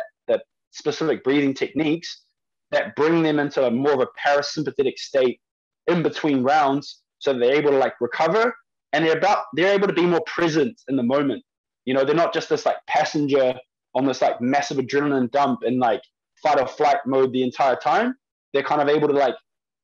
specific 0.74 1.22
breathing 1.24 1.54
techniques 1.54 2.22
that 2.70 2.96
bring 2.96 3.22
them 3.22 3.38
into 3.38 3.64
a 3.64 3.70
more 3.70 3.92
of 3.92 4.00
a 4.00 4.08
parasympathetic 4.26 4.98
state 4.98 5.40
in 5.86 6.02
between 6.02 6.42
rounds 6.42 7.02
so 7.18 7.32
they're 7.32 7.54
able 7.54 7.70
to 7.70 7.78
like 7.78 7.94
recover 8.00 8.54
and 8.92 9.04
they're 9.04 9.18
about 9.18 9.44
they're 9.54 9.74
able 9.74 9.88
to 9.88 9.92
be 9.92 10.06
more 10.06 10.22
present 10.26 10.80
in 10.88 10.96
the 10.96 11.02
moment. 11.02 11.42
You 11.84 11.94
know 11.94 12.04
they're 12.04 12.14
not 12.14 12.34
just 12.34 12.48
this 12.48 12.66
like 12.66 12.76
passenger 12.86 13.54
on 13.94 14.06
this 14.06 14.22
like 14.22 14.40
massive 14.40 14.78
adrenaline 14.78 15.30
dump 15.30 15.60
in 15.64 15.78
like 15.78 16.02
fight 16.42 16.60
or 16.60 16.66
flight 16.66 16.98
mode 17.06 17.32
the 17.32 17.42
entire 17.42 17.76
time. 17.76 18.14
They're 18.52 18.62
kind 18.62 18.80
of 18.80 18.88
able 18.88 19.08
to 19.08 19.14
like 19.14 19.34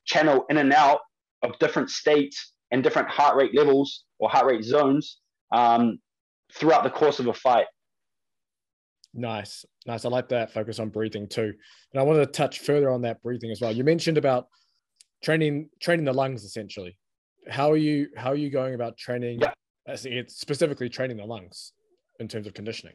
channel 0.07 0.45
in 0.49 0.59
and 0.59 0.73
out 0.73 1.01
of 1.43 1.59
different 1.59 1.91
states 1.91 2.53
and 2.71 2.83
different 2.83 3.09
heart 3.09 3.37
rate 3.37 3.55
levels 3.55 4.05
or 4.19 4.29
heart 4.29 4.47
rate 4.47 4.65
zones 4.65 5.19
um, 5.53 5.99
throughout 6.55 6.85
the 6.85 6.91
course 6.91 7.19
of 7.19 7.27
a 7.27 7.35
fight 7.35 7.67
Nice, 9.13 9.65
nice. 9.87 10.05
I 10.05 10.09
like 10.09 10.29
that 10.29 10.53
focus 10.53 10.79
on 10.79 10.89
breathing 10.89 11.29
too. 11.29 11.53
And 11.93 12.01
I 12.01 12.03
wanted 12.03 12.27
to 12.27 12.33
touch 12.33 12.61
further 12.61 12.91
on 12.91 13.03
that 13.03 13.23
breathing 13.23 13.51
as 13.51 13.61
well. 13.61 13.73
You 13.73 13.83
mentioned 13.83 14.19
about 14.19 14.47
training 15.23 15.69
training 15.81 16.05
the 16.05 16.13
lungs 16.13 16.45
essentially. 16.45 16.97
How 17.49 17.71
are 17.73 17.77
you 17.77 18.09
how 18.17 18.31
are 18.31 18.37
you 18.37 18.51
going 18.51 18.75
about 18.75 18.97
training 18.97 19.41
yeah. 19.41 20.23
specifically 20.29 20.89
training 20.89 21.17
the 21.17 21.25
lungs 21.25 21.73
in 22.21 22.29
terms 22.29 22.47
of 22.47 22.55
conditioning? 22.55 22.95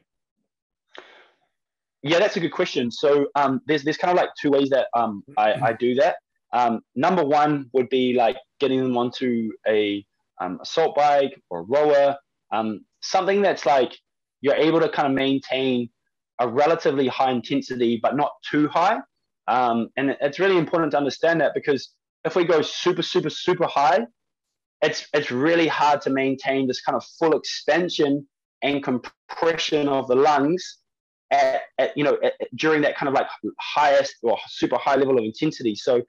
Yeah, 2.02 2.18
that's 2.18 2.36
a 2.36 2.40
good 2.40 2.52
question. 2.52 2.90
So 2.90 3.26
um, 3.34 3.60
there's 3.66 3.84
there's 3.84 3.96
kind 3.96 4.16
of 4.16 4.16
like 4.16 4.30
two 4.40 4.50
ways 4.50 4.70
that 4.70 4.86
um, 4.94 5.22
I, 5.36 5.54
I 5.54 5.72
do 5.72 5.94
that. 5.96 6.16
Um, 6.52 6.80
number 6.94 7.24
one 7.24 7.68
would 7.72 7.88
be 7.88 8.14
like 8.14 8.36
getting 8.60 8.82
them 8.82 8.96
onto 8.96 9.50
a 9.66 10.04
um, 10.40 10.58
assault 10.62 10.94
bike 10.94 11.38
or 11.50 11.60
a 11.60 11.62
rower, 11.62 12.16
um, 12.52 12.84
something 13.02 13.42
that's 13.42 13.66
like 13.66 13.92
you're 14.40 14.54
able 14.54 14.80
to 14.80 14.88
kind 14.88 15.08
of 15.08 15.14
maintain 15.14 15.90
a 16.40 16.48
relatively 16.48 17.08
high 17.08 17.30
intensity, 17.30 17.98
but 18.02 18.16
not 18.16 18.32
too 18.48 18.68
high. 18.68 18.98
Um, 19.48 19.88
and 19.96 20.16
it's 20.20 20.38
really 20.38 20.58
important 20.58 20.90
to 20.92 20.98
understand 20.98 21.40
that 21.40 21.52
because 21.54 21.92
if 22.24 22.34
we 22.34 22.44
go 22.44 22.62
super, 22.62 23.02
super, 23.02 23.30
super 23.30 23.66
high, 23.66 24.06
it's 24.82 25.06
it's 25.14 25.30
really 25.30 25.68
hard 25.68 26.00
to 26.02 26.10
maintain 26.10 26.66
this 26.66 26.80
kind 26.82 26.96
of 26.96 27.04
full 27.18 27.32
expansion 27.32 28.26
and 28.62 28.82
compression 28.82 29.88
of 29.88 30.06
the 30.08 30.14
lungs 30.14 30.78
at, 31.30 31.62
at 31.78 31.96
you 31.96 32.04
know 32.04 32.18
at, 32.22 32.34
during 32.54 32.82
that 32.82 32.96
kind 32.96 33.08
of 33.08 33.14
like 33.14 33.26
highest 33.60 34.16
or 34.22 34.36
super 34.48 34.76
high 34.76 34.96
level 34.96 35.18
of 35.18 35.24
intensity. 35.24 35.74
So 35.74 36.02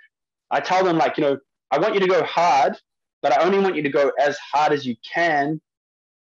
I 0.51 0.59
tell 0.59 0.83
them 0.83 0.97
like 0.97 1.17
you 1.17 1.23
know 1.23 1.37
I 1.71 1.79
want 1.79 1.93
you 1.93 1.99
to 2.01 2.07
go 2.07 2.23
hard, 2.23 2.77
but 3.21 3.31
I 3.31 3.43
only 3.43 3.59
want 3.59 3.75
you 3.75 3.83
to 3.83 3.89
go 3.89 4.11
as 4.19 4.37
hard 4.37 4.73
as 4.73 4.85
you 4.85 4.95
can, 5.13 5.61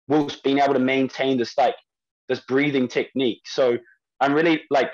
whilst 0.08 0.43
being 0.43 0.60
able 0.60 0.74
to 0.74 0.80
maintain 0.80 1.38
this 1.38 1.58
like 1.58 1.76
this 2.28 2.39
breathing 2.41 2.88
technique. 2.88 3.41
So 3.45 3.78
I'm 4.22 4.34
really 4.34 4.61
like, 4.69 4.91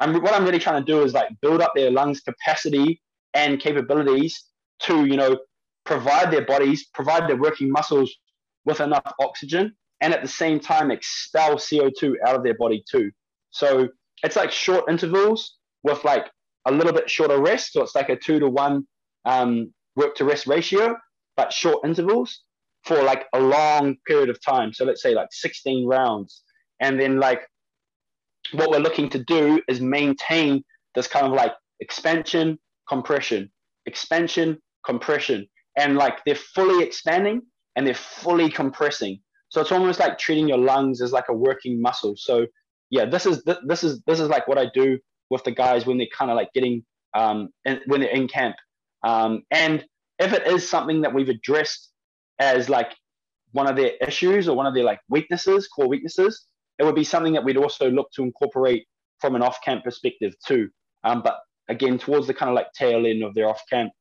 I'm 0.00 0.20
what 0.22 0.34
I'm 0.34 0.44
really 0.44 0.58
trying 0.58 0.84
to 0.84 0.92
do 0.92 1.02
is 1.02 1.14
like 1.14 1.28
build 1.40 1.62
up 1.62 1.72
their 1.74 1.90
lungs 1.90 2.20
capacity 2.20 3.00
and 3.32 3.58
capabilities 3.58 4.44
to 4.80 5.06
you 5.06 5.16
know 5.16 5.38
provide 5.84 6.30
their 6.30 6.44
bodies, 6.44 6.86
provide 6.92 7.28
their 7.28 7.36
working 7.36 7.70
muscles 7.70 8.14
with 8.64 8.80
enough 8.80 9.10
oxygen, 9.20 9.74
and 10.00 10.12
at 10.12 10.22
the 10.22 10.28
same 10.28 10.60
time 10.60 10.90
expel 10.90 11.56
CO2 11.56 12.14
out 12.26 12.34
of 12.34 12.42
their 12.42 12.56
body 12.58 12.84
too. 12.90 13.10
So 13.50 13.88
it's 14.22 14.36
like 14.36 14.50
short 14.50 14.84
intervals 14.90 15.56
with 15.82 16.04
like 16.04 16.26
a 16.66 16.72
little 16.72 16.92
bit 16.92 17.08
shorter 17.08 17.40
rest. 17.40 17.72
So 17.72 17.82
it's 17.82 17.94
like 17.94 18.08
a 18.08 18.16
two 18.16 18.40
to 18.40 18.48
one 18.48 18.86
um, 19.24 19.72
work 19.94 20.14
to 20.16 20.24
rest 20.24 20.46
ratio, 20.46 20.96
but 21.36 21.52
short 21.52 21.84
intervals 21.84 22.42
for 22.84 23.02
like 23.02 23.26
a 23.34 23.40
long 23.40 23.96
period 24.06 24.28
of 24.28 24.42
time. 24.44 24.72
So 24.72 24.84
let's 24.84 25.02
say 25.02 25.14
like 25.14 25.28
16 25.32 25.86
rounds. 25.86 26.42
And 26.80 27.00
then 27.00 27.18
like 27.18 27.42
what 28.52 28.70
we're 28.70 28.78
looking 28.78 29.08
to 29.10 29.22
do 29.24 29.60
is 29.68 29.80
maintain 29.80 30.64
this 30.94 31.06
kind 31.06 31.26
of 31.26 31.32
like 31.32 31.52
expansion, 31.80 32.58
compression, 32.88 33.50
expansion, 33.86 34.58
compression. 34.84 35.46
And 35.78 35.96
like 35.96 36.24
they're 36.24 36.34
fully 36.34 36.84
expanding 36.84 37.42
and 37.76 37.86
they're 37.86 37.94
fully 37.94 38.50
compressing. 38.50 39.20
So 39.48 39.60
it's 39.60 39.72
almost 39.72 40.00
like 40.00 40.18
treating 40.18 40.48
your 40.48 40.58
lungs 40.58 41.00
as 41.02 41.12
like 41.12 41.28
a 41.28 41.34
working 41.34 41.80
muscle. 41.80 42.14
So 42.16 42.46
yeah, 42.90 43.04
this 43.04 43.26
is 43.26 43.44
this 43.66 43.84
is 43.84 44.02
this 44.06 44.20
is 44.20 44.28
like 44.28 44.48
what 44.48 44.58
I 44.58 44.66
do 44.74 44.98
with 45.30 45.44
the 45.44 45.50
guys 45.52 45.86
when 45.86 45.98
they're 45.98 46.06
kind 46.16 46.30
of 46.30 46.36
like 46.36 46.52
getting 46.52 46.84
um 47.14 47.48
in, 47.64 47.80
when 47.86 48.00
they're 48.00 48.10
in 48.10 48.28
camp. 48.28 48.56
Um, 49.02 49.42
and 49.50 49.84
if 50.18 50.32
it 50.32 50.46
is 50.46 50.68
something 50.68 51.02
that 51.02 51.12
we've 51.12 51.28
addressed 51.28 51.90
as 52.38 52.68
like 52.68 52.92
one 53.52 53.68
of 53.68 53.76
their 53.76 53.92
issues 54.00 54.48
or 54.48 54.56
one 54.56 54.66
of 54.66 54.74
their 54.74 54.84
like 54.84 55.00
weaknesses, 55.08 55.68
core 55.68 55.88
weaknesses, 55.88 56.44
it 56.78 56.84
would 56.84 56.94
be 56.94 57.04
something 57.04 57.32
that 57.32 57.44
we'd 57.44 57.56
also 57.56 57.90
look 57.90 58.10
to 58.12 58.22
incorporate 58.22 58.86
from 59.20 59.34
an 59.34 59.42
off-camp 59.42 59.84
perspective 59.84 60.34
too. 60.46 60.68
Um, 61.04 61.22
but 61.22 61.38
again, 61.68 61.98
towards 61.98 62.26
the 62.26 62.34
kind 62.34 62.50
of 62.50 62.54
like 62.54 62.72
tail 62.72 63.06
end 63.06 63.22
of 63.22 63.34
their 63.34 63.48
off-camp. 63.48 63.92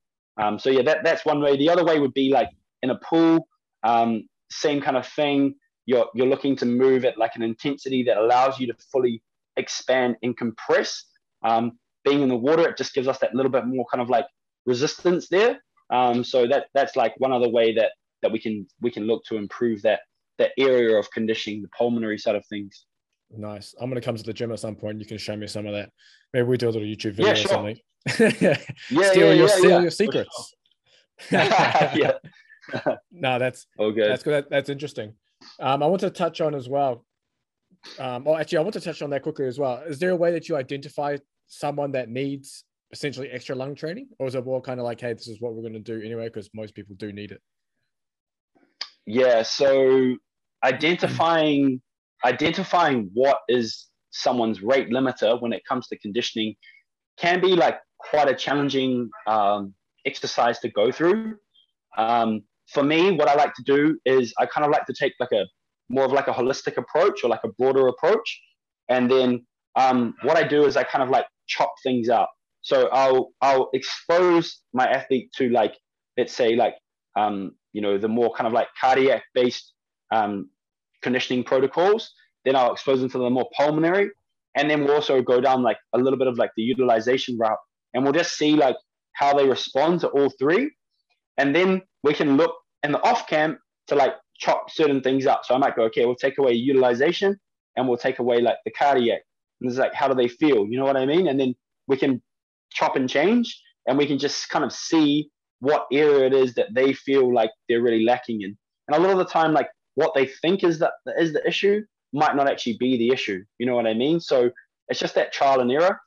Um, 0.42 0.60
so 0.60 0.70
yeah, 0.70 0.82
that, 0.84 1.04
that's 1.04 1.26
one 1.26 1.42
way. 1.42 1.58
The 1.58 1.70
other 1.70 1.86
way 1.86 2.00
would 2.00 2.14
be 2.14 2.30
like 2.30 2.50
in 2.82 2.90
a 2.90 2.96
pool, 2.96 3.48
um, 3.84 4.28
same 4.50 4.82
kind 4.82 4.98
of 4.98 5.08
thing. 5.08 5.56
You're 5.86 6.08
you're 6.16 6.28
looking 6.28 6.56
to 6.58 6.66
move 6.66 7.06
at 7.06 7.18
like 7.18 7.36
an 7.36 7.44
intensity 7.44 8.04
that 8.04 8.18
allows 8.18 8.60
you 8.60 8.68
to 8.68 8.74
fully 8.92 9.22
expand 9.56 10.16
and 10.24 10.36
compress. 10.36 11.06
Um, 11.44 11.78
being 12.04 12.22
in 12.22 12.30
the 12.30 12.36
water, 12.36 12.68
it 12.68 12.78
just 12.78 12.94
gives 12.94 13.08
us 13.08 13.20
that 13.20 13.36
little 13.36 13.52
bit 13.52 13.66
more 13.66 13.86
kind 13.92 14.02
of 14.02 14.10
like 14.10 14.26
resistance 14.66 15.28
there. 15.30 15.60
Um, 15.92 16.24
so 16.24 16.48
that 16.48 16.66
that's 16.74 16.96
like 16.96 17.14
one 17.20 17.32
other 17.32 17.50
way 17.50 17.74
that 17.76 17.92
that 18.22 18.32
we 18.32 18.40
can 18.40 18.68
we 18.82 18.90
can 18.90 19.04
look 19.04 19.24
to 19.26 19.38
improve 19.38 19.84
that 19.84 20.02
that 20.38 20.52
area 20.58 20.98
of 20.98 21.10
conditioning, 21.12 21.62
the 21.62 21.70
pulmonary 21.70 22.18
side 22.18 22.36
of 22.36 22.46
things. 22.48 22.86
Nice. 23.32 23.74
I'm 23.80 23.90
going 23.90 24.02
to 24.02 24.06
come 24.06 24.16
to 24.16 24.24
the 24.24 24.34
gym 24.34 24.52
at 24.52 24.60
some 24.60 24.76
point. 24.76 25.00
You 25.00 25.06
can 25.06 25.18
show 25.18 25.36
me 25.36 25.48
some 25.48 25.66
of 25.66 25.74
that. 25.74 25.90
Maybe 26.34 26.48
we 26.48 26.58
do 26.58 26.68
a 26.68 26.72
little 26.72 26.88
YouTube 26.88 27.14
video 27.14 27.28
yeah, 27.28 27.34
sure. 27.34 27.52
or 27.52 27.54
something. 27.54 27.78
yeah, 28.42 28.58
steal 29.12 29.28
yeah, 29.28 29.34
your, 29.34 29.48
yeah, 29.48 29.48
steal 29.48 29.82
your 29.82 29.92
secrets. 29.92 30.56
Sure. 31.20 31.40
yeah. 31.40 32.12
no, 33.12 33.40
that's 33.40 33.68
okay. 33.80 34.08
That's 34.08 34.24
good. 34.24 34.34
That, 34.34 34.50
that's 34.50 34.70
interesting. 34.70 35.14
Um, 35.60 35.84
I 35.84 35.88
want 35.88 36.02
to 36.02 36.10
touch 36.10 36.42
on 36.42 36.56
as 36.56 36.68
well. 36.68 37.06
Um, 38.00 38.24
oh, 38.28 38.36
actually, 38.36 38.60
I 38.60 38.62
want 38.62 38.74
to 38.74 38.82
touch 38.82 39.02
on 39.02 39.10
that 39.12 39.24
quickly 39.24 39.46
as 39.46 39.60
well. 39.60 39.84
Is 39.88 40.00
there 40.00 40.12
a 40.12 40.16
way 40.16 40.32
that 40.32 40.50
you 40.50 40.56
identify 40.56 41.18
someone 41.48 41.92
that 41.92 42.10
needs 42.10 42.64
essentially 42.92 43.30
extra 43.30 43.56
lung 43.56 43.76
training, 43.76 44.08
or 44.20 44.28
is 44.28 44.36
it 44.36 44.46
more 44.46 44.62
kind 44.62 44.80
of 44.80 44.86
like, 44.86 45.02
hey, 45.02 45.14
this 45.14 45.28
is 45.28 45.40
what 45.40 45.54
we're 45.54 45.62
going 45.62 45.74
to 45.74 45.80
do 45.80 46.02
anyway? 46.02 46.26
Because 46.26 46.50
most 46.54 46.74
people 46.74 46.96
do 46.98 47.12
need 47.12 47.32
it. 47.32 47.42
Yeah. 49.06 49.44
So 49.44 50.16
identifying 50.64 51.82
identifying 52.26 53.12
what 53.14 53.40
is 53.48 53.88
someone's 54.12 54.62
rate 54.64 54.90
limiter 54.90 55.40
when 55.42 55.54
it 55.54 55.62
comes 55.68 55.88
to 55.88 55.98
conditioning 56.00 56.56
can 57.18 57.40
be 57.42 57.56
like 57.56 57.78
quite 58.00 58.28
a 58.28 58.36
challenging 58.36 59.10
um, 59.28 59.74
exercise 60.06 60.60
to 60.60 60.70
go 60.70 60.92
through. 60.92 61.36
Um, 61.98 62.42
for 62.74 62.84
me, 62.84 63.12
what 63.12 63.28
I 63.28 63.36
like 63.36 63.54
to 63.56 63.64
do 63.64 64.00
is 64.06 64.34
I 64.40 64.46
kind 64.48 64.66
of 64.66 64.72
like 64.72 64.86
to 64.88 64.94
take 64.94 65.14
like 65.20 65.32
a 65.32 65.46
more 65.90 66.06
of 66.06 66.12
like 66.12 66.28
a 66.28 66.34
holistic 66.34 66.78
approach 66.78 67.24
or 67.24 67.30
like 67.30 67.44
a 67.44 67.50
broader 67.50 67.88
approach. 67.88 68.42
And 68.90 69.10
then 69.10 69.46
um, 69.76 70.16
what 70.24 70.38
I 70.38 70.48
do 70.48 70.66
is 70.66 70.76
I 70.78 70.84
kind 70.84 71.04
of 71.04 71.10
like 71.10 71.26
chop 71.48 71.72
things 71.84 72.10
up 72.10 72.32
So 72.62 72.90
I'll 72.90 73.32
I'll 73.42 73.70
expose 73.74 74.62
my 74.74 74.88
athlete 74.90 75.32
to 75.38 75.50
like 75.50 75.76
let's 76.18 76.34
say 76.34 76.56
like 76.56 76.76
um, 77.16 77.56
you 77.76 77.82
know 77.82 77.98
the 77.98 78.08
more 78.08 78.32
kind 78.34 78.48
of 78.48 78.54
like 78.54 78.70
cardiac 78.80 79.24
based 79.34 79.74
um, 80.12 80.50
conditioning 81.04 81.44
protocols. 81.44 82.14
Then 82.46 82.56
I'll 82.56 82.72
expose 82.72 83.02
them 83.02 83.10
to 83.10 83.18
the 83.18 83.30
more 83.30 83.50
pulmonary, 83.58 84.12
and 84.56 84.70
then 84.70 84.84
we'll 84.84 84.96
also 84.96 85.22
go 85.22 85.42
down 85.42 85.62
like 85.62 85.78
a 85.94 85.98
little 85.98 86.18
bit 86.18 86.28
of 86.28 86.38
like 86.38 86.52
the 86.56 86.64
utilization 86.64 87.38
route, 87.38 87.58
and 87.94 88.04
we'll 88.04 88.14
just 88.14 88.38
see 88.38 88.56
like 88.56 88.78
how 89.14 89.34
they 89.34 89.48
respond 89.48 90.00
to 90.02 90.08
all 90.08 90.30
three, 90.40 90.72
and 91.38 91.54
then 91.54 91.82
we 92.04 92.14
can 92.14 92.38
look 92.38 92.54
in 92.84 92.94
the 92.94 93.02
off 93.04 93.28
camp 93.28 93.60
to 93.88 93.96
like 93.96 94.14
chop 94.40 94.72
certain 94.72 95.02
things 95.02 95.26
up. 95.26 95.42
So 95.44 95.54
I 95.54 95.58
might 95.58 95.76
go, 95.76 95.84
okay, 95.84 96.06
we'll 96.06 96.16
take 96.16 96.38
away 96.38 96.54
utilization, 96.54 97.36
and 97.76 97.90
we'll 97.90 97.98
take 97.98 98.20
away 98.20 98.40
like 98.40 98.58
the 98.64 98.72
cardiac. 98.72 99.22
And 99.60 99.70
it's 99.70 99.80
like, 99.80 99.94
how 99.94 100.08
do 100.08 100.16
they 100.16 100.30
feel? 100.30 100.66
You 100.70 100.78
know 100.80 100.86
what 100.86 100.98
I 100.98 101.06
mean? 101.06 101.28
And 101.28 101.38
then 101.40 101.56
we 101.88 101.98
can 101.98 102.22
chop 102.72 102.96
and 102.96 103.10
change, 103.10 103.62
and 103.86 103.98
we 103.98 104.08
can 104.08 104.18
just 104.18 104.50
kind 104.50 104.64
of 104.64 104.72
see 104.72 105.30
what 105.66 105.88
area 105.92 106.28
it 106.28 106.34
is 106.34 106.54
that 106.54 106.74
they 106.74 106.94
feel 106.94 107.34
like 107.34 107.50
they're 107.68 107.82
really 107.82 108.06
lacking 108.06 108.42
in. 108.42 108.56
And 108.88 108.96
a 108.96 109.00
lot 109.00 109.12
of 109.12 109.18
the 109.18 109.26
time, 109.26 109.52
like 109.52 109.70
what 109.96 110.14
they 110.14 110.28
think 110.28 110.64
is 110.64 110.78
that 110.80 110.94
is 111.18 111.34
the 111.34 111.46
issue 111.48 111.82
might 112.14 112.36
not 112.36 112.48
actually 112.48 112.78
be 112.80 112.98
the 112.98 113.10
issue. 113.10 113.44
You 113.58 113.66
know 113.66 113.76
what 113.76 113.88
I 113.88 113.94
mean? 113.94 114.20
So 114.20 114.52
it's 114.90 115.00
just 115.00 115.16
that 115.16 115.34
trial 115.34 115.62
and 115.62 115.72
error. 115.72 116.00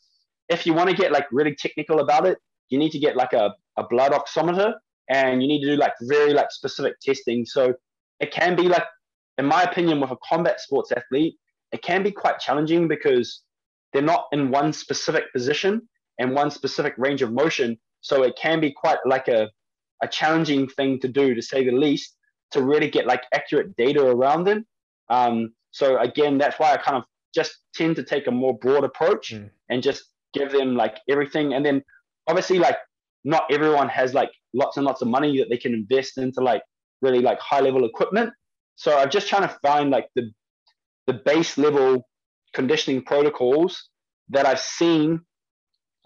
If 0.49 0.65
you 0.65 0.73
want 0.75 0.91
to 0.91 0.97
get 0.97 1.11
like 1.13 1.27
really 1.33 1.55
technical 1.55 1.99
about 2.01 2.25
it, 2.27 2.39
you 2.69 2.79
need 2.79 2.93
to 2.93 2.99
get 2.99 3.17
like 3.17 3.33
a, 3.33 3.55
a 3.77 3.85
blood 3.89 4.13
oximeter 4.13 4.75
and 5.11 5.43
you 5.43 5.49
need 5.49 5.63
to 5.63 5.71
do 5.73 5.77
like 5.77 5.95
very 6.03 6.33
like 6.33 6.51
specific 6.51 6.95
testing. 7.01 7.45
So 7.45 7.75
it 8.21 8.31
can 8.31 8.55
be 8.55 8.69
like, 8.69 8.85
in 9.39 9.47
my 9.47 9.63
opinion, 9.63 10.01
with 10.01 10.11
a 10.11 10.19
combat 10.29 10.61
sports 10.61 10.93
athlete, 10.93 11.35
it 11.73 11.83
can 11.83 12.03
be 12.03 12.13
quite 12.13 12.39
challenging 12.39 12.87
because 12.87 13.43
they're 13.93 14.03
not 14.03 14.27
in 14.33 14.51
one 14.51 14.73
specific 14.73 15.33
position 15.33 15.89
and 16.19 16.35
one 16.35 16.51
specific 16.51 16.95
range 16.97 17.23
of 17.23 17.33
motion. 17.33 17.79
So 18.01 18.23
it 18.23 18.35
can 18.41 18.61
be 18.61 18.73
quite 18.73 18.99
like 19.05 19.29
a, 19.29 19.51
a 20.03 20.09
challenging 20.09 20.69
thing 20.69 21.01
to 21.01 21.09
do, 21.09 21.35
to 21.35 21.43
say 21.43 21.65
the 21.65 21.73
least, 21.73 22.17
to 22.53 22.63
really 22.63 22.89
get 22.89 23.07
like 23.07 23.25
accurate 23.35 23.77
data 23.77 24.03
around 24.03 24.45
them. 24.45 24.67
Um, 25.11 25.53
so 25.71 25.99
again, 25.99 26.39
that's 26.39 26.59
why 26.59 26.73
I 26.73 26.77
kind 26.77 26.97
of 26.97 27.05
just 27.35 27.59
tend 27.75 27.97
to 27.97 28.03
take 28.03 28.27
a 28.27 28.31
more 28.31 28.57
broad 28.59 28.85
approach 28.85 29.33
mm. 29.33 29.51
and 29.69 29.83
just 29.83 30.05
give 30.33 30.53
them 30.53 30.77
like 30.77 30.99
everything. 31.09 31.55
And 31.55 31.65
then 31.65 31.83
obviously, 32.27 32.59
like 32.59 32.77
not 33.25 33.45
everyone 33.51 33.89
has 33.89 34.15
like 34.15 34.31
lots 34.55 34.77
and 34.77 34.87
lots 34.87 35.03
of 35.03 35.09
money 35.09 35.39
that 35.39 35.49
they 35.51 35.57
can 35.59 35.75
invest 35.75 36.19
into 36.19 36.41
like 36.41 36.63
really 37.03 37.21
like 37.21 37.39
high 37.41 37.61
level 37.61 37.85
equipment. 37.85 38.33
So 38.77 38.97
I'm 38.97 39.11
just 39.11 39.29
trying 39.29 39.43
to 39.43 39.57
find 39.63 39.91
like 39.91 40.09
the 40.15 40.31
the 41.07 41.15
base 41.15 41.57
level 41.59 42.07
conditioning 42.55 43.03
protocols 43.03 43.89
that 44.31 44.47
I've 44.47 44.61
seen 44.61 45.21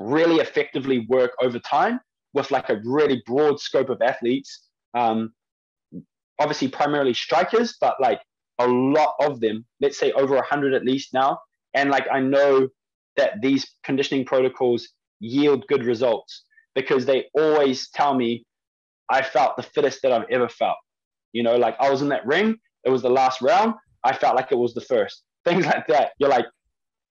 really 0.02 0.36
effectively 0.36 1.06
work 1.08 1.32
over 1.40 1.58
time 1.58 2.00
with 2.34 2.50
like 2.50 2.70
a 2.70 2.80
really 2.84 3.22
broad 3.26 3.60
scope 3.60 3.88
of 3.88 4.00
athletes. 4.02 4.68
Um, 4.94 5.32
obviously, 6.38 6.68
primarily 6.68 7.14
strikers, 7.14 7.76
but 7.80 8.00
like 8.00 8.20
a 8.58 8.66
lot 8.66 9.14
of 9.20 9.40
them, 9.40 9.64
let's 9.80 9.98
say 9.98 10.12
over 10.12 10.34
100 10.34 10.74
at 10.74 10.84
least 10.84 11.12
now. 11.12 11.38
And 11.74 11.90
like 11.90 12.06
I 12.10 12.20
know 12.20 12.68
that 13.16 13.40
these 13.42 13.66
conditioning 13.84 14.24
protocols 14.24 14.88
yield 15.20 15.66
good 15.68 15.84
results 15.84 16.44
because 16.74 17.04
they 17.06 17.26
always 17.34 17.90
tell 17.90 18.14
me 18.14 18.44
I 19.10 19.22
felt 19.22 19.56
the 19.56 19.62
fittest 19.62 20.00
that 20.02 20.12
I've 20.12 20.28
ever 20.30 20.48
felt. 20.48 20.76
You 21.32 21.42
know, 21.42 21.56
like 21.56 21.76
I 21.80 21.90
was 21.90 22.02
in 22.02 22.08
that 22.08 22.26
ring, 22.26 22.56
it 22.84 22.90
was 22.90 23.02
the 23.02 23.10
last 23.10 23.42
round, 23.42 23.74
I 24.04 24.14
felt 24.14 24.36
like 24.36 24.52
it 24.52 24.58
was 24.58 24.74
the 24.74 24.80
first. 24.80 25.22
Things 25.44 25.66
like 25.66 25.86
that. 25.88 26.12
You're 26.18 26.30
like, 26.30 26.46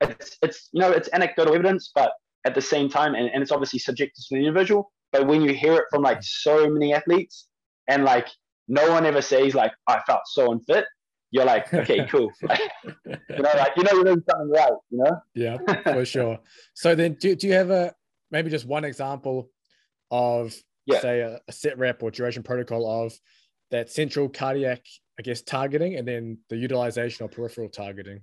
it's 0.02 0.38
it's 0.42 0.70
you 0.72 0.82
know, 0.82 0.92
it's 0.92 1.10
anecdotal 1.14 1.54
evidence, 1.54 1.92
but 1.94 2.12
at 2.46 2.56
the 2.56 2.62
same 2.62 2.90
time, 2.90 3.16
and, 3.16 3.30
and 3.30 3.42
it's 3.42 3.52
obviously 3.52 3.80
subjective 3.80 4.24
to 4.28 4.36
the 4.36 4.38
individual. 4.38 4.92
But 5.12 5.28
when 5.28 5.42
you 5.42 5.54
hear 5.54 5.76
it 5.76 5.86
from 5.90 6.02
like 6.02 6.20
so 6.22 6.70
many 6.70 6.94
athletes, 6.94 7.48
and 7.88 8.04
like 8.04 8.28
no 8.68 8.92
one 8.92 9.06
ever 9.06 9.22
says 9.22 9.54
like 9.54 9.74
I 9.88 10.02
felt 10.08 10.22
so 10.26 10.52
unfit, 10.52 10.86
you're 11.32 11.46
like, 11.46 11.74
okay, 11.74 12.06
cool. 12.10 12.32
you 12.42 12.48
know, 13.30 13.52
like 13.56 13.74
you 13.78 13.84
know 13.84 13.92
you're 13.94 14.04
doing 14.04 14.24
something 14.30 14.50
right. 14.50 14.74
You 14.90 15.04
know. 15.04 15.22
Yeah, 15.36 15.58
for 15.84 16.06
sure. 16.06 16.40
So 16.74 16.96
then, 16.96 17.16
do 17.20 17.36
do 17.36 17.48
you 17.48 17.54
have 17.54 17.70
a 17.70 17.94
maybe 18.32 18.50
just 18.50 18.66
one 18.66 18.86
example 18.86 19.50
of 20.10 20.56
yeah. 20.86 21.00
say 21.00 21.20
a, 21.22 21.40
a 21.48 21.52
set 21.52 21.78
rep 21.78 22.04
or 22.04 22.12
duration 22.12 22.44
protocol 22.44 23.06
of 23.06 23.14
that 23.72 23.90
central 23.90 24.30
cardiac, 24.30 24.82
I 25.18 25.22
guess, 25.22 25.42
targeting, 25.42 25.96
and 25.96 26.08
then 26.08 26.38
the 26.50 26.58
utilization 26.58 27.26
or 27.26 27.30
peripheral 27.30 27.70
targeting? 27.70 28.22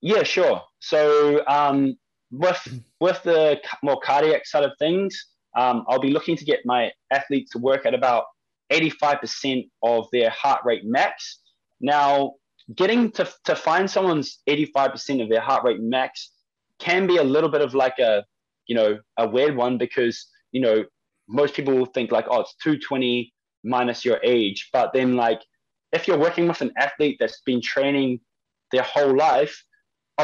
Yeah, 0.00 0.22
sure. 0.22 0.62
So 0.78 1.46
um, 1.46 1.96
with 2.30 2.80
with 3.00 3.22
the 3.22 3.60
more 3.82 4.00
cardiac 4.00 4.46
side 4.46 4.64
of 4.64 4.72
things, 4.78 5.26
um, 5.56 5.84
I'll 5.88 6.00
be 6.00 6.10
looking 6.10 6.36
to 6.36 6.44
get 6.44 6.60
my 6.64 6.92
athletes 7.10 7.50
to 7.52 7.58
work 7.58 7.86
at 7.86 7.94
about 7.94 8.24
85% 8.70 9.68
of 9.82 10.06
their 10.12 10.30
heart 10.30 10.60
rate 10.64 10.84
max. 10.84 11.40
Now, 11.80 12.34
getting 12.74 13.10
to, 13.12 13.28
to 13.44 13.56
find 13.56 13.90
someone's 13.90 14.38
85% 14.48 15.22
of 15.22 15.28
their 15.28 15.40
heart 15.40 15.64
rate 15.64 15.80
max 15.80 16.30
can 16.78 17.06
be 17.06 17.16
a 17.16 17.24
little 17.24 17.50
bit 17.50 17.62
of 17.62 17.74
like 17.74 17.98
a, 17.98 18.24
you 18.66 18.76
know, 18.76 18.98
a 19.18 19.28
weird 19.28 19.56
one 19.56 19.76
because, 19.76 20.26
you 20.52 20.60
know, 20.60 20.84
most 21.28 21.54
people 21.54 21.76
will 21.76 21.86
think 21.86 22.12
like, 22.12 22.26
oh, 22.30 22.40
it's 22.40 22.54
220 22.62 23.32
minus 23.64 24.04
your 24.04 24.20
age. 24.22 24.68
But 24.72 24.92
then 24.92 25.16
like, 25.16 25.40
if 25.92 26.06
you're 26.06 26.18
working 26.18 26.46
with 26.46 26.60
an 26.60 26.72
athlete 26.78 27.16
that's 27.18 27.40
been 27.40 27.60
training 27.60 28.20
their 28.72 28.82
whole 28.82 29.16
life, 29.16 29.64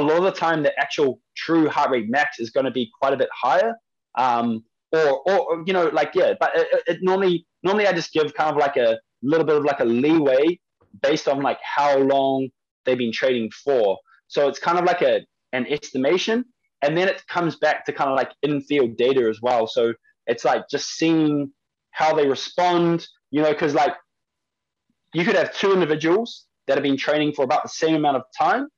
a 0.01 0.03
lot 0.03 0.19
of 0.19 0.25
the 0.25 0.33
time 0.33 0.63
the 0.63 0.79
actual 0.79 1.21
true 1.37 1.69
heart 1.69 1.91
rate 1.91 2.09
max 2.09 2.39
is 2.39 2.51
going 2.51 2.65
to 2.65 2.71
be 2.71 2.91
quite 3.01 3.13
a 3.13 3.17
bit 3.17 3.29
higher. 3.33 3.75
Um, 4.17 4.65
or, 4.93 5.31
or, 5.31 5.65
you 5.67 5.73
know, 5.73 5.89
like, 5.89 6.13
yeah, 6.15 6.35
but 6.39 6.53
it, 6.55 6.83
it 6.87 6.99
normally, 7.03 7.47
normally 7.63 7.87
I 7.87 7.93
just 7.93 8.13
give 8.13 8.33
kind 8.35 8.51
of 8.51 8.57
like 8.57 8.77
a 8.77 8.99
little 9.23 9.45
bit 9.45 9.57
of 9.57 9.65
like 9.65 9.81
a 9.81 9.85
leeway 9.85 10.59
based 11.03 11.29
on 11.29 11.43
like 11.43 11.59
how 11.63 11.99
long 11.99 12.49
they've 12.85 12.97
been 12.97 13.13
trading 13.13 13.51
for. 13.51 13.99
So 14.29 14.49
it's 14.49 14.59
kind 14.59 14.79
of 14.79 14.85
like 14.85 15.03
a, 15.03 15.21
an 15.53 15.67
estimation. 15.67 16.45
And 16.83 16.97
then 16.97 17.09
it 17.09 17.27
comes 17.27 17.57
back 17.57 17.85
to 17.87 17.93
kind 17.93 18.11
of 18.11 18.17
like 18.17 18.31
in-field 18.43 18.97
data 18.97 19.29
as 19.29 19.41
well. 19.43 19.67
So 19.67 19.93
it's 20.27 20.45
like 20.45 20.69
just 20.71 20.91
seeing 20.91 21.53
how 21.91 22.15
they 22.15 22.27
respond, 22.27 23.07
you 23.31 23.43
know, 23.43 23.51
because 23.51 23.75
like 23.75 23.95
you 25.15 25.25
could 25.25 25.37
have 25.37 25.55
two 25.55 25.73
individuals 25.73 26.47
that 26.67 26.75
have 26.75 26.83
been 26.83 26.97
training 26.97 27.33
for 27.33 27.45
about 27.45 27.63
the 27.63 27.69
same 27.69 27.95
amount 27.95 28.17
of 28.17 28.23
time 28.39 28.69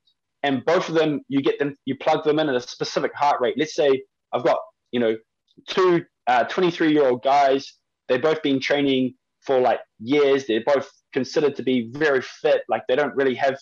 and 0.43 0.63
both 0.65 0.89
of 0.89 0.95
them 0.95 1.21
you 1.27 1.41
get 1.41 1.59
them 1.59 1.75
you 1.85 1.95
plug 1.97 2.23
them 2.23 2.39
in 2.39 2.49
at 2.49 2.55
a 2.55 2.61
specific 2.61 3.13
heart 3.15 3.41
rate. 3.41 3.55
Let's 3.57 3.75
say 3.75 4.01
i've 4.33 4.43
got 4.43 4.57
you 4.91 4.99
know 4.99 5.15
two 5.67 6.03
23 6.49 6.87
uh, 6.87 6.89
year 6.89 7.07
old 7.07 7.23
guys. 7.23 7.73
They've 8.07 8.21
both 8.21 8.41
been 8.41 8.59
training 8.59 9.15
for 9.41 9.59
like 9.59 9.79
years. 9.99 10.45
They're 10.47 10.63
both 10.65 10.89
considered 11.13 11.55
to 11.55 11.63
be 11.63 11.89
very 11.91 12.21
fit. 12.21 12.61
Like 12.69 12.83
they 12.87 12.95
don't 12.95 13.15
really 13.15 13.35
have 13.35 13.57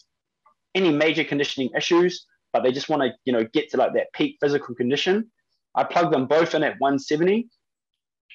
any 0.76 0.92
major 0.92 1.24
conditioning 1.24 1.70
issues 1.76 2.26
but 2.54 2.64
they 2.64 2.72
just 2.72 2.90
want 2.90 3.04
to 3.04 3.12
you 3.26 3.34
know 3.34 3.44
get 3.54 3.70
to 3.70 3.78
like 3.78 3.94
that 3.94 4.08
peak 4.14 4.38
physical 4.42 4.76
condition. 4.76 5.30
I 5.76 5.84
plug 5.84 6.12
them 6.12 6.28
both 6.28 6.56
in 6.56 6.64
at 6.64 6.80
170 6.80 7.48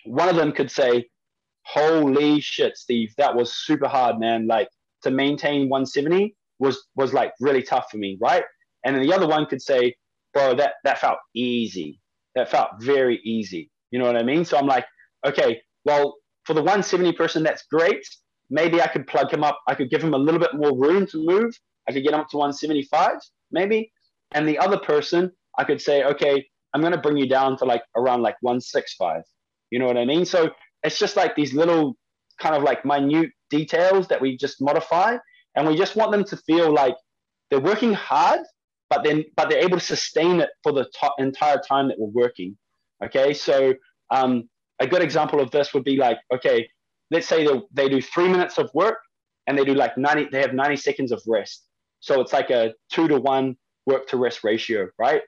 one 0.05 0.29
of 0.29 0.37
them 0.37 0.53
could 0.53 0.71
say 0.71 1.09
holy 1.65 2.41
shit 2.41 2.77
steve 2.77 3.13
that 3.19 3.35
was 3.35 3.55
super 3.55 3.89
hard 3.89 4.19
man. 4.19 4.47
Like 4.47 4.69
to 5.03 5.11
maintain 5.11 5.69
170 5.69 6.35
was 6.63 6.87
was 6.95 7.13
like 7.13 7.33
really 7.41 7.63
tough 7.63 7.91
for 7.91 7.99
me, 7.99 8.17
right? 8.21 8.45
And 8.85 8.95
then 8.95 9.03
the 9.03 9.13
other 9.13 9.27
one 9.27 9.47
could 9.47 9.61
say, 9.61 9.95
bro, 10.33 10.55
that 10.55 10.75
that 10.85 10.99
felt 10.99 11.19
easy. 11.35 12.01
That 12.37 12.51
felt 12.51 12.71
very 12.81 13.21
easy. 13.25 13.71
You 13.91 13.99
know 13.99 14.07
what 14.07 14.17
I 14.17 14.23
mean? 14.23 14.45
So 14.45 14.57
I'm 14.57 14.67
like, 14.67 14.87
okay, 15.27 15.61
well, 15.85 16.17
for 16.45 16.55
the 16.55 16.63
170 16.63 17.13
person, 17.13 17.43
that's 17.43 17.65
great. 17.71 18.07
Maybe 18.49 18.81
I 18.81 18.87
could 18.87 19.07
plug 19.07 19.31
him 19.31 19.45
up. 19.45 19.59
I 19.69 19.75
could 19.75 19.91
give 19.91 20.03
him 20.03 20.15
a 20.15 20.19
little 20.19 20.41
bit 20.41 20.55
more 20.55 20.75
room 20.77 21.07
to 21.09 21.19
move. 21.19 21.53
I 21.89 21.93
could 21.93 22.05
get 22.05 22.15
him 22.15 22.21
up 22.21 22.31
to 22.31 22.37
175, 22.37 23.19
maybe. 23.51 23.93
And 24.35 24.49
the 24.49 24.59
other 24.59 24.79
person, 24.79 25.31
I 25.59 25.65
could 25.65 25.81
say, 25.81 26.05
okay, 26.05 26.47
I'm 26.73 26.81
going 26.81 26.93
to 26.93 27.01
bring 27.07 27.17
you 27.17 27.29
down 27.29 27.57
to 27.59 27.65
like 27.65 27.83
around 27.97 28.23
like 28.23 28.37
165. 28.41 29.23
You 29.71 29.79
know 29.79 29.87
what 29.87 29.99
I 29.99 30.05
mean? 30.05 30.25
So 30.25 30.51
it's 30.83 30.99
just 30.99 31.17
like 31.17 31.35
these 31.35 31.53
little 31.53 31.97
kind 32.39 32.55
of 32.55 32.63
like 32.63 32.85
minute 32.85 33.31
details 33.51 34.09
that 34.09 34.21
we 34.21 34.37
just 34.37 34.61
modify 34.61 35.19
and 35.55 35.67
we 35.67 35.77
just 35.77 35.97
want 35.97 36.13
them 36.13 36.25
to 36.25 36.37
feel 36.37 36.73
like 36.73 36.97
they're 37.51 37.61
working 37.61 37.93
hard, 37.93 38.41
but 38.89 39.05
then 39.05 39.25
but 39.37 39.49
they're 39.49 39.65
able 39.65 39.79
to 39.79 39.85
sustain 39.85 40.41
it 40.41 40.51
for 40.63 40.73
the 40.73 40.87
entire 41.19 41.59
time 41.59 41.89
that 41.89 41.99
we're 41.99 42.09
working. 42.09 42.57
Okay, 43.05 43.35
so 43.35 43.75
um, 44.11 44.49
a 44.79 44.87
good 44.87 45.03
example 45.03 45.41
of 45.41 45.51
this 45.51 45.75
would 45.75 45.85
be 45.85 45.97
like, 45.97 46.19
okay, 46.33 46.69
let's 47.11 47.27
say 47.27 47.47
they, 47.47 47.61
they 47.73 47.89
do 47.89 48.01
three 48.01 48.29
minutes 48.29 48.59
of 48.59 48.71
work 48.75 48.99
and 49.47 49.59
they 49.59 49.65
do 49.65 49.75
like 49.75 49.97
90, 49.97 50.29
they 50.31 50.41
have 50.41 50.55
90 50.55 50.77
seconds 50.77 51.13
of 51.13 51.23
rest. 51.27 51.67
So 52.01 52.21
it's 52.21 52.33
like 52.33 52.51
a 52.51 52.75
two 52.91 53.09
to 53.09 53.19
one 53.19 53.57
work 53.87 54.09
to 54.09 54.17
rest 54.17 54.45
ratio, 54.45 54.89
right? 54.99 55.23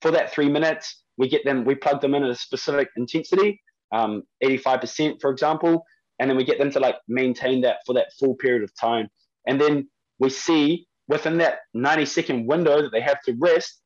For 0.00 0.10
that 0.10 0.32
three 0.32 0.48
minutes, 0.48 1.02
we 1.16 1.28
get 1.28 1.44
them, 1.44 1.64
we 1.64 1.74
plug 1.74 2.00
them 2.00 2.14
in 2.14 2.24
at 2.24 2.30
a 2.30 2.34
specific 2.34 2.88
intensity, 2.96 3.60
um, 3.92 4.22
85%, 4.42 5.20
for 5.20 5.30
example, 5.30 5.84
and 6.18 6.28
then 6.28 6.36
we 6.36 6.44
get 6.44 6.58
them 6.58 6.70
to 6.72 6.80
like 6.80 6.96
maintain 7.08 7.60
that 7.62 7.78
for 7.86 7.94
that 7.94 8.08
full 8.18 8.34
period 8.34 8.62
of 8.62 8.70
time. 8.78 9.08
And 9.46 9.60
then 9.60 9.88
we 10.18 10.30
see 10.30 10.86
within 11.08 11.38
that 11.38 11.58
90 11.74 12.06
second 12.06 12.46
window 12.46 12.82
that 12.82 12.92
they 12.92 13.00
have 13.00 13.20
to 13.22 13.34
rest, 13.38 13.80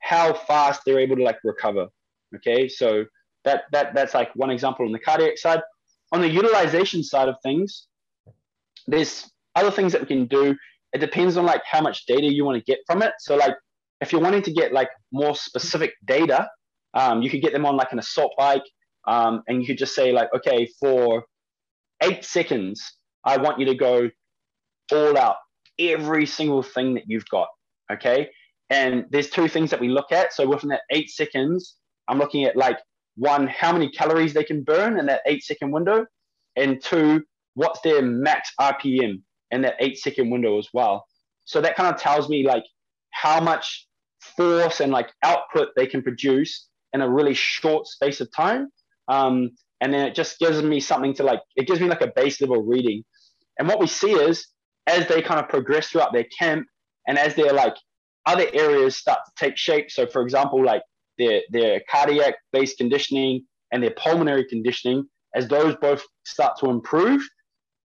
how 0.00 0.34
fast 0.34 0.82
they're 0.84 0.98
able 0.98 1.16
to 1.16 1.22
like 1.22 1.38
recover. 1.44 1.88
Okay, 2.36 2.68
so 2.68 3.04
that 3.44 3.64
that 3.72 3.94
that's 3.94 4.14
like 4.14 4.30
one 4.36 4.50
example 4.50 4.86
on 4.86 4.92
the 4.92 4.98
cardiac 4.98 5.38
side. 5.38 5.60
On 6.12 6.20
the 6.20 6.28
utilization 6.28 7.02
side 7.02 7.28
of 7.28 7.36
things, 7.42 7.86
there's 8.86 9.30
other 9.54 9.70
things 9.70 9.92
that 9.92 10.00
we 10.00 10.06
can 10.06 10.26
do. 10.26 10.56
It 10.92 10.98
depends 10.98 11.36
on 11.36 11.44
like 11.44 11.62
how 11.64 11.80
much 11.80 12.06
data 12.06 12.26
you 12.26 12.44
want 12.44 12.58
to 12.58 12.64
get 12.64 12.80
from 12.86 13.02
it. 13.02 13.12
So 13.20 13.36
like 13.36 13.54
if 14.00 14.12
you're 14.12 14.20
wanting 14.20 14.42
to 14.42 14.52
get 14.52 14.72
like 14.72 14.88
more 15.12 15.34
specific 15.34 15.92
data, 16.04 16.48
um, 16.94 17.22
you 17.22 17.30
could 17.30 17.42
get 17.42 17.52
them 17.52 17.66
on 17.66 17.76
like 17.76 17.92
an 17.92 17.98
assault 17.98 18.32
bike, 18.36 18.64
um, 19.06 19.42
and 19.46 19.60
you 19.60 19.66
could 19.66 19.78
just 19.78 19.94
say 19.94 20.12
like, 20.12 20.28
okay, 20.34 20.68
for 20.80 21.24
eight 22.02 22.24
seconds, 22.24 22.96
I 23.24 23.36
want 23.36 23.60
you 23.60 23.66
to 23.66 23.74
go 23.74 24.10
all 24.92 25.16
out, 25.16 25.36
every 25.78 26.26
single 26.26 26.62
thing 26.62 26.94
that 26.94 27.04
you've 27.06 27.28
got. 27.28 27.48
Okay, 27.92 28.30
and 28.68 29.06
there's 29.10 29.30
two 29.30 29.48
things 29.48 29.70
that 29.70 29.80
we 29.80 29.88
look 29.88 30.12
at. 30.12 30.32
So 30.32 30.48
within 30.48 30.70
that 30.70 30.82
eight 30.90 31.10
seconds, 31.10 31.76
I'm 32.08 32.18
looking 32.18 32.44
at 32.44 32.56
like 32.56 32.78
one, 33.16 33.46
how 33.48 33.72
many 33.72 33.90
calories 33.90 34.32
they 34.32 34.44
can 34.44 34.62
burn 34.62 34.98
in 34.98 35.06
that 35.06 35.22
eight 35.26 35.42
second 35.42 35.72
window, 35.72 36.06
and 36.56 36.82
two, 36.82 37.22
what's 37.54 37.80
their 37.80 38.02
max 38.02 38.52
RPM 38.60 39.22
in 39.50 39.62
that 39.62 39.74
eight 39.80 39.98
second 39.98 40.30
window 40.30 40.58
as 40.58 40.68
well. 40.72 41.06
So 41.44 41.60
that 41.60 41.76
kind 41.76 41.92
of 41.92 42.00
tells 42.00 42.28
me 42.28 42.46
like 42.46 42.64
how 43.10 43.40
much 43.40 43.86
force 44.36 44.80
and 44.80 44.92
like 44.92 45.10
output 45.24 45.68
they 45.76 45.86
can 45.86 46.02
produce 46.02 46.68
in 46.92 47.00
a 47.00 47.08
really 47.08 47.34
short 47.34 47.86
space 47.86 48.20
of 48.20 48.28
time. 48.34 48.68
Um, 49.08 49.50
and 49.80 49.92
then 49.92 50.06
it 50.06 50.14
just 50.14 50.38
gives 50.38 50.62
me 50.62 50.78
something 50.80 51.14
to 51.14 51.22
like, 51.22 51.40
it 51.56 51.66
gives 51.66 51.80
me 51.80 51.88
like 51.88 52.02
a 52.02 52.12
base 52.14 52.40
level 52.40 52.62
reading. 52.62 53.04
And 53.58 53.66
what 53.66 53.80
we 53.80 53.86
see 53.86 54.12
is 54.12 54.46
as 54.90 55.06
they 55.06 55.22
kind 55.22 55.40
of 55.40 55.48
progress 55.48 55.88
throughout 55.88 56.12
their 56.12 56.26
camp 56.36 56.66
and 57.06 57.18
as 57.18 57.34
their 57.34 57.52
like 57.52 57.74
other 58.26 58.46
areas 58.52 58.96
start 58.96 59.20
to 59.24 59.32
take 59.44 59.56
shape. 59.56 59.90
So 59.90 60.06
for 60.06 60.22
example, 60.22 60.62
like 60.64 60.82
their, 61.18 61.42
their 61.50 61.80
cardiac 61.90 62.34
based 62.52 62.78
conditioning 62.78 63.46
and 63.72 63.82
their 63.82 63.92
pulmonary 63.92 64.44
conditioning, 64.44 65.06
as 65.34 65.48
those 65.48 65.76
both 65.76 66.02
start 66.24 66.58
to 66.58 66.70
improve, 66.70 67.22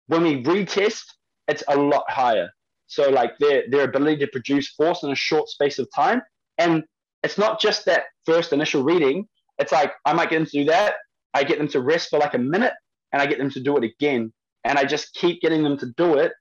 when 0.06 0.22
we 0.22 0.42
retest, 0.44 1.02
it's 1.48 1.64
a 1.68 1.76
lot 1.76 2.04
higher. 2.08 2.48
So 2.86 3.10
like 3.10 3.32
their 3.38 3.64
their 3.70 3.84
ability 3.84 4.18
to 4.18 4.26
produce 4.28 4.68
force 4.68 5.02
in 5.02 5.10
a 5.10 5.16
short 5.16 5.48
space 5.48 5.78
of 5.78 5.88
time, 5.94 6.22
and 6.58 6.84
it's 7.22 7.38
not 7.38 7.60
just 7.60 7.86
that 7.86 8.04
first 8.24 8.52
initial 8.52 8.84
reading. 8.84 9.26
It's 9.58 9.72
like 9.72 9.92
I 10.04 10.12
might 10.12 10.30
get 10.30 10.36
them 10.36 10.46
to 10.46 10.58
do 10.58 10.64
that. 10.66 10.94
I 11.32 11.44
get 11.44 11.58
them 11.58 11.68
to 11.68 11.80
rest 11.80 12.10
for 12.10 12.18
like 12.18 12.34
a 12.34 12.38
minute, 12.38 12.74
and 13.12 13.20
I 13.20 13.26
get 13.26 13.38
them 13.38 13.50
to 13.50 13.60
do 13.60 13.76
it 13.78 13.84
again, 13.84 14.32
and 14.64 14.78
I 14.78 14.84
just 14.84 15.14
keep 15.14 15.40
getting 15.40 15.64
them 15.64 15.78
to 15.78 15.86
do 15.96 16.18
it 16.18 16.32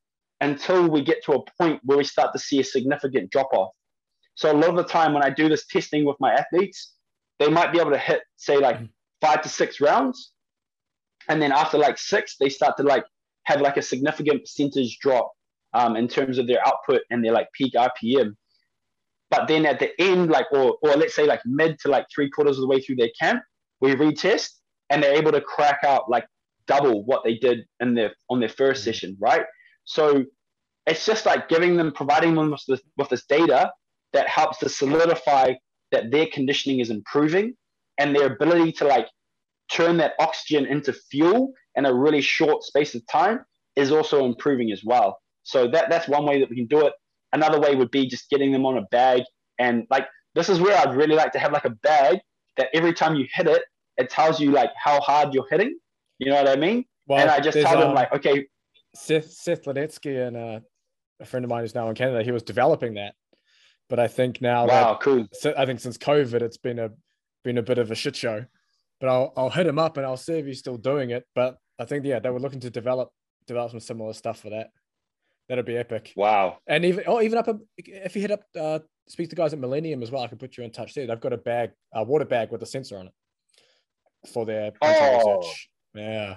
until 0.43 0.89
we 0.89 1.01
get 1.01 1.23
to 1.23 1.33
a 1.33 1.43
point 1.57 1.79
where 1.83 1.97
we 1.97 2.03
start 2.03 2.33
to 2.33 2.39
see 2.39 2.59
a 2.59 2.63
significant 2.63 3.31
drop 3.31 3.49
off. 3.53 3.71
So 4.35 4.51
a 4.51 4.53
lot 4.53 4.69
of 4.69 4.75
the 4.75 4.83
time 4.83 5.13
when 5.13 5.23
I 5.23 5.29
do 5.29 5.47
this 5.47 5.65
testing 5.65 6.05
with 6.05 6.17
my 6.19 6.33
athletes, 6.33 6.93
they 7.39 7.49
might 7.49 7.71
be 7.71 7.79
able 7.79 7.91
to 7.91 7.97
hit 7.97 8.21
say 8.35 8.57
like 8.57 8.79
mm. 8.79 8.89
five 9.21 9.41
to 9.43 9.49
six 9.49 9.79
rounds, 9.79 10.33
and 11.29 11.41
then 11.41 11.51
after 11.51 11.77
like 11.77 11.97
six, 11.97 12.35
they 12.39 12.49
start 12.49 12.77
to 12.77 12.83
like 12.83 13.05
have 13.43 13.61
like 13.61 13.77
a 13.77 13.81
significant 13.81 14.41
percentage 14.41 14.99
drop 14.99 15.31
um, 15.73 15.95
in 15.95 16.07
terms 16.07 16.37
of 16.37 16.47
their 16.47 16.65
output 16.67 17.01
and 17.09 17.23
their 17.23 17.31
like 17.31 17.47
peak 17.53 17.73
RPM. 17.73 18.35
But 19.29 19.47
then 19.47 19.65
at 19.65 19.79
the 19.79 19.89
end, 19.99 20.29
like, 20.29 20.45
or, 20.51 20.77
or 20.83 20.91
let's 20.91 21.15
say 21.15 21.25
like 21.25 21.41
mid 21.45 21.79
to 21.79 21.87
like 21.87 22.05
three 22.13 22.29
quarters 22.29 22.57
of 22.57 22.61
the 22.61 22.67
way 22.67 22.79
through 22.79 22.97
their 22.97 23.09
camp, 23.19 23.41
we 23.81 23.95
retest 23.95 24.49
and 24.89 25.01
they're 25.01 25.15
able 25.15 25.31
to 25.31 25.41
crack 25.41 25.79
out 25.83 26.09
like 26.09 26.25
double 26.67 27.03
what 27.05 27.23
they 27.23 27.35
did 27.35 27.65
in 27.79 27.95
their 27.95 28.13
on 28.29 28.39
their 28.39 28.49
1st 28.49 28.55
mm-hmm. 28.57 28.83
session, 28.83 29.17
right? 29.19 29.45
So 29.86 30.25
it's 30.86 31.05
just 31.05 31.25
like 31.25 31.49
giving 31.49 31.77
them, 31.77 31.91
providing 31.91 32.36
them 32.36 32.51
with 32.51 32.63
this, 32.67 32.81
with 32.97 33.09
this 33.09 33.25
data 33.25 33.71
that 34.13 34.27
helps 34.27 34.59
to 34.59 34.69
solidify 34.69 35.53
that 35.91 36.11
their 36.11 36.27
conditioning 36.27 36.79
is 36.79 36.89
improving 36.89 37.53
and 37.97 38.15
their 38.15 38.27
ability 38.34 38.71
to 38.73 38.86
like 38.86 39.07
turn 39.71 39.97
that 39.97 40.13
oxygen 40.19 40.65
into 40.65 40.93
fuel 40.93 41.53
in 41.75 41.86
a 41.86 41.93
really 41.93 42.21
short 42.21 42.63
space 42.63 42.95
of 42.95 43.05
time 43.07 43.39
is 43.75 43.91
also 43.91 44.25
improving 44.25 44.71
as 44.71 44.84
well. 44.84 45.19
So 45.43 45.67
that 45.69 45.89
that's 45.89 46.07
one 46.07 46.25
way 46.25 46.39
that 46.39 46.49
we 46.49 46.55
can 46.55 46.67
do 46.67 46.86
it. 46.86 46.93
Another 47.31 47.59
way 47.59 47.75
would 47.75 47.91
be 47.91 48.07
just 48.07 48.29
getting 48.29 48.51
them 48.51 48.65
on 48.65 48.77
a 48.77 48.84
bag 48.91 49.23
and 49.59 49.86
like 49.89 50.07
this 50.36 50.49
is 50.49 50.59
where 50.59 50.77
I'd 50.77 50.95
really 50.95 51.15
like 51.15 51.31
to 51.34 51.39
have 51.39 51.51
like 51.51 51.65
a 51.65 51.71
bag 51.71 52.19
that 52.57 52.67
every 52.73 52.93
time 52.93 53.15
you 53.15 53.27
hit 53.34 53.47
it, 53.47 53.63
it 53.97 54.09
tells 54.09 54.39
you 54.39 54.51
like 54.51 54.71
how 54.81 54.99
hard 54.99 55.34
you're 55.34 55.47
hitting. 55.49 55.77
You 56.19 56.31
know 56.31 56.36
what 56.36 56.47
I 56.47 56.55
mean? 56.55 56.86
Well, 57.07 57.19
and 57.19 57.29
I 57.29 57.39
just 57.39 57.59
tell 57.59 57.79
them 57.79 57.89
um, 57.89 57.95
like, 57.95 58.13
okay. 58.13 58.47
Seth 58.95 59.31
Seth 59.31 59.63
Linetsky 59.63 60.27
and 60.27 60.37
uh, 60.37 60.59
a 61.19 61.25
friend 61.25 61.43
of 61.43 61.49
mine 61.49 61.61
who's 61.61 61.75
now 61.75 61.89
in 61.89 61.95
Canada, 61.95 62.23
he 62.23 62.31
was 62.31 62.43
developing 62.43 62.95
that. 62.95 63.15
But 63.89 63.99
I 63.99 64.07
think 64.07 64.41
now 64.41 64.67
wow, 64.67 64.93
that, 64.93 65.01
cool. 65.01 65.27
I 65.57 65.65
think 65.65 65.79
since 65.79 65.97
COVID, 65.97 66.41
it's 66.41 66.57
been 66.57 66.79
a 66.79 66.89
been 67.43 67.57
a 67.57 67.63
bit 67.63 67.77
of 67.77 67.91
a 67.91 67.95
shit 67.95 68.15
show. 68.15 68.45
But 68.99 69.09
I'll 69.09 69.33
I'll 69.35 69.49
hit 69.49 69.67
him 69.67 69.79
up 69.79 69.97
and 69.97 70.05
I'll 70.05 70.17
see 70.17 70.33
if 70.33 70.45
he's 70.45 70.59
still 70.59 70.77
doing 70.77 71.09
it. 71.09 71.25
But 71.35 71.57
I 71.79 71.85
think 71.85 72.05
yeah, 72.05 72.19
they 72.19 72.29
were 72.29 72.39
looking 72.39 72.61
to 72.61 72.69
develop 72.69 73.09
develop 73.47 73.71
some 73.71 73.79
similar 73.79 74.13
stuff 74.13 74.39
for 74.39 74.49
that. 74.51 74.69
That'd 75.49 75.65
be 75.65 75.77
epic. 75.77 76.13
Wow. 76.15 76.59
And 76.67 76.85
even 76.85 77.03
oh, 77.07 77.21
even 77.21 77.37
up 77.37 77.47
a, 77.47 77.59
if 77.77 78.15
you 78.15 78.21
hit 78.21 78.31
up 78.31 78.43
uh, 78.59 78.79
speak 79.07 79.29
to 79.29 79.35
guys 79.35 79.53
at 79.53 79.59
Millennium 79.59 80.01
as 80.01 80.11
well, 80.11 80.23
I 80.23 80.27
can 80.27 80.37
put 80.37 80.57
you 80.57 80.63
in 80.63 80.71
touch 80.71 80.93
there. 80.93 81.05
They've 81.05 81.19
got 81.19 81.33
a 81.33 81.37
bag, 81.37 81.71
a 81.93 82.03
water 82.03 82.25
bag 82.25 82.51
with 82.51 82.63
a 82.63 82.65
sensor 82.65 82.97
on 82.97 83.07
it 83.07 83.13
for 84.31 84.45
their 84.45 84.71
oh. 84.81 85.37
research. 85.37 85.69
Yeah, 85.95 86.35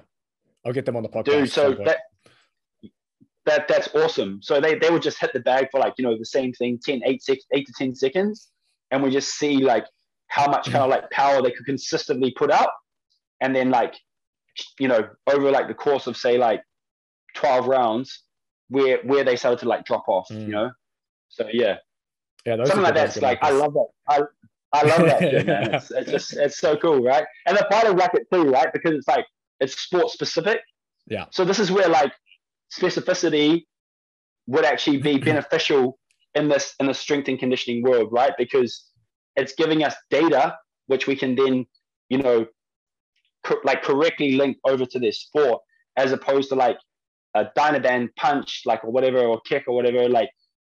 I'll 0.65 0.73
get 0.73 0.85
them 0.85 0.97
on 0.97 1.03
the 1.03 1.09
podcast. 1.09 1.25
Dude, 1.25 1.51
so 1.51 1.75
that 1.85 1.99
that 3.47 3.69
that's 3.69 3.89
awesome. 3.95 4.41
So 4.43 4.61
they 4.61 4.75
they 4.75 4.91
would 4.91 5.03
just 5.03 5.19
hit 5.19 5.33
the 5.33 5.41
bag 5.41 5.69
for 5.71 5.81
like 5.81 5.95
you 5.99 6.05
know 6.05 6.17
the 6.19 6.27
same 6.27 6.53
thing, 6.53 6.79
10, 6.85 7.03
8, 7.05 7.23
6, 7.23 7.45
8 7.53 7.67
to 7.67 7.73
ten 7.79 7.95
seconds, 7.95 8.51
and 8.91 9.03
we 9.03 9.11
just 9.11 9.37
see 9.37 9.59
like 9.59 9.87
how 10.29 10.51
much 10.51 10.67
kind 10.67 10.85
of 10.85 10.91
like 10.91 11.11
power 11.11 11.41
they 11.41 11.53
could 11.53 11.65
consistently 11.65 12.33
put 12.33 12.51
out, 12.51 12.71
and 13.41 13.55
then 13.55 13.71
like 13.71 13.95
you 14.79 14.89
know 14.89 15.09
over 15.27 15.51
like 15.51 15.69
the 15.69 15.75
course 15.75 16.07
of 16.07 16.17
say 16.17 16.39
like 16.39 16.63
twelve 17.35 17.67
rounds 17.67 18.23
where 18.69 18.99
where 19.05 19.25
they 19.25 19.37
started 19.37 19.61
to 19.61 19.69
like 19.69 19.85
drop 19.85 20.05
off, 20.09 20.29
mm. 20.31 20.41
you 20.43 20.49
know. 20.53 20.71
So 21.29 21.47
yeah, 21.53 21.77
yeah, 22.45 22.57
something 22.65 22.83
like 22.83 22.95
that's 22.95 23.17
like 23.19 23.39
I 23.43 23.51
love 23.51 23.75
that. 23.75 23.87
I 24.09 24.21
I 24.73 24.83
love 24.83 25.07
that 25.07 25.21
shit, 25.21 25.47
man. 25.47 25.75
It's, 25.75 25.91
it's, 25.91 26.11
just 26.11 26.37
it's 26.37 26.59
so 26.59 26.77
cool, 26.77 27.03
right? 27.03 27.25
And 27.47 27.57
the 27.57 27.65
part 27.71 27.87
of 27.87 27.97
racket 27.97 28.27
too, 28.33 28.51
right? 28.51 28.73
Because 28.73 28.93
it's 28.93 29.09
like 29.09 29.27
it's 29.61 29.79
sport 29.79 30.11
specific. 30.11 30.61
Yeah. 31.07 31.27
So 31.31 31.45
this 31.45 31.59
is 31.59 31.71
where 31.71 31.89
like 31.89 32.13
specificity 32.73 33.65
would 34.47 34.65
actually 34.65 34.99
be 34.99 35.19
beneficial 35.19 35.99
in 36.35 36.49
this 36.49 36.75
in 36.81 36.87
the 36.87 36.95
strength 36.95 37.29
and 37.29 37.39
conditioning 37.39 37.83
world, 37.83 38.09
right? 38.13 38.33
Because 38.39 38.91
it's 39.37 39.55
giving 39.55 39.85
us 39.85 39.95
data 40.11 40.57
which 40.87 41.07
we 41.07 41.17
can 41.17 41.35
then, 41.35 41.67
you 42.09 42.19
know, 42.19 42.47
co- 43.45 43.61
like 43.65 43.83
correctly 43.83 44.33
link 44.33 44.57
over 44.65 44.87
to 44.87 44.99
their 44.99 45.13
sport, 45.13 45.61
as 45.97 46.13
opposed 46.13 46.49
to 46.49 46.55
like 46.55 46.79
a 47.35 47.47
Dynadan 47.57 48.09
punch, 48.17 48.63
like 48.65 48.85
or 48.85 48.91
whatever, 48.91 49.19
or 49.19 49.41
kick 49.41 49.65
or 49.67 49.75
whatever, 49.75 50.09
like 50.09 50.31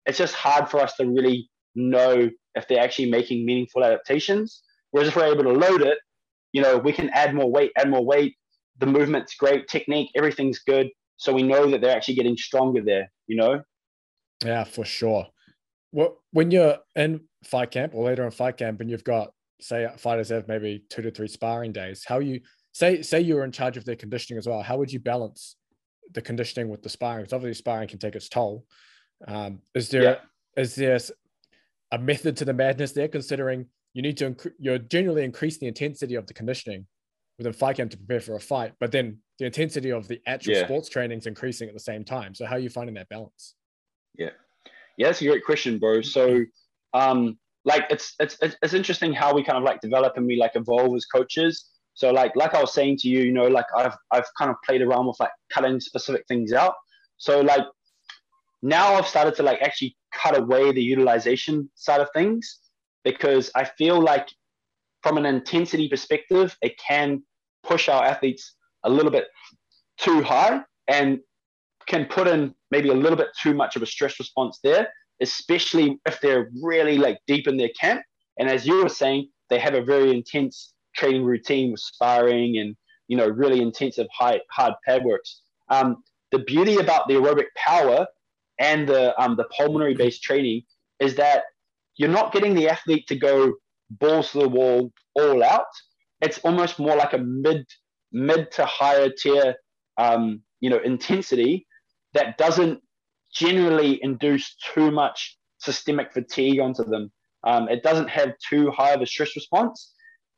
it's 0.07 0.19
just 0.19 0.35
hard 0.35 0.71
for 0.71 0.81
us 0.81 0.95
to 0.97 1.07
really 1.07 1.51
know 1.75 2.31
if 2.55 2.69
they're 2.69 2.83
actually 2.83 3.11
making 3.11 3.45
meaningful 3.45 3.85
adaptations. 3.85 4.63
Whereas 4.91 5.09
if 5.09 5.17
we're 5.17 5.27
able 5.27 5.45
to 5.45 5.53
load 5.53 5.83
it, 5.83 5.99
you 6.53 6.63
know, 6.63 6.79
we 6.79 6.93
can 6.93 7.11
add 7.11 7.35
more 7.35 7.51
weight, 7.51 7.73
add 7.77 7.91
more 7.91 8.05
weight. 8.05 8.37
The 8.79 8.87
movement's 8.87 9.35
great, 9.35 9.69
technique, 9.69 10.11
everything's 10.15 10.61
good. 10.61 10.89
So 11.17 11.33
we 11.33 11.43
know 11.43 11.71
that 11.71 11.81
they're 11.81 11.97
actually 11.97 12.15
getting 12.15 12.37
stronger 12.37 12.83
there, 12.83 13.11
you 13.27 13.37
know? 13.37 13.63
Yeah, 14.45 14.65
for 14.65 14.85
sure. 14.85 15.27
Well, 15.93 16.19
when 16.33 16.51
you're 16.51 16.79
in 16.95 17.21
fight 17.45 17.71
camp 17.71 17.95
or 17.95 18.05
later 18.05 18.25
in 18.25 18.31
fight 18.31 18.59
camp 18.59 18.81
and 18.81 18.91
you've 18.91 19.05
got, 19.05 19.31
say, 19.61 19.89
fighters 19.97 20.29
have 20.29 20.47
maybe 20.49 20.85
two 20.91 21.03
to 21.03 21.11
three 21.11 21.29
sparring 21.29 21.73
days, 21.73 22.05
how 22.07 22.19
you 22.19 22.41
say 22.73 23.01
say 23.01 23.21
you're 23.21 23.45
in 23.45 23.53
charge 23.53 23.79
of 23.79 23.85
their 23.87 23.97
conditioning 23.97 24.39
as 24.39 24.47
well, 24.47 24.61
how 24.61 24.77
would 24.77 24.93
you 24.93 25.01
balance 25.01 25.57
the 26.13 26.23
conditioning 26.23 26.69
with 26.69 26.83
the 26.83 26.89
sparring 26.89 27.23
because 27.23 27.33
obviously 27.33 27.59
sparring 27.59 27.89
can 27.89 27.99
take 27.99 28.17
its 28.17 28.29
toll. 28.29 28.65
Um, 29.27 29.61
is 29.75 29.89
there 29.89 30.03
yeah. 30.03 30.17
is 30.57 30.75
there 30.75 30.99
a 31.93 31.99
method 31.99 32.37
to 32.39 32.45
the 32.45 32.53
madness 32.53 32.93
there, 32.93 33.09
considering 33.09 33.67
you 33.95 34.03
need 34.03 34.17
to 34.19 34.31
inc- 34.31 34.53
you're 34.59 34.79
generally 34.79 35.25
increase 35.25 35.59
the 35.59 35.67
intensity 35.67 36.15
of 36.15 36.27
the 36.27 36.35
conditioning 36.35 36.87
within 37.39 37.53
fight 37.53 37.77
camp 37.77 37.91
to 37.91 37.97
prepare 37.97 38.21
for 38.21 38.37
a 38.37 38.41
fight, 38.41 38.73
but 38.81 38.93
then 38.93 39.19
the 39.39 39.45
intensity 39.45 39.91
of 39.91 40.09
the 40.09 40.21
actual 40.27 40.55
yeah. 40.55 40.65
sports 40.65 40.89
training 40.89 41.19
is 41.19 41.27
increasing 41.27 41.69
at 41.69 41.75
the 41.75 41.81
same 41.81 42.05
time. 42.05 42.35
So 42.35 42.47
how 42.47 42.57
are 42.57 42.59
you 42.59 42.71
finding 42.71 42.95
that 42.95 43.09
balance? 43.09 43.55
Yeah, 44.17 44.31
yeah, 44.97 45.09
that's 45.09 45.21
a 45.21 45.27
great 45.27 45.45
question, 45.45 45.79
bro. 45.79 46.01
So, 46.03 46.45
um, 46.95 47.39
like 47.65 47.85
it's 47.91 48.15
it's 48.21 48.39
it's 48.41 48.75
interesting 48.75 49.13
how 49.13 49.35
we 49.35 49.43
kind 49.43 49.59
of 49.59 49.65
like 49.65 49.81
develop 49.81 50.17
and 50.17 50.27
we 50.27 50.37
like 50.37 50.53
evolve 50.55 50.95
as 50.95 51.05
coaches. 51.05 51.67
So 51.95 52.11
like 52.11 52.35
like 52.37 52.55
I 52.55 52.61
was 52.61 52.73
saying 52.73 52.99
to 52.99 53.09
you, 53.09 53.21
you 53.21 53.33
know, 53.33 53.49
like 53.49 53.67
I've 53.77 53.97
I've 54.13 54.27
kind 54.39 54.51
of 54.51 54.57
played 54.65 54.83
around 54.83 55.07
with 55.07 55.19
like 55.21 55.33
cutting 55.53 55.81
specific 55.81 56.25
things 56.29 56.53
out. 56.53 56.75
So 57.19 57.41
like 57.41 57.65
now 58.63 58.95
I've 58.95 59.07
started 59.07 59.35
to 59.37 59.43
like 59.43 59.61
actually 59.63 59.97
cut 60.15 60.39
away 60.39 60.73
the 60.73 60.83
utilization 60.83 61.69
side 61.75 62.01
of 62.01 62.09
things 62.15 62.61
because 63.05 63.51
I 63.55 63.65
feel 63.65 64.01
like 64.01 64.29
from 65.07 65.19
an 65.19 65.27
intensity 65.27 65.89
perspective, 65.89 66.57
it 66.63 66.77
can 66.79 67.23
push 67.63 67.89
our 67.89 68.05
athletes 68.05 68.57
a 68.83 68.91
little 68.91 69.13
bit 69.13 69.27
too 69.99 70.21
high 70.21 70.61
and 70.89 71.21
can 71.87 72.07
put 72.07 72.27
in 72.27 72.53
maybe 72.73 72.89
a 72.89 72.95
little 72.95 73.17
bit 73.17 73.29
too 73.41 73.55
much 73.55 73.77
of 73.77 73.83
a 73.83 73.87
stress 73.87 74.19
response 74.19 74.59
there, 74.65 74.89
especially 75.23 76.01
if 76.07 76.21
they're 76.21 76.51
really 76.61 76.99
like 76.99 77.21
deep 77.29 77.47
in 77.47 77.57
their 77.57 77.71
camp 77.81 78.03
And 78.37 78.49
as 78.49 78.67
you 78.67 78.83
were 78.83 78.89
saying, 78.89 79.29
they 79.49 79.61
have 79.61 79.75
a 79.75 79.81
very 79.81 80.11
intense 80.11 80.75
training 80.97 81.25
routine 81.25 81.71
with 81.71 81.81
sparring 81.81 82.59
and 82.59 82.75
you 83.07 83.17
know 83.17 83.29
really 83.29 83.63
intensive 83.63 84.09
high 84.13 84.41
hard 84.51 84.75
pad 84.85 85.05
works. 85.05 85.43
Um, 85.69 86.03
the 86.33 86.41
beauty 86.41 86.79
about 86.79 87.07
the 87.07 87.15
aerobic 87.15 87.51
power 87.55 88.09
and 88.59 88.89
the 88.89 89.03
um, 89.23 89.37
the 89.37 89.47
pulmonary 89.57 89.95
based 89.95 90.25
training 90.25 90.63
is 90.99 91.15
that 91.15 91.45
you're 91.97 92.17
not 92.21 92.33
getting 92.33 92.55
the 92.57 92.69
athlete 92.69 93.07
to 93.07 93.15
go 93.15 93.55
balls 93.91 94.33
to 94.33 94.39
the 94.39 94.49
wall 94.49 94.93
all 95.15 95.43
out. 95.43 95.67
It's 96.21 96.39
almost 96.39 96.79
more 96.79 96.97
like 96.97 97.13
a 97.13 97.19
mid 97.19 97.67
mid 98.13 98.51
to 98.53 98.65
higher 98.65 99.11
tier 99.11 99.57
um, 99.99 100.43
you 100.61 100.71
know 100.71 100.79
intensity 100.79 101.67
that 102.15 102.39
doesn't 102.39 102.81
generally 103.33 104.03
induce 104.03 104.57
too 104.75 104.91
much 104.91 105.37
systemic 105.59 106.13
fatigue 106.13 106.61
onto 106.61 106.85
them. 106.85 107.13
Um, 107.45 107.69
it 107.69 107.83
doesn't 107.83 108.09
have 108.09 108.33
too 108.49 108.71
high 108.71 108.93
of 108.93 109.03
a 109.03 109.07
stress 109.07 109.37
response. 109.37 109.93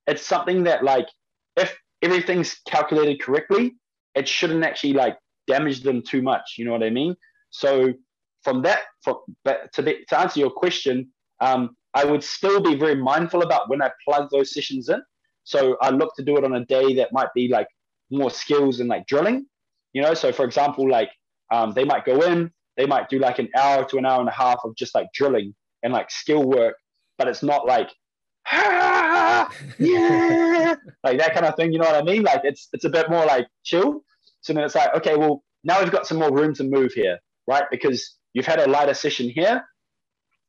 It's 0.07 0.25
something 0.27 0.65
that 0.65 0.83
like 0.85 1.09
if 1.57 1.77
everything's 2.03 2.57
calculated 2.67 3.21
correctly, 3.21 3.77
it 4.15 4.29
shouldn't 4.29 4.65
actually 4.65 4.95
like 4.95 5.17
damage 5.47 5.83
them 5.83 6.03
too 6.03 6.23
much. 6.23 6.55
You 6.59 6.65
know 6.65 6.73
what 6.73 6.83
I 6.83 6.91
mean? 6.91 7.15
So 7.51 7.93
from 8.43 8.63
that, 8.63 8.81
from, 9.03 9.17
but 9.45 9.73
to, 9.75 9.83
be, 9.83 10.05
to 10.09 10.19
answer 10.19 10.41
your 10.41 10.51
question, 10.51 11.11
um, 11.41 11.77
I 11.95 12.05
would 12.05 12.23
still 12.23 12.61
be 12.61 12.75
very 12.75 12.95
mindful 12.95 13.43
about 13.43 13.69
when 13.69 13.83
I 13.83 13.91
plug 14.05 14.29
those 14.31 14.53
sessions 14.53 14.89
in. 14.89 15.03
So 15.45 15.77
I 15.81 15.91
look 15.91 16.15
to 16.17 16.23
do 16.25 16.37
it 16.37 16.45
on 16.45 16.55
a 16.55 16.65
day 16.65 16.95
that 16.97 17.13
might 17.13 17.33
be 17.35 17.49
like 17.49 17.69
more 18.11 18.31
skills 18.31 18.81
and 18.81 18.89
like 18.89 19.07
drilling, 19.07 19.47
you 19.93 20.03
know. 20.03 20.15
So 20.15 20.33
for 20.33 20.45
example, 20.45 20.89
like 20.89 21.11
um, 21.51 21.73
they 21.73 21.85
might 21.85 22.05
go 22.05 22.21
in, 22.23 22.53
they 22.77 22.87
might 22.87 23.09
do 23.09 23.19
like 23.19 23.39
an 23.39 23.49
hour 23.57 23.85
to 23.87 23.97
an 23.97 24.07
hour 24.07 24.21
and 24.21 24.29
a 24.29 24.33
half 24.33 24.61
of 24.65 24.77
just 24.77 24.95
like 24.95 25.09
drilling 25.15 25.55
and 25.83 25.93
like 25.93 26.11
skill 26.11 26.45
work, 26.45 26.77
but 27.17 27.29
it's 27.29 27.43
not 27.43 27.67
like 27.67 27.91
ah, 28.47 29.51
yeah, 29.79 30.75
like 31.05 31.19
that 31.19 31.35
kind 31.35 31.47
of 31.47 31.55
thing. 31.57 31.73
You 31.73 31.79
know 31.79 31.87
what 31.87 31.97
I 31.97 32.03
mean? 32.03 32.23
Like 32.23 32.43
it's 32.45 32.69
it's 32.73 32.85
a 32.85 32.91
bit 32.91 33.11
more 33.11 33.25
like 33.25 33.47
chill. 33.65 34.03
So 34.41 34.53
then 34.53 34.65
it's 34.65 34.75
like, 34.75 34.95
okay, 34.97 35.17
well 35.17 35.43
now 35.65 35.81
we've 35.83 35.93
got 35.93 36.07
some 36.07 36.19
more 36.19 36.33
room 36.33 36.55
to 36.55 36.65
move 36.65 36.93
here, 36.93 37.19
right? 37.47 37.65
Because 37.71 38.17
you've 38.33 38.47
had 38.47 38.61
a 38.61 38.69
lighter 38.69 38.95
session 38.95 39.29
here, 39.29 39.65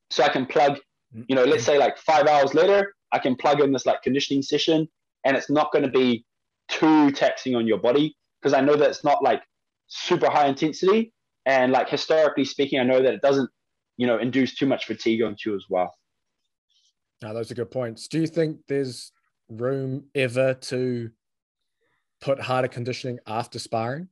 so 0.10 0.24
I 0.24 0.30
can 0.30 0.46
plug. 0.46 0.78
You 1.12 1.36
know, 1.36 1.44
let's 1.44 1.64
say 1.64 1.78
like 1.78 1.98
five 1.98 2.28
hours 2.28 2.54
later, 2.54 2.94
I 3.12 3.20
can 3.20 3.36
plug 3.36 3.62
in 3.62 3.72
this 3.72 3.86
like 3.86 4.04
conditioning 4.04 4.44
session, 4.44 4.88
and 5.26 5.36
it's 5.36 5.50
not 5.50 5.72
going 5.72 5.84
to 5.84 5.92
be 5.92 6.26
too 6.70 7.12
taxing 7.12 7.56
on 7.56 7.66
your 7.66 7.80
body 7.80 8.16
because 8.40 8.54
I 8.54 8.62
know 8.62 8.76
that 8.76 8.90
it's 8.90 9.04
not 9.04 9.24
like 9.24 9.42
super 9.88 10.30
high 10.30 10.48
intensity, 10.48 11.14
and 11.46 11.72
like 11.72 11.90
historically 11.90 12.46
speaking, 12.46 12.80
I 12.80 12.84
know 12.84 13.02
that 13.02 13.14
it 13.14 13.22
doesn't, 13.22 13.50
you 13.98 14.06
know, 14.06 14.20
induce 14.20 14.56
too 14.56 14.68
much 14.68 14.86
fatigue 14.86 15.24
onto 15.24 15.50
you 15.50 15.56
as 15.56 15.66
well. 15.70 15.94
Now, 17.22 17.34
those 17.34 17.52
are 17.52 17.56
good 17.56 17.72
points. 17.72 18.08
Do 18.08 18.20
you 18.20 18.28
think 18.28 18.60
there's 18.68 19.12
room 19.50 20.06
ever 20.14 20.54
to 20.54 21.10
put 22.22 22.40
harder 22.40 22.68
conditioning 22.68 23.20
after 23.26 23.58
sparring? 23.58 24.10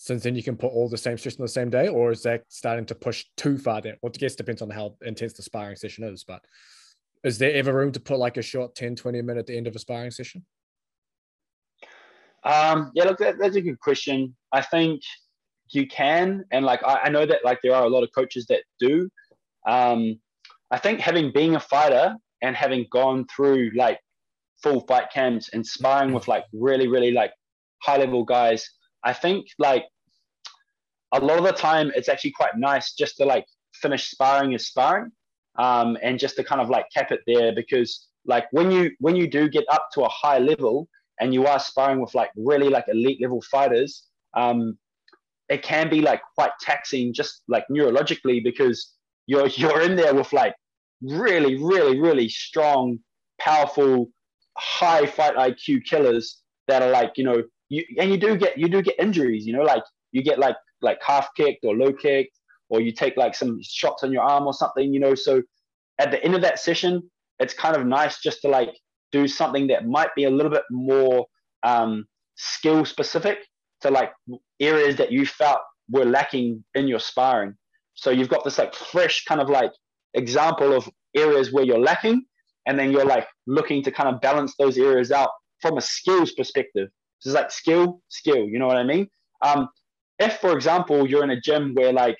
Since 0.00 0.22
then 0.22 0.36
you 0.36 0.44
can 0.44 0.56
put 0.56 0.68
all 0.68 0.88
the 0.88 0.96
same 0.96 1.18
session 1.18 1.40
on 1.40 1.46
the 1.46 1.48
same 1.48 1.70
day, 1.70 1.88
or 1.88 2.12
is 2.12 2.22
that 2.22 2.44
starting 2.46 2.86
to 2.86 2.94
push 2.94 3.24
too 3.36 3.58
far 3.58 3.80
down? 3.80 3.94
Well, 4.00 4.12
I 4.14 4.16
guess 4.16 4.36
depends 4.36 4.62
on 4.62 4.70
how 4.70 4.94
intense 5.02 5.32
the 5.32 5.42
sparring 5.42 5.74
session 5.74 6.04
is, 6.04 6.22
but 6.22 6.40
is 7.24 7.36
there 7.36 7.52
ever 7.54 7.74
room 7.74 7.90
to 7.90 7.98
put 7.98 8.20
like 8.20 8.36
a 8.36 8.42
short 8.42 8.76
10, 8.76 8.94
20 8.94 9.22
minute 9.22 9.40
at 9.40 9.46
the 9.46 9.56
end 9.56 9.66
of 9.66 9.74
a 9.74 9.78
sparring 9.80 10.12
session? 10.12 10.46
Um, 12.44 12.92
yeah, 12.94 13.04
look, 13.04 13.18
that, 13.18 13.40
that's 13.40 13.56
a 13.56 13.60
good 13.60 13.80
question. 13.80 14.36
I 14.52 14.62
think 14.62 15.02
you 15.72 15.88
can, 15.88 16.44
and 16.52 16.64
like 16.64 16.80
I, 16.84 17.00
I, 17.04 17.08
know 17.08 17.26
that 17.26 17.44
like 17.44 17.58
there 17.64 17.74
are 17.74 17.84
a 17.84 17.88
lot 17.88 18.04
of 18.04 18.10
coaches 18.14 18.46
that 18.46 18.62
do. 18.78 19.10
Um, 19.66 20.20
I 20.70 20.78
think 20.78 21.00
having 21.00 21.32
being 21.32 21.56
a 21.56 21.60
fighter 21.60 22.14
and 22.40 22.54
having 22.54 22.86
gone 22.92 23.26
through 23.34 23.72
like 23.74 23.98
full 24.62 24.86
fight 24.86 25.10
camps 25.12 25.48
and 25.52 25.66
sparring 25.66 26.12
with 26.12 26.28
like 26.28 26.44
really, 26.52 26.86
really 26.86 27.10
like 27.10 27.32
high 27.82 27.96
level 27.96 28.22
guys, 28.24 28.64
I 29.08 29.14
think 29.14 29.46
like 29.58 29.84
a 31.12 31.20
lot 31.20 31.38
of 31.38 31.44
the 31.44 31.52
time 31.52 31.90
it's 31.96 32.10
actually 32.10 32.32
quite 32.32 32.56
nice 32.56 32.92
just 32.92 33.16
to 33.16 33.24
like 33.24 33.46
finish 33.72 34.10
sparring 34.10 34.54
as 34.54 34.66
sparring 34.66 35.10
um, 35.58 35.96
and 36.02 36.18
just 36.18 36.36
to 36.36 36.44
kind 36.44 36.60
of 36.60 36.68
like 36.68 36.86
cap 36.94 37.10
it 37.10 37.20
there 37.26 37.54
because 37.54 38.08
like 38.26 38.46
when 38.50 38.70
you 38.70 38.90
when 39.00 39.16
you 39.16 39.26
do 39.26 39.48
get 39.48 39.64
up 39.70 39.88
to 39.94 40.02
a 40.02 40.08
high 40.10 40.38
level 40.38 40.88
and 41.20 41.32
you 41.32 41.46
are 41.46 41.58
sparring 41.58 42.00
with 42.02 42.14
like 42.14 42.30
really 42.36 42.68
like 42.68 42.84
elite 42.88 43.20
level 43.22 43.40
fighters 43.50 44.04
um, 44.36 44.76
it 45.48 45.62
can 45.62 45.88
be 45.88 46.02
like 46.02 46.20
quite 46.34 46.52
taxing 46.60 47.14
just 47.14 47.42
like 47.48 47.64
neurologically 47.70 48.44
because 48.44 48.92
you're 49.26 49.46
you're 49.46 49.80
in 49.80 49.96
there 49.96 50.14
with 50.14 50.30
like 50.34 50.54
really 51.00 51.54
really 51.62 51.98
really 51.98 52.28
strong 52.28 52.98
powerful 53.40 54.10
high 54.58 55.06
fight 55.06 55.34
IQ 55.36 55.84
killers 55.84 56.42
that 56.66 56.82
are 56.82 56.90
like 56.90 57.12
you 57.16 57.24
know 57.24 57.42
you 57.68 57.84
and 57.98 58.10
you 58.10 58.16
do 58.16 58.36
get 58.36 58.58
you 58.58 58.68
do 58.68 58.82
get 58.82 58.94
injuries 58.98 59.46
you 59.46 59.52
know 59.52 59.62
like 59.62 59.82
you 60.12 60.22
get 60.22 60.38
like 60.38 60.56
like 60.80 60.98
half 61.04 61.28
kicked 61.36 61.64
or 61.64 61.76
low 61.76 61.92
kicked 61.92 62.38
or 62.70 62.80
you 62.80 62.92
take 62.92 63.16
like 63.16 63.34
some 63.34 63.58
shots 63.62 64.02
on 64.02 64.12
your 64.12 64.22
arm 64.22 64.46
or 64.46 64.54
something 64.54 64.92
you 64.92 65.00
know 65.00 65.14
so 65.14 65.42
at 65.98 66.10
the 66.10 66.22
end 66.24 66.34
of 66.34 66.42
that 66.42 66.58
session 66.58 67.02
it's 67.38 67.54
kind 67.54 67.76
of 67.76 67.86
nice 67.86 68.20
just 68.20 68.42
to 68.42 68.48
like 68.48 68.70
do 69.12 69.26
something 69.26 69.66
that 69.68 69.86
might 69.86 70.14
be 70.14 70.24
a 70.24 70.30
little 70.30 70.50
bit 70.50 70.64
more 70.70 71.26
um, 71.62 72.06
skill 72.36 72.84
specific 72.84 73.38
to 73.80 73.90
like 73.90 74.12
areas 74.60 74.96
that 74.96 75.12
you 75.12 75.26
felt 75.26 75.60
were 75.90 76.04
lacking 76.04 76.64
in 76.74 76.88
your 76.88 76.98
sparring. 76.98 77.54
So 77.94 78.10
you've 78.10 78.28
got 78.28 78.44
this 78.44 78.58
like 78.58 78.74
fresh 78.74 79.24
kind 79.24 79.40
of 79.40 79.48
like 79.48 79.72
example 80.14 80.72
of 80.72 80.88
areas 81.16 81.52
where 81.52 81.64
you're 81.64 81.78
lacking, 81.78 82.24
and 82.66 82.78
then 82.78 82.92
you're 82.92 83.04
like 83.04 83.26
looking 83.46 83.82
to 83.82 83.90
kind 83.90 84.14
of 84.14 84.20
balance 84.20 84.54
those 84.58 84.78
areas 84.78 85.10
out 85.10 85.30
from 85.60 85.78
a 85.78 85.80
skills 85.80 86.32
perspective. 86.32 86.88
It's 87.24 87.34
like 87.34 87.50
skill, 87.50 88.00
skill. 88.08 88.46
You 88.48 88.58
know 88.58 88.66
what 88.66 88.76
I 88.76 88.84
mean? 88.84 89.08
Um, 89.42 89.68
if, 90.18 90.38
for 90.38 90.52
example, 90.54 91.08
you're 91.08 91.24
in 91.24 91.30
a 91.30 91.40
gym 91.40 91.74
where 91.74 91.92
like 91.92 92.16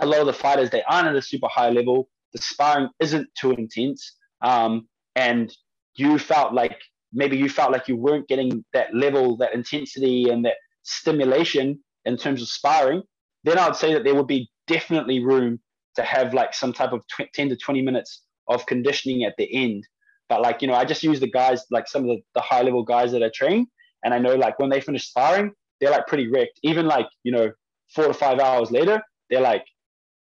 a 0.00 0.06
lot 0.06 0.20
of 0.20 0.26
the 0.26 0.32
fighters 0.32 0.70
they 0.70 0.82
aren't 0.84 1.08
at 1.08 1.16
a 1.16 1.22
super 1.22 1.48
high 1.48 1.70
level, 1.70 2.08
the 2.32 2.40
sparring 2.40 2.88
isn't 3.00 3.28
too 3.38 3.52
intense, 3.52 4.16
um, 4.42 4.88
and 5.16 5.52
you 5.96 6.18
felt 6.18 6.54
like 6.54 6.78
maybe 7.12 7.36
you 7.36 7.48
felt 7.48 7.72
like 7.72 7.88
you 7.88 7.96
weren't 7.96 8.28
getting 8.28 8.64
that 8.72 8.94
level, 8.94 9.36
that 9.38 9.54
intensity, 9.54 10.30
and 10.30 10.44
that 10.44 10.54
stimulation 10.82 11.78
in 12.04 12.16
terms 12.16 12.40
of 12.40 12.48
sparring, 12.48 13.02
then 13.44 13.58
I 13.58 13.66
would 13.66 13.76
say 13.76 13.92
that 13.92 14.04
there 14.04 14.14
would 14.14 14.26
be 14.26 14.48
definitely 14.66 15.24
room 15.24 15.58
to 15.96 16.02
have 16.02 16.32
like 16.34 16.54
some 16.54 16.72
type 16.72 16.92
of 16.92 17.02
tw- 17.08 17.32
10 17.34 17.50
to 17.50 17.56
20 17.56 17.82
minutes 17.82 18.22
of 18.48 18.66
conditioning 18.66 19.24
at 19.24 19.34
the 19.36 19.52
end. 19.52 19.86
But 20.28 20.40
like, 20.42 20.62
you 20.62 20.68
know, 20.68 20.74
I 20.74 20.84
just 20.84 21.02
use 21.02 21.20
the 21.20 21.30
guys, 21.30 21.64
like 21.70 21.88
some 21.88 22.02
of 22.02 22.08
the, 22.08 22.22
the 22.34 22.40
high 22.40 22.62
level 22.62 22.84
guys 22.84 23.12
that 23.12 23.22
I 23.22 23.30
train. 23.34 23.66
And 24.04 24.14
I 24.14 24.18
know 24.18 24.34
like 24.34 24.58
when 24.58 24.70
they 24.70 24.80
finish 24.80 25.08
sparring, 25.08 25.52
they're 25.80 25.90
like 25.90 26.06
pretty 26.06 26.28
wrecked. 26.28 26.60
Even 26.62 26.86
like, 26.86 27.06
you 27.22 27.32
know, 27.32 27.50
four 27.94 28.06
to 28.06 28.14
five 28.14 28.38
hours 28.38 28.70
later, 28.70 29.02
they're 29.28 29.40
like 29.40 29.64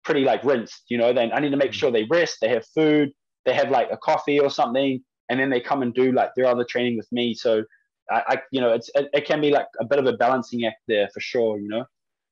pretty 0.05 0.25
like 0.25 0.45
rinsed, 0.45 0.83
you 0.89 0.99
know, 0.99 1.13
then 1.13 1.33
I 1.33 1.41
need 1.41 1.51
to 1.51 1.57
make 1.57 1.73
sure 1.73 1.91
they 1.91 2.05
rest, 2.05 2.39
they 2.41 2.49
have 2.49 2.67
food, 2.67 3.11
they 3.45 3.55
have 3.55 3.71
like 3.71 3.89
a 3.91 3.97
coffee 3.97 4.39
or 4.39 4.51
something, 4.51 5.03
and 5.29 5.41
then 5.41 5.51
they 5.51 5.61
come 5.61 5.83
and 5.83 5.95
do 5.95 6.13
like 6.13 6.31
their 6.37 6.47
other 6.47 6.65
training 6.65 6.97
with 6.97 7.11
me. 7.11 7.35
So 7.35 7.65
I, 8.11 8.23
I 8.29 8.43
you 8.53 8.61
know, 8.61 8.73
it's 8.73 8.91
it, 8.95 9.09
it, 9.13 9.27
can 9.27 9.41
be 9.41 9.51
like 9.51 9.67
a 9.81 9.85
bit 9.85 9.99
of 9.99 10.07
a 10.07 10.13
balancing 10.13 10.65
act 10.67 10.83
there 10.89 11.09
for 11.13 11.21
sure. 11.21 11.59
You 11.59 11.69
know. 11.69 11.85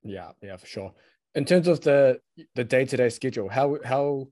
Yeah, 0.03 0.30
yeah, 0.43 0.57
for 0.57 0.66
sure. 0.66 0.93
In 1.35 1.45
terms 1.45 1.66
of 1.66 1.80
the 1.80 2.20
the 2.55 2.64
day 2.64 2.85
to 2.85 2.97
day 2.97 3.09
schedule, 3.09 3.49
how 3.49 3.78
how 3.85 4.28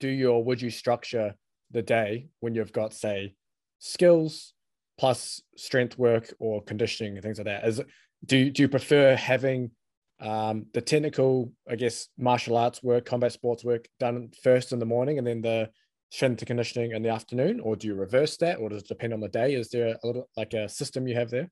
do 0.00 0.08
you 0.08 0.30
or 0.30 0.42
would 0.42 0.62
you 0.62 0.70
structure 0.70 1.34
the 1.70 1.82
day 1.82 2.28
when 2.40 2.54
you've 2.54 2.72
got 2.72 2.92
say 2.92 3.34
skills 3.78 4.54
plus 5.02 5.42
strength 5.56 5.98
work 5.98 6.32
or 6.38 6.62
conditioning 6.62 7.14
and 7.14 7.24
things 7.24 7.36
like 7.36 7.46
that? 7.46 7.66
Is 7.66 7.80
do 8.24 8.50
do 8.50 8.62
you 8.62 8.68
prefer 8.68 9.16
having 9.16 9.72
um, 10.20 10.66
the 10.74 10.80
technical, 10.80 11.50
I 11.68 11.74
guess, 11.74 12.06
martial 12.16 12.56
arts 12.56 12.84
work, 12.84 13.04
combat 13.04 13.32
sports 13.32 13.64
work 13.64 13.88
done 13.98 14.30
first 14.44 14.70
in 14.70 14.78
the 14.78 14.86
morning, 14.86 15.18
and 15.18 15.26
then 15.26 15.42
the 15.42 15.70
strength 16.10 16.46
conditioning 16.46 16.92
in 16.92 17.02
the 17.02 17.08
afternoon, 17.08 17.58
or 17.58 17.74
do 17.74 17.88
you 17.88 17.94
reverse 17.96 18.36
that, 18.36 18.60
or 18.60 18.68
does 18.68 18.82
it 18.82 18.86
depend 18.86 19.12
on 19.12 19.18
the 19.18 19.26
day? 19.26 19.54
Is 19.54 19.70
there 19.70 19.88
a 19.88 20.06
little 20.06 20.28
like 20.36 20.54
a 20.54 20.68
system 20.68 21.08
you 21.08 21.16
have 21.16 21.30
there? 21.30 21.50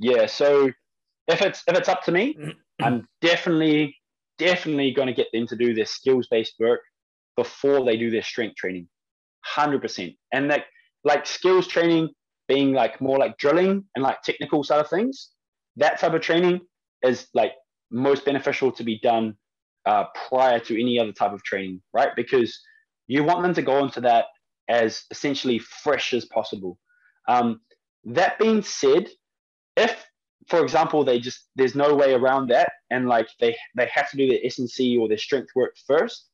Yeah, 0.00 0.26
so 0.26 0.72
if 1.28 1.42
it's 1.42 1.62
if 1.68 1.78
it's 1.78 1.88
up 1.88 2.02
to 2.06 2.10
me, 2.10 2.36
I'm 2.82 3.06
definitely 3.20 3.94
definitely 4.36 4.90
going 4.90 5.06
to 5.06 5.14
get 5.14 5.28
them 5.32 5.46
to 5.46 5.54
do 5.54 5.74
their 5.74 5.86
skills 5.86 6.26
based 6.28 6.54
work 6.58 6.80
before 7.36 7.84
they 7.84 7.96
do 7.96 8.10
their 8.10 8.24
strength 8.24 8.56
training, 8.56 8.88
hundred 9.44 9.80
percent. 9.80 10.14
And 10.32 10.50
that 10.50 10.64
like 11.04 11.26
skills 11.26 11.66
training 11.66 12.10
being 12.48 12.72
like 12.72 13.00
more 13.00 13.18
like 13.18 13.38
drilling 13.38 13.84
and 13.94 14.02
like 14.02 14.22
technical 14.22 14.64
side 14.64 14.80
of 14.80 14.88
things, 14.88 15.30
that 15.76 15.98
type 16.00 16.12
of 16.12 16.20
training 16.20 16.60
is 17.02 17.28
like 17.34 17.52
most 17.90 18.24
beneficial 18.24 18.72
to 18.72 18.84
be 18.84 18.98
done 18.98 19.36
uh, 19.86 20.04
prior 20.28 20.58
to 20.58 20.80
any 20.80 20.98
other 20.98 21.12
type 21.12 21.32
of 21.32 21.42
training, 21.42 21.80
right? 21.92 22.10
Because 22.16 22.58
you 23.06 23.24
want 23.24 23.42
them 23.42 23.54
to 23.54 23.62
go 23.62 23.84
into 23.84 24.00
that 24.00 24.26
as 24.68 25.04
essentially 25.10 25.58
fresh 25.58 26.12
as 26.12 26.24
possible. 26.26 26.78
Um, 27.28 27.60
that 28.04 28.38
being 28.38 28.62
said, 28.62 29.08
if 29.76 30.06
for 30.48 30.62
example 30.62 31.04
they 31.04 31.20
just 31.20 31.48
there's 31.54 31.74
no 31.74 31.94
way 31.94 32.14
around 32.14 32.48
that 32.48 32.72
and 32.90 33.08
like 33.08 33.28
they 33.38 33.56
they 33.76 33.88
have 33.92 34.10
to 34.10 34.16
do 34.16 34.28
their 34.28 34.40
S&C 34.44 34.96
or 34.96 35.08
their 35.08 35.18
strength 35.18 35.50
work 35.54 35.74
first, 35.86 36.26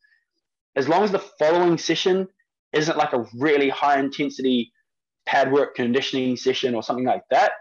as 0.77 0.89
long 0.89 1.03
as 1.03 1.13
the 1.13 1.19
following 1.39 1.79
session 1.79 2.29
isn't 2.73 2.97
like 2.97 3.13
a 3.13 3.25
really 3.35 3.69
high 3.69 3.99
intensity 3.99 4.73
pad 5.27 5.53
work 5.53 5.75
conditioning 5.75 6.37
session 6.37 6.75
or 6.75 6.83
something 6.83 7.05
like 7.05 7.23
that, 7.31 7.53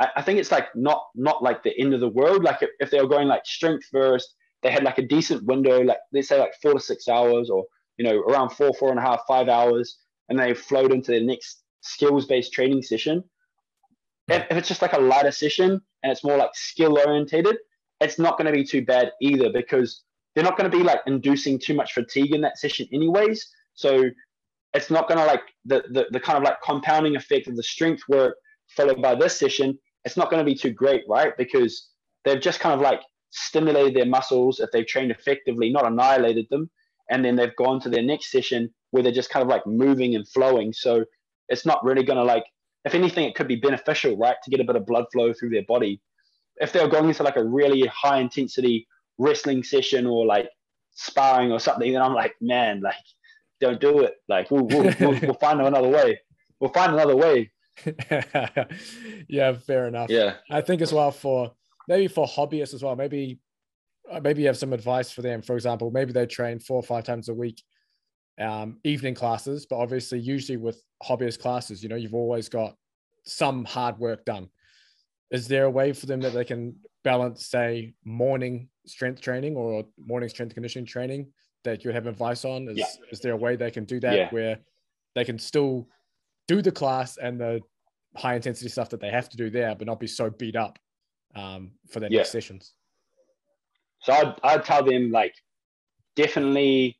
I, 0.00 0.08
I 0.16 0.22
think 0.22 0.38
it's 0.40 0.50
like 0.50 0.74
not 0.74 1.04
not 1.14 1.42
like 1.42 1.62
the 1.62 1.78
end 1.78 1.94
of 1.94 2.00
the 2.00 2.08
world. 2.08 2.42
Like 2.42 2.62
if, 2.62 2.70
if 2.80 2.90
they 2.90 3.00
were 3.00 3.08
going 3.08 3.28
like 3.28 3.46
strength 3.46 3.86
first, 3.92 4.34
they 4.62 4.70
had 4.70 4.82
like 4.82 4.98
a 4.98 5.06
decent 5.06 5.44
window, 5.44 5.82
like 5.82 5.98
let's 6.12 6.28
say 6.28 6.40
like 6.40 6.54
four 6.60 6.74
to 6.74 6.80
six 6.80 7.06
hours 7.08 7.50
or 7.50 7.64
you 7.96 8.04
know 8.04 8.18
around 8.20 8.50
four, 8.50 8.72
four 8.74 8.90
and 8.90 8.98
a 8.98 9.02
half, 9.02 9.22
five 9.28 9.48
hours, 9.48 9.98
and 10.28 10.38
they 10.38 10.54
flowed 10.54 10.92
into 10.92 11.12
the 11.12 11.20
next 11.20 11.62
skills 11.82 12.26
based 12.26 12.52
training 12.52 12.82
session. 12.82 13.22
If, 14.28 14.46
if 14.50 14.56
it's 14.56 14.68
just 14.68 14.82
like 14.82 14.92
a 14.92 15.00
lighter 15.00 15.32
session 15.32 15.80
and 16.02 16.12
it's 16.12 16.24
more 16.24 16.36
like 16.36 16.50
skill 16.54 16.98
orientated, 16.98 17.56
it's 18.00 18.18
not 18.18 18.38
going 18.38 18.46
to 18.46 18.52
be 18.52 18.64
too 18.64 18.84
bad 18.84 19.12
either 19.20 19.50
because 19.52 20.02
they're 20.34 20.44
not 20.44 20.56
going 20.56 20.70
to 20.70 20.76
be 20.76 20.82
like 20.82 21.00
inducing 21.06 21.58
too 21.58 21.74
much 21.74 21.92
fatigue 21.92 22.32
in 22.32 22.40
that 22.42 22.58
session 22.58 22.86
anyways. 22.92 23.50
So 23.74 24.04
it's 24.74 24.90
not 24.90 25.08
going 25.08 25.18
to 25.18 25.26
like 25.26 25.42
the, 25.64 25.82
the 25.90 26.06
the 26.10 26.20
kind 26.20 26.36
of 26.36 26.44
like 26.44 26.60
compounding 26.62 27.16
effect 27.16 27.48
of 27.48 27.56
the 27.56 27.62
strength 27.62 28.02
work 28.08 28.36
followed 28.76 29.02
by 29.02 29.14
this 29.14 29.36
session. 29.36 29.78
It's 30.04 30.16
not 30.16 30.30
going 30.30 30.44
to 30.44 30.50
be 30.50 30.54
too 30.54 30.70
great, 30.70 31.02
right? 31.08 31.36
Because 31.36 31.90
they've 32.24 32.40
just 32.40 32.60
kind 32.60 32.74
of 32.74 32.80
like 32.80 33.00
stimulated 33.30 33.94
their 33.94 34.06
muscles 34.06 34.60
if 34.60 34.70
they've 34.70 34.86
trained 34.86 35.10
effectively, 35.10 35.70
not 35.70 35.86
annihilated 35.86 36.46
them, 36.50 36.70
and 37.10 37.24
then 37.24 37.36
they've 37.36 37.56
gone 37.56 37.80
to 37.80 37.88
their 37.88 38.02
next 38.02 38.30
session 38.30 38.72
where 38.90 39.02
they're 39.02 39.12
just 39.12 39.30
kind 39.30 39.42
of 39.42 39.48
like 39.48 39.66
moving 39.66 40.14
and 40.14 40.26
flowing. 40.28 40.72
So 40.72 41.04
it's 41.48 41.66
not 41.66 41.84
really 41.84 42.02
going 42.02 42.16
to 42.16 42.24
like, 42.24 42.44
if 42.84 42.94
anything, 42.94 43.24
it 43.24 43.34
could 43.34 43.48
be 43.48 43.56
beneficial, 43.56 44.16
right, 44.16 44.36
to 44.42 44.50
get 44.50 44.60
a 44.60 44.64
bit 44.64 44.76
of 44.76 44.86
blood 44.86 45.06
flow 45.12 45.32
through 45.32 45.50
their 45.50 45.64
body. 45.68 46.00
If 46.56 46.72
they're 46.72 46.88
going 46.88 47.08
into 47.08 47.22
like 47.22 47.36
a 47.36 47.44
really 47.44 47.86
high 47.86 48.20
intensity 48.20 48.86
wrestling 49.18 49.62
session 49.62 50.06
or 50.06 50.26
like 50.26 50.48
sparring 50.92 51.52
or 51.52 51.60
something, 51.60 51.92
then 51.92 52.02
I'm 52.02 52.14
like, 52.14 52.34
man, 52.40 52.80
like, 52.80 52.94
don't 53.60 53.80
do 53.80 54.00
it. 54.00 54.14
Like, 54.28 54.50
we'll, 54.50 54.64
we'll, 54.64 54.94
we'll, 54.98 55.20
we'll 55.20 55.34
find 55.40 55.60
another 55.60 55.88
way. 55.88 56.20
We'll 56.58 56.72
find 56.72 56.92
another 56.92 57.16
way. 57.16 57.50
yeah, 59.28 59.52
fair 59.52 59.88
enough. 59.88 60.10
Yeah. 60.10 60.34
I 60.50 60.60
think 60.60 60.82
as 60.82 60.92
well 60.92 61.10
for 61.10 61.52
maybe 61.88 62.08
for 62.08 62.26
hobbyists 62.26 62.74
as 62.74 62.82
well, 62.82 62.96
maybe 62.96 63.38
uh, 64.10 64.20
maybe 64.20 64.42
you 64.42 64.46
have 64.48 64.58
some 64.58 64.72
advice 64.72 65.10
for 65.10 65.22
them. 65.22 65.42
For 65.42 65.54
example, 65.54 65.90
maybe 65.90 66.12
they 66.12 66.26
train 66.26 66.58
four 66.58 66.76
or 66.76 66.82
five 66.82 67.04
times 67.04 67.28
a 67.28 67.34
week, 67.34 67.62
um, 68.40 68.78
evening 68.84 69.14
classes, 69.14 69.66
but 69.66 69.76
obviously, 69.76 70.18
usually 70.18 70.56
with 70.56 70.82
hobbyist 71.02 71.40
classes, 71.40 71.82
you 71.82 71.88
know, 71.88 71.96
you've 71.96 72.14
always 72.14 72.48
got 72.48 72.74
some 73.24 73.64
hard 73.64 73.98
work 73.98 74.24
done. 74.24 74.48
Is 75.30 75.46
there 75.46 75.64
a 75.64 75.70
way 75.70 75.92
for 75.92 76.06
them 76.06 76.20
that 76.22 76.32
they 76.34 76.44
can 76.44 76.76
balance, 77.04 77.46
say, 77.46 77.94
morning 78.04 78.68
strength 78.86 79.20
training 79.20 79.56
or 79.56 79.84
morning 80.04 80.28
strength 80.28 80.54
conditioning 80.54 80.86
training 80.86 81.28
that 81.64 81.84
you 81.84 81.90
have 81.90 82.06
advice 82.06 82.44
on? 82.44 82.68
Is, 82.68 82.78
yeah. 82.78 82.86
is 83.10 83.20
there 83.20 83.32
a 83.32 83.36
way 83.36 83.56
they 83.56 83.70
can 83.70 83.84
do 83.84 84.00
that 84.00 84.16
yeah. 84.16 84.28
where 84.30 84.58
they 85.14 85.24
can 85.24 85.38
still 85.38 85.88
do 86.48 86.62
the 86.62 86.72
class 86.72 87.16
and 87.16 87.40
the 87.40 87.60
high 88.16 88.34
intensity 88.34 88.68
stuff 88.68 88.90
that 88.90 89.00
they 89.00 89.10
have 89.10 89.28
to 89.28 89.36
do 89.36 89.50
there, 89.50 89.74
but 89.74 89.86
not 89.86 90.00
be 90.00 90.06
so 90.06 90.30
beat 90.30 90.56
up 90.56 90.78
um, 91.34 91.72
for 91.88 92.00
their 92.00 92.10
yeah. 92.10 92.18
next 92.18 92.30
sessions? 92.30 92.74
So 94.02 94.12
I'd, 94.12 94.34
I'd 94.42 94.64
tell 94.64 94.84
them 94.84 95.10
like 95.10 95.34
definitely, 96.16 96.98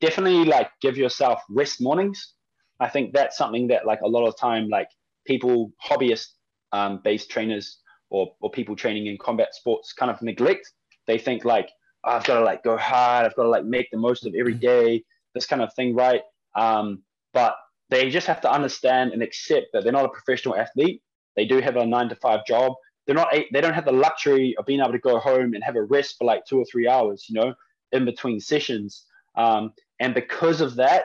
definitely 0.00 0.44
like 0.44 0.70
give 0.80 0.96
yourself 0.96 1.42
rest 1.50 1.80
mornings. 1.80 2.34
I 2.78 2.88
think 2.88 3.12
that's 3.12 3.36
something 3.36 3.68
that 3.68 3.86
like 3.86 4.00
a 4.02 4.08
lot 4.08 4.26
of 4.26 4.38
time 4.38 4.68
like 4.68 4.88
people 5.26 5.72
hobbyist 5.84 6.28
um, 6.72 7.00
based 7.02 7.30
trainers 7.30 7.78
or, 8.10 8.32
or 8.40 8.50
people 8.50 8.76
training 8.76 9.06
in 9.06 9.18
combat 9.18 9.54
sports 9.54 9.92
kind 9.92 10.10
of 10.10 10.20
neglect. 10.22 10.70
They 11.06 11.18
think 11.18 11.44
like 11.44 11.68
I've 12.06 12.24
got 12.24 12.38
to 12.38 12.44
like 12.44 12.62
go 12.62 12.76
hard. 12.76 13.26
I've 13.26 13.34
got 13.34 13.44
to 13.44 13.48
like 13.48 13.64
make 13.64 13.90
the 13.90 13.98
most 13.98 14.26
of 14.26 14.34
every 14.34 14.54
mm-hmm. 14.54 14.96
This 15.34 15.46
kind 15.46 15.60
of 15.60 15.72
thing, 15.74 15.94
right? 15.94 16.22
Um, 16.54 17.02
but 17.34 17.56
they 17.90 18.08
just 18.08 18.26
have 18.26 18.40
to 18.40 18.50
understand 18.50 19.12
and 19.12 19.22
accept 19.22 19.66
that 19.72 19.84
they're 19.84 19.92
not 19.92 20.06
a 20.06 20.08
professional 20.08 20.56
athlete. 20.56 21.02
They 21.36 21.44
do 21.44 21.60
have 21.60 21.76
a 21.76 21.84
nine 21.84 22.08
to 22.08 22.16
five 22.16 22.46
job 22.46 22.72
they're 23.06 23.14
not 23.14 23.32
they 23.52 23.60
don't 23.60 23.74
have 23.74 23.84
the 23.84 23.92
luxury 23.92 24.54
of 24.58 24.66
being 24.66 24.80
able 24.80 24.92
to 24.92 24.98
go 24.98 25.18
home 25.18 25.54
and 25.54 25.62
have 25.62 25.76
a 25.76 25.82
rest 25.82 26.16
for 26.18 26.24
like 26.24 26.44
two 26.44 26.58
or 26.58 26.64
three 26.70 26.88
hours 26.88 27.26
you 27.28 27.40
know 27.40 27.54
in 27.92 28.04
between 28.04 28.40
sessions 28.40 29.06
um, 29.36 29.72
and 30.00 30.14
because 30.14 30.60
of 30.60 30.74
that 30.76 31.04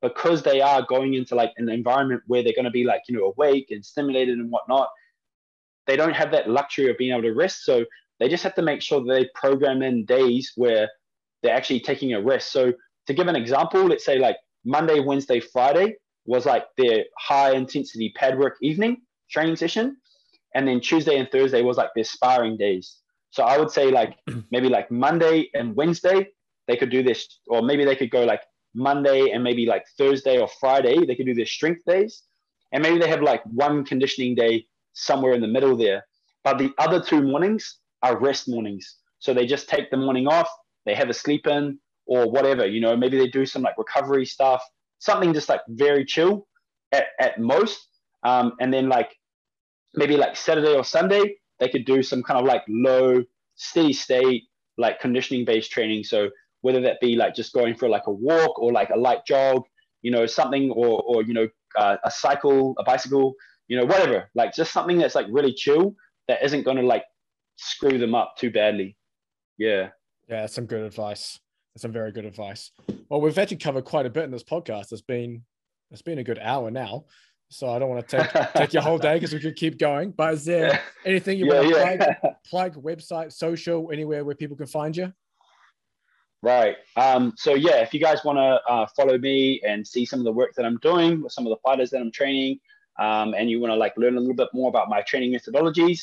because 0.00 0.42
they 0.42 0.60
are 0.60 0.84
going 0.86 1.14
into 1.14 1.34
like 1.34 1.52
an 1.56 1.68
environment 1.68 2.22
where 2.26 2.42
they're 2.42 2.54
going 2.54 2.64
to 2.64 2.70
be 2.70 2.84
like 2.84 3.02
you 3.08 3.16
know 3.16 3.24
awake 3.26 3.68
and 3.70 3.84
stimulated 3.84 4.38
and 4.38 4.50
whatnot 4.50 4.88
they 5.86 5.96
don't 5.96 6.14
have 6.14 6.30
that 6.30 6.48
luxury 6.48 6.88
of 6.88 6.96
being 6.96 7.12
able 7.12 7.22
to 7.22 7.32
rest 7.32 7.64
so 7.64 7.84
they 8.20 8.28
just 8.28 8.42
have 8.42 8.54
to 8.54 8.62
make 8.62 8.82
sure 8.82 9.00
that 9.02 9.12
they 9.12 9.28
program 9.34 9.82
in 9.82 10.04
days 10.04 10.52
where 10.56 10.88
they're 11.42 11.54
actually 11.54 11.80
taking 11.80 12.12
a 12.14 12.20
rest 12.20 12.52
so 12.52 12.72
to 13.06 13.14
give 13.14 13.28
an 13.28 13.36
example 13.36 13.84
let's 13.84 14.04
say 14.04 14.18
like 14.18 14.36
monday 14.64 15.00
wednesday 15.00 15.40
friday 15.40 15.94
was 16.24 16.46
like 16.46 16.64
their 16.78 17.04
high 17.18 17.52
intensity 17.52 18.12
pad 18.16 18.38
work 18.38 18.56
evening 18.62 18.96
training 19.30 19.56
session 19.56 19.96
and 20.54 20.66
then 20.66 20.80
Tuesday 20.80 21.18
and 21.18 21.30
Thursday 21.30 21.62
was 21.62 21.76
like 21.76 21.90
their 21.94 22.04
sparring 22.04 22.56
days. 22.56 22.98
So 23.30 23.42
I 23.42 23.58
would 23.58 23.70
say 23.70 23.90
like 23.90 24.16
maybe 24.50 24.68
like 24.68 24.90
Monday 24.90 25.50
and 25.54 25.74
Wednesday 25.74 26.28
they 26.68 26.76
could 26.76 26.90
do 26.90 27.02
this, 27.02 27.40
or 27.48 27.62
maybe 27.62 27.84
they 27.84 27.96
could 27.96 28.10
go 28.10 28.24
like 28.24 28.42
Monday 28.74 29.30
and 29.30 29.42
maybe 29.42 29.66
like 29.66 29.84
Thursday 29.98 30.38
or 30.38 30.48
Friday 30.60 31.04
they 31.04 31.14
could 31.16 31.26
do 31.26 31.34
their 31.34 31.46
strength 31.46 31.82
days, 31.86 32.22
and 32.72 32.82
maybe 32.82 32.98
they 32.98 33.08
have 33.08 33.22
like 33.22 33.42
one 33.46 33.84
conditioning 33.84 34.34
day 34.34 34.66
somewhere 34.92 35.32
in 35.32 35.40
the 35.40 35.48
middle 35.48 35.76
there. 35.76 36.04
But 36.44 36.58
the 36.58 36.72
other 36.78 37.02
two 37.02 37.22
mornings 37.22 37.78
are 38.02 38.18
rest 38.18 38.48
mornings, 38.48 38.96
so 39.18 39.32
they 39.32 39.46
just 39.46 39.68
take 39.68 39.90
the 39.90 39.96
morning 39.96 40.26
off, 40.26 40.48
they 40.84 40.94
have 40.94 41.08
a 41.08 41.14
sleep 41.14 41.46
in 41.46 41.78
or 42.06 42.30
whatever, 42.30 42.66
you 42.66 42.80
know, 42.80 42.96
maybe 42.96 43.16
they 43.16 43.28
do 43.28 43.46
some 43.46 43.62
like 43.62 43.78
recovery 43.78 44.26
stuff, 44.26 44.62
something 44.98 45.32
just 45.32 45.48
like 45.48 45.60
very 45.68 46.04
chill 46.04 46.46
at, 46.90 47.06
at 47.20 47.38
most. 47.40 47.88
Um, 48.24 48.54
and 48.60 48.72
then 48.72 48.88
like 48.88 49.10
maybe 49.94 50.16
like 50.16 50.36
Saturday 50.36 50.74
or 50.74 50.84
Sunday, 50.84 51.36
they 51.60 51.68
could 51.68 51.84
do 51.84 52.02
some 52.02 52.22
kind 52.22 52.40
of 52.40 52.46
like 52.46 52.64
low, 52.68 53.22
steady 53.54 53.92
state, 53.92 54.44
like 54.78 55.00
conditioning 55.00 55.44
based 55.44 55.70
training. 55.70 56.02
So 56.02 56.30
whether 56.62 56.80
that 56.80 57.00
be 57.00 57.14
like 57.14 57.34
just 57.34 57.52
going 57.52 57.74
for 57.76 57.88
like 57.88 58.06
a 58.06 58.12
walk 58.12 58.58
or 58.58 58.72
like 58.72 58.90
a 58.90 58.98
light 58.98 59.24
jog, 59.26 59.62
you 60.02 60.10
know, 60.10 60.26
something 60.26 60.70
or, 60.70 61.02
or 61.02 61.22
you 61.22 61.34
know, 61.34 61.48
uh, 61.78 61.96
a 62.04 62.10
cycle, 62.10 62.74
a 62.78 62.82
bicycle, 62.82 63.34
you 63.68 63.76
know, 63.76 63.84
whatever, 63.84 64.28
like 64.34 64.52
just 64.52 64.72
something 64.72 64.98
that's 64.98 65.14
like 65.14 65.26
really 65.30 65.52
chill 65.52 65.94
that 66.28 66.42
isn't 66.44 66.64
going 66.64 66.76
to 66.76 66.82
like 66.82 67.04
screw 67.56 67.98
them 67.98 68.14
up 68.14 68.36
too 68.36 68.50
badly. 68.50 68.96
Yeah. 69.58 69.90
Yeah, 70.28 70.46
some 70.46 70.66
good 70.66 70.82
advice. 70.82 71.40
Some 71.76 71.92
very 71.92 72.12
good 72.12 72.24
advice. 72.24 72.70
Well, 73.08 73.20
we've 73.20 73.38
actually 73.38 73.56
covered 73.58 73.84
quite 73.84 74.06
a 74.06 74.10
bit 74.10 74.24
in 74.24 74.30
this 74.30 74.44
podcast. 74.44 74.92
It's 74.92 75.00
been 75.00 75.42
it's 75.90 76.02
been 76.02 76.18
a 76.18 76.24
good 76.24 76.38
hour 76.38 76.70
now. 76.70 77.04
So 77.48 77.68
I 77.68 77.78
don't 77.78 77.90
want 77.90 78.08
to 78.08 78.16
take 78.16 78.52
take 78.54 78.72
your 78.72 78.82
whole 78.82 78.98
day 78.98 79.14
because 79.14 79.32
we 79.32 79.40
could 79.40 79.56
keep 79.56 79.78
going. 79.78 80.10
But 80.10 80.34
is 80.34 80.44
there 80.44 80.80
anything 81.04 81.38
you 81.38 81.46
yeah, 81.46 81.60
want 81.60 81.68
to 81.68 81.74
yeah. 81.74 82.14
plug, 82.14 82.34
plug, 82.74 82.82
website, 82.82 83.32
social, 83.32 83.90
anywhere 83.92 84.24
where 84.24 84.34
people 84.34 84.56
can 84.56 84.66
find 84.66 84.96
you? 84.96 85.12
Right. 86.42 86.76
Um, 86.96 87.34
so 87.36 87.54
yeah, 87.54 87.76
if 87.76 87.94
you 87.94 88.00
guys 88.00 88.24
want 88.24 88.36
to 88.38 88.60
uh, 88.72 88.86
follow 88.96 89.16
me 89.16 89.60
and 89.66 89.86
see 89.86 90.04
some 90.04 90.18
of 90.18 90.24
the 90.24 90.32
work 90.32 90.54
that 90.56 90.64
I'm 90.64 90.78
doing 90.78 91.22
with 91.22 91.32
some 91.32 91.46
of 91.46 91.50
the 91.50 91.58
fighters 91.64 91.90
that 91.90 92.00
I'm 92.00 92.10
training, 92.10 92.58
um, 92.98 93.34
and 93.34 93.48
you 93.48 93.60
want 93.60 93.70
to 93.70 93.76
like 93.76 93.96
learn 93.96 94.16
a 94.16 94.20
little 94.20 94.34
bit 94.34 94.48
more 94.52 94.68
about 94.68 94.88
my 94.88 95.02
training 95.02 95.32
methodologies, 95.32 96.00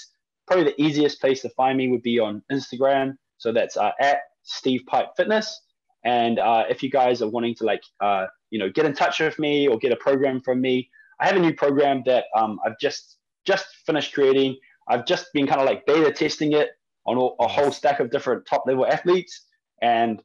probably 0.49 0.65
the 0.65 0.81
easiest 0.81 1.21
place 1.21 1.41
to 1.41 1.49
find 1.49 1.77
me 1.77 1.89
would 1.89 2.01
be 2.01 2.19
on 2.19 2.41
Instagram. 2.51 3.15
So 3.37 3.53
that's 3.53 3.77
uh, 3.77 3.91
at 3.99 4.21
Steve 4.43 4.81
Pipe 4.87 5.09
Fitness. 5.15 5.61
And 6.03 6.39
uh, 6.39 6.63
if 6.69 6.81
you 6.81 6.89
guys 6.89 7.21
are 7.21 7.29
wanting 7.29 7.53
to 7.55 7.65
like, 7.65 7.83
uh, 8.01 8.25
you 8.49 8.57
know, 8.57 8.69
get 8.69 8.85
in 8.85 8.93
touch 8.93 9.19
with 9.19 9.37
me 9.37 9.67
or 9.67 9.77
get 9.77 9.91
a 9.91 9.95
program 9.97 10.41
from 10.41 10.59
me, 10.59 10.89
I 11.19 11.27
have 11.27 11.35
a 11.35 11.39
new 11.39 11.53
program 11.53 12.01
that 12.05 12.25
um, 12.35 12.59
I've 12.65 12.79
just 12.79 13.17
just 13.45 13.67
finished 13.85 14.13
creating. 14.13 14.57
I've 14.87 15.05
just 15.05 15.27
been 15.33 15.45
kind 15.45 15.61
of 15.61 15.67
like 15.67 15.85
beta 15.85 16.11
testing 16.11 16.53
it 16.53 16.69
on 17.05 17.17
a, 17.17 17.43
a 17.43 17.47
whole 17.47 17.71
stack 17.71 17.99
of 17.99 18.09
different 18.09 18.45
top 18.47 18.63
level 18.65 18.87
athletes, 18.87 19.45
and 19.81 20.21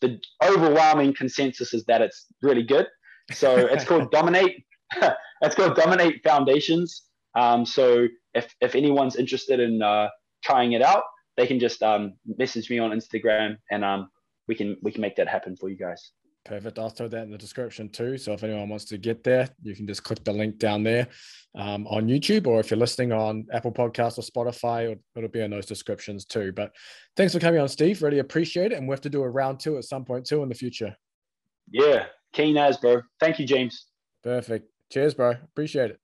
the 0.00 0.20
overwhelming 0.42 1.14
consensus 1.14 1.72
is 1.72 1.84
that 1.86 2.02
it's 2.02 2.26
really 2.42 2.62
good. 2.62 2.86
So 3.32 3.56
it's 3.56 3.84
called 3.84 4.10
Dominate. 4.12 4.64
it's 5.40 5.54
called 5.54 5.76
Dominate 5.76 6.22
Foundations. 6.22 7.04
Um, 7.34 7.66
so 7.66 8.06
if 8.34 8.54
if 8.60 8.74
anyone's 8.74 9.16
interested 9.16 9.60
in 9.60 9.82
uh, 9.82 10.08
trying 10.42 10.72
it 10.72 10.82
out, 10.82 11.04
they 11.36 11.46
can 11.46 11.58
just 11.58 11.82
um, 11.82 12.14
message 12.26 12.70
me 12.70 12.78
on 12.78 12.90
Instagram, 12.90 13.56
and 13.70 13.84
um, 13.84 14.10
we 14.48 14.54
can 14.54 14.76
we 14.82 14.92
can 14.92 15.00
make 15.00 15.16
that 15.16 15.28
happen 15.28 15.56
for 15.56 15.68
you 15.68 15.76
guys. 15.76 16.12
Perfect. 16.44 16.78
I'll 16.78 16.90
throw 16.90 17.08
that 17.08 17.22
in 17.22 17.30
the 17.30 17.38
description 17.38 17.88
too. 17.88 18.18
So 18.18 18.34
if 18.34 18.44
anyone 18.44 18.68
wants 18.68 18.84
to 18.86 18.98
get 18.98 19.24
there, 19.24 19.48
you 19.62 19.74
can 19.74 19.86
just 19.86 20.04
click 20.04 20.22
the 20.24 20.32
link 20.32 20.58
down 20.58 20.82
there 20.82 21.08
um, 21.54 21.86
on 21.86 22.06
YouTube, 22.06 22.46
or 22.46 22.60
if 22.60 22.70
you're 22.70 22.78
listening 22.78 23.12
on 23.12 23.46
Apple 23.50 23.72
Podcasts 23.72 24.18
or 24.18 24.22
Spotify, 24.22 24.84
it'll, 24.84 25.02
it'll 25.16 25.30
be 25.30 25.40
in 25.40 25.50
those 25.50 25.64
descriptions 25.64 26.26
too. 26.26 26.52
But 26.52 26.72
thanks 27.16 27.32
for 27.32 27.40
coming 27.40 27.60
on, 27.60 27.68
Steve. 27.68 28.02
Really 28.02 28.18
appreciate 28.18 28.72
it. 28.72 28.78
And 28.78 28.86
we 28.86 28.92
have 28.92 29.00
to 29.02 29.10
do 29.10 29.22
a 29.22 29.28
round 29.28 29.58
two 29.58 29.78
at 29.78 29.84
some 29.84 30.04
point 30.04 30.26
too 30.26 30.42
in 30.42 30.50
the 30.50 30.54
future. 30.54 30.94
Yeah. 31.70 32.06
Keen 32.34 32.58
as, 32.58 32.76
bro. 32.76 33.00
Thank 33.20 33.38
you, 33.38 33.46
James. 33.46 33.86
Perfect. 34.22 34.68
Cheers, 34.90 35.14
bro. 35.14 35.30
Appreciate 35.30 35.92
it. 35.92 36.00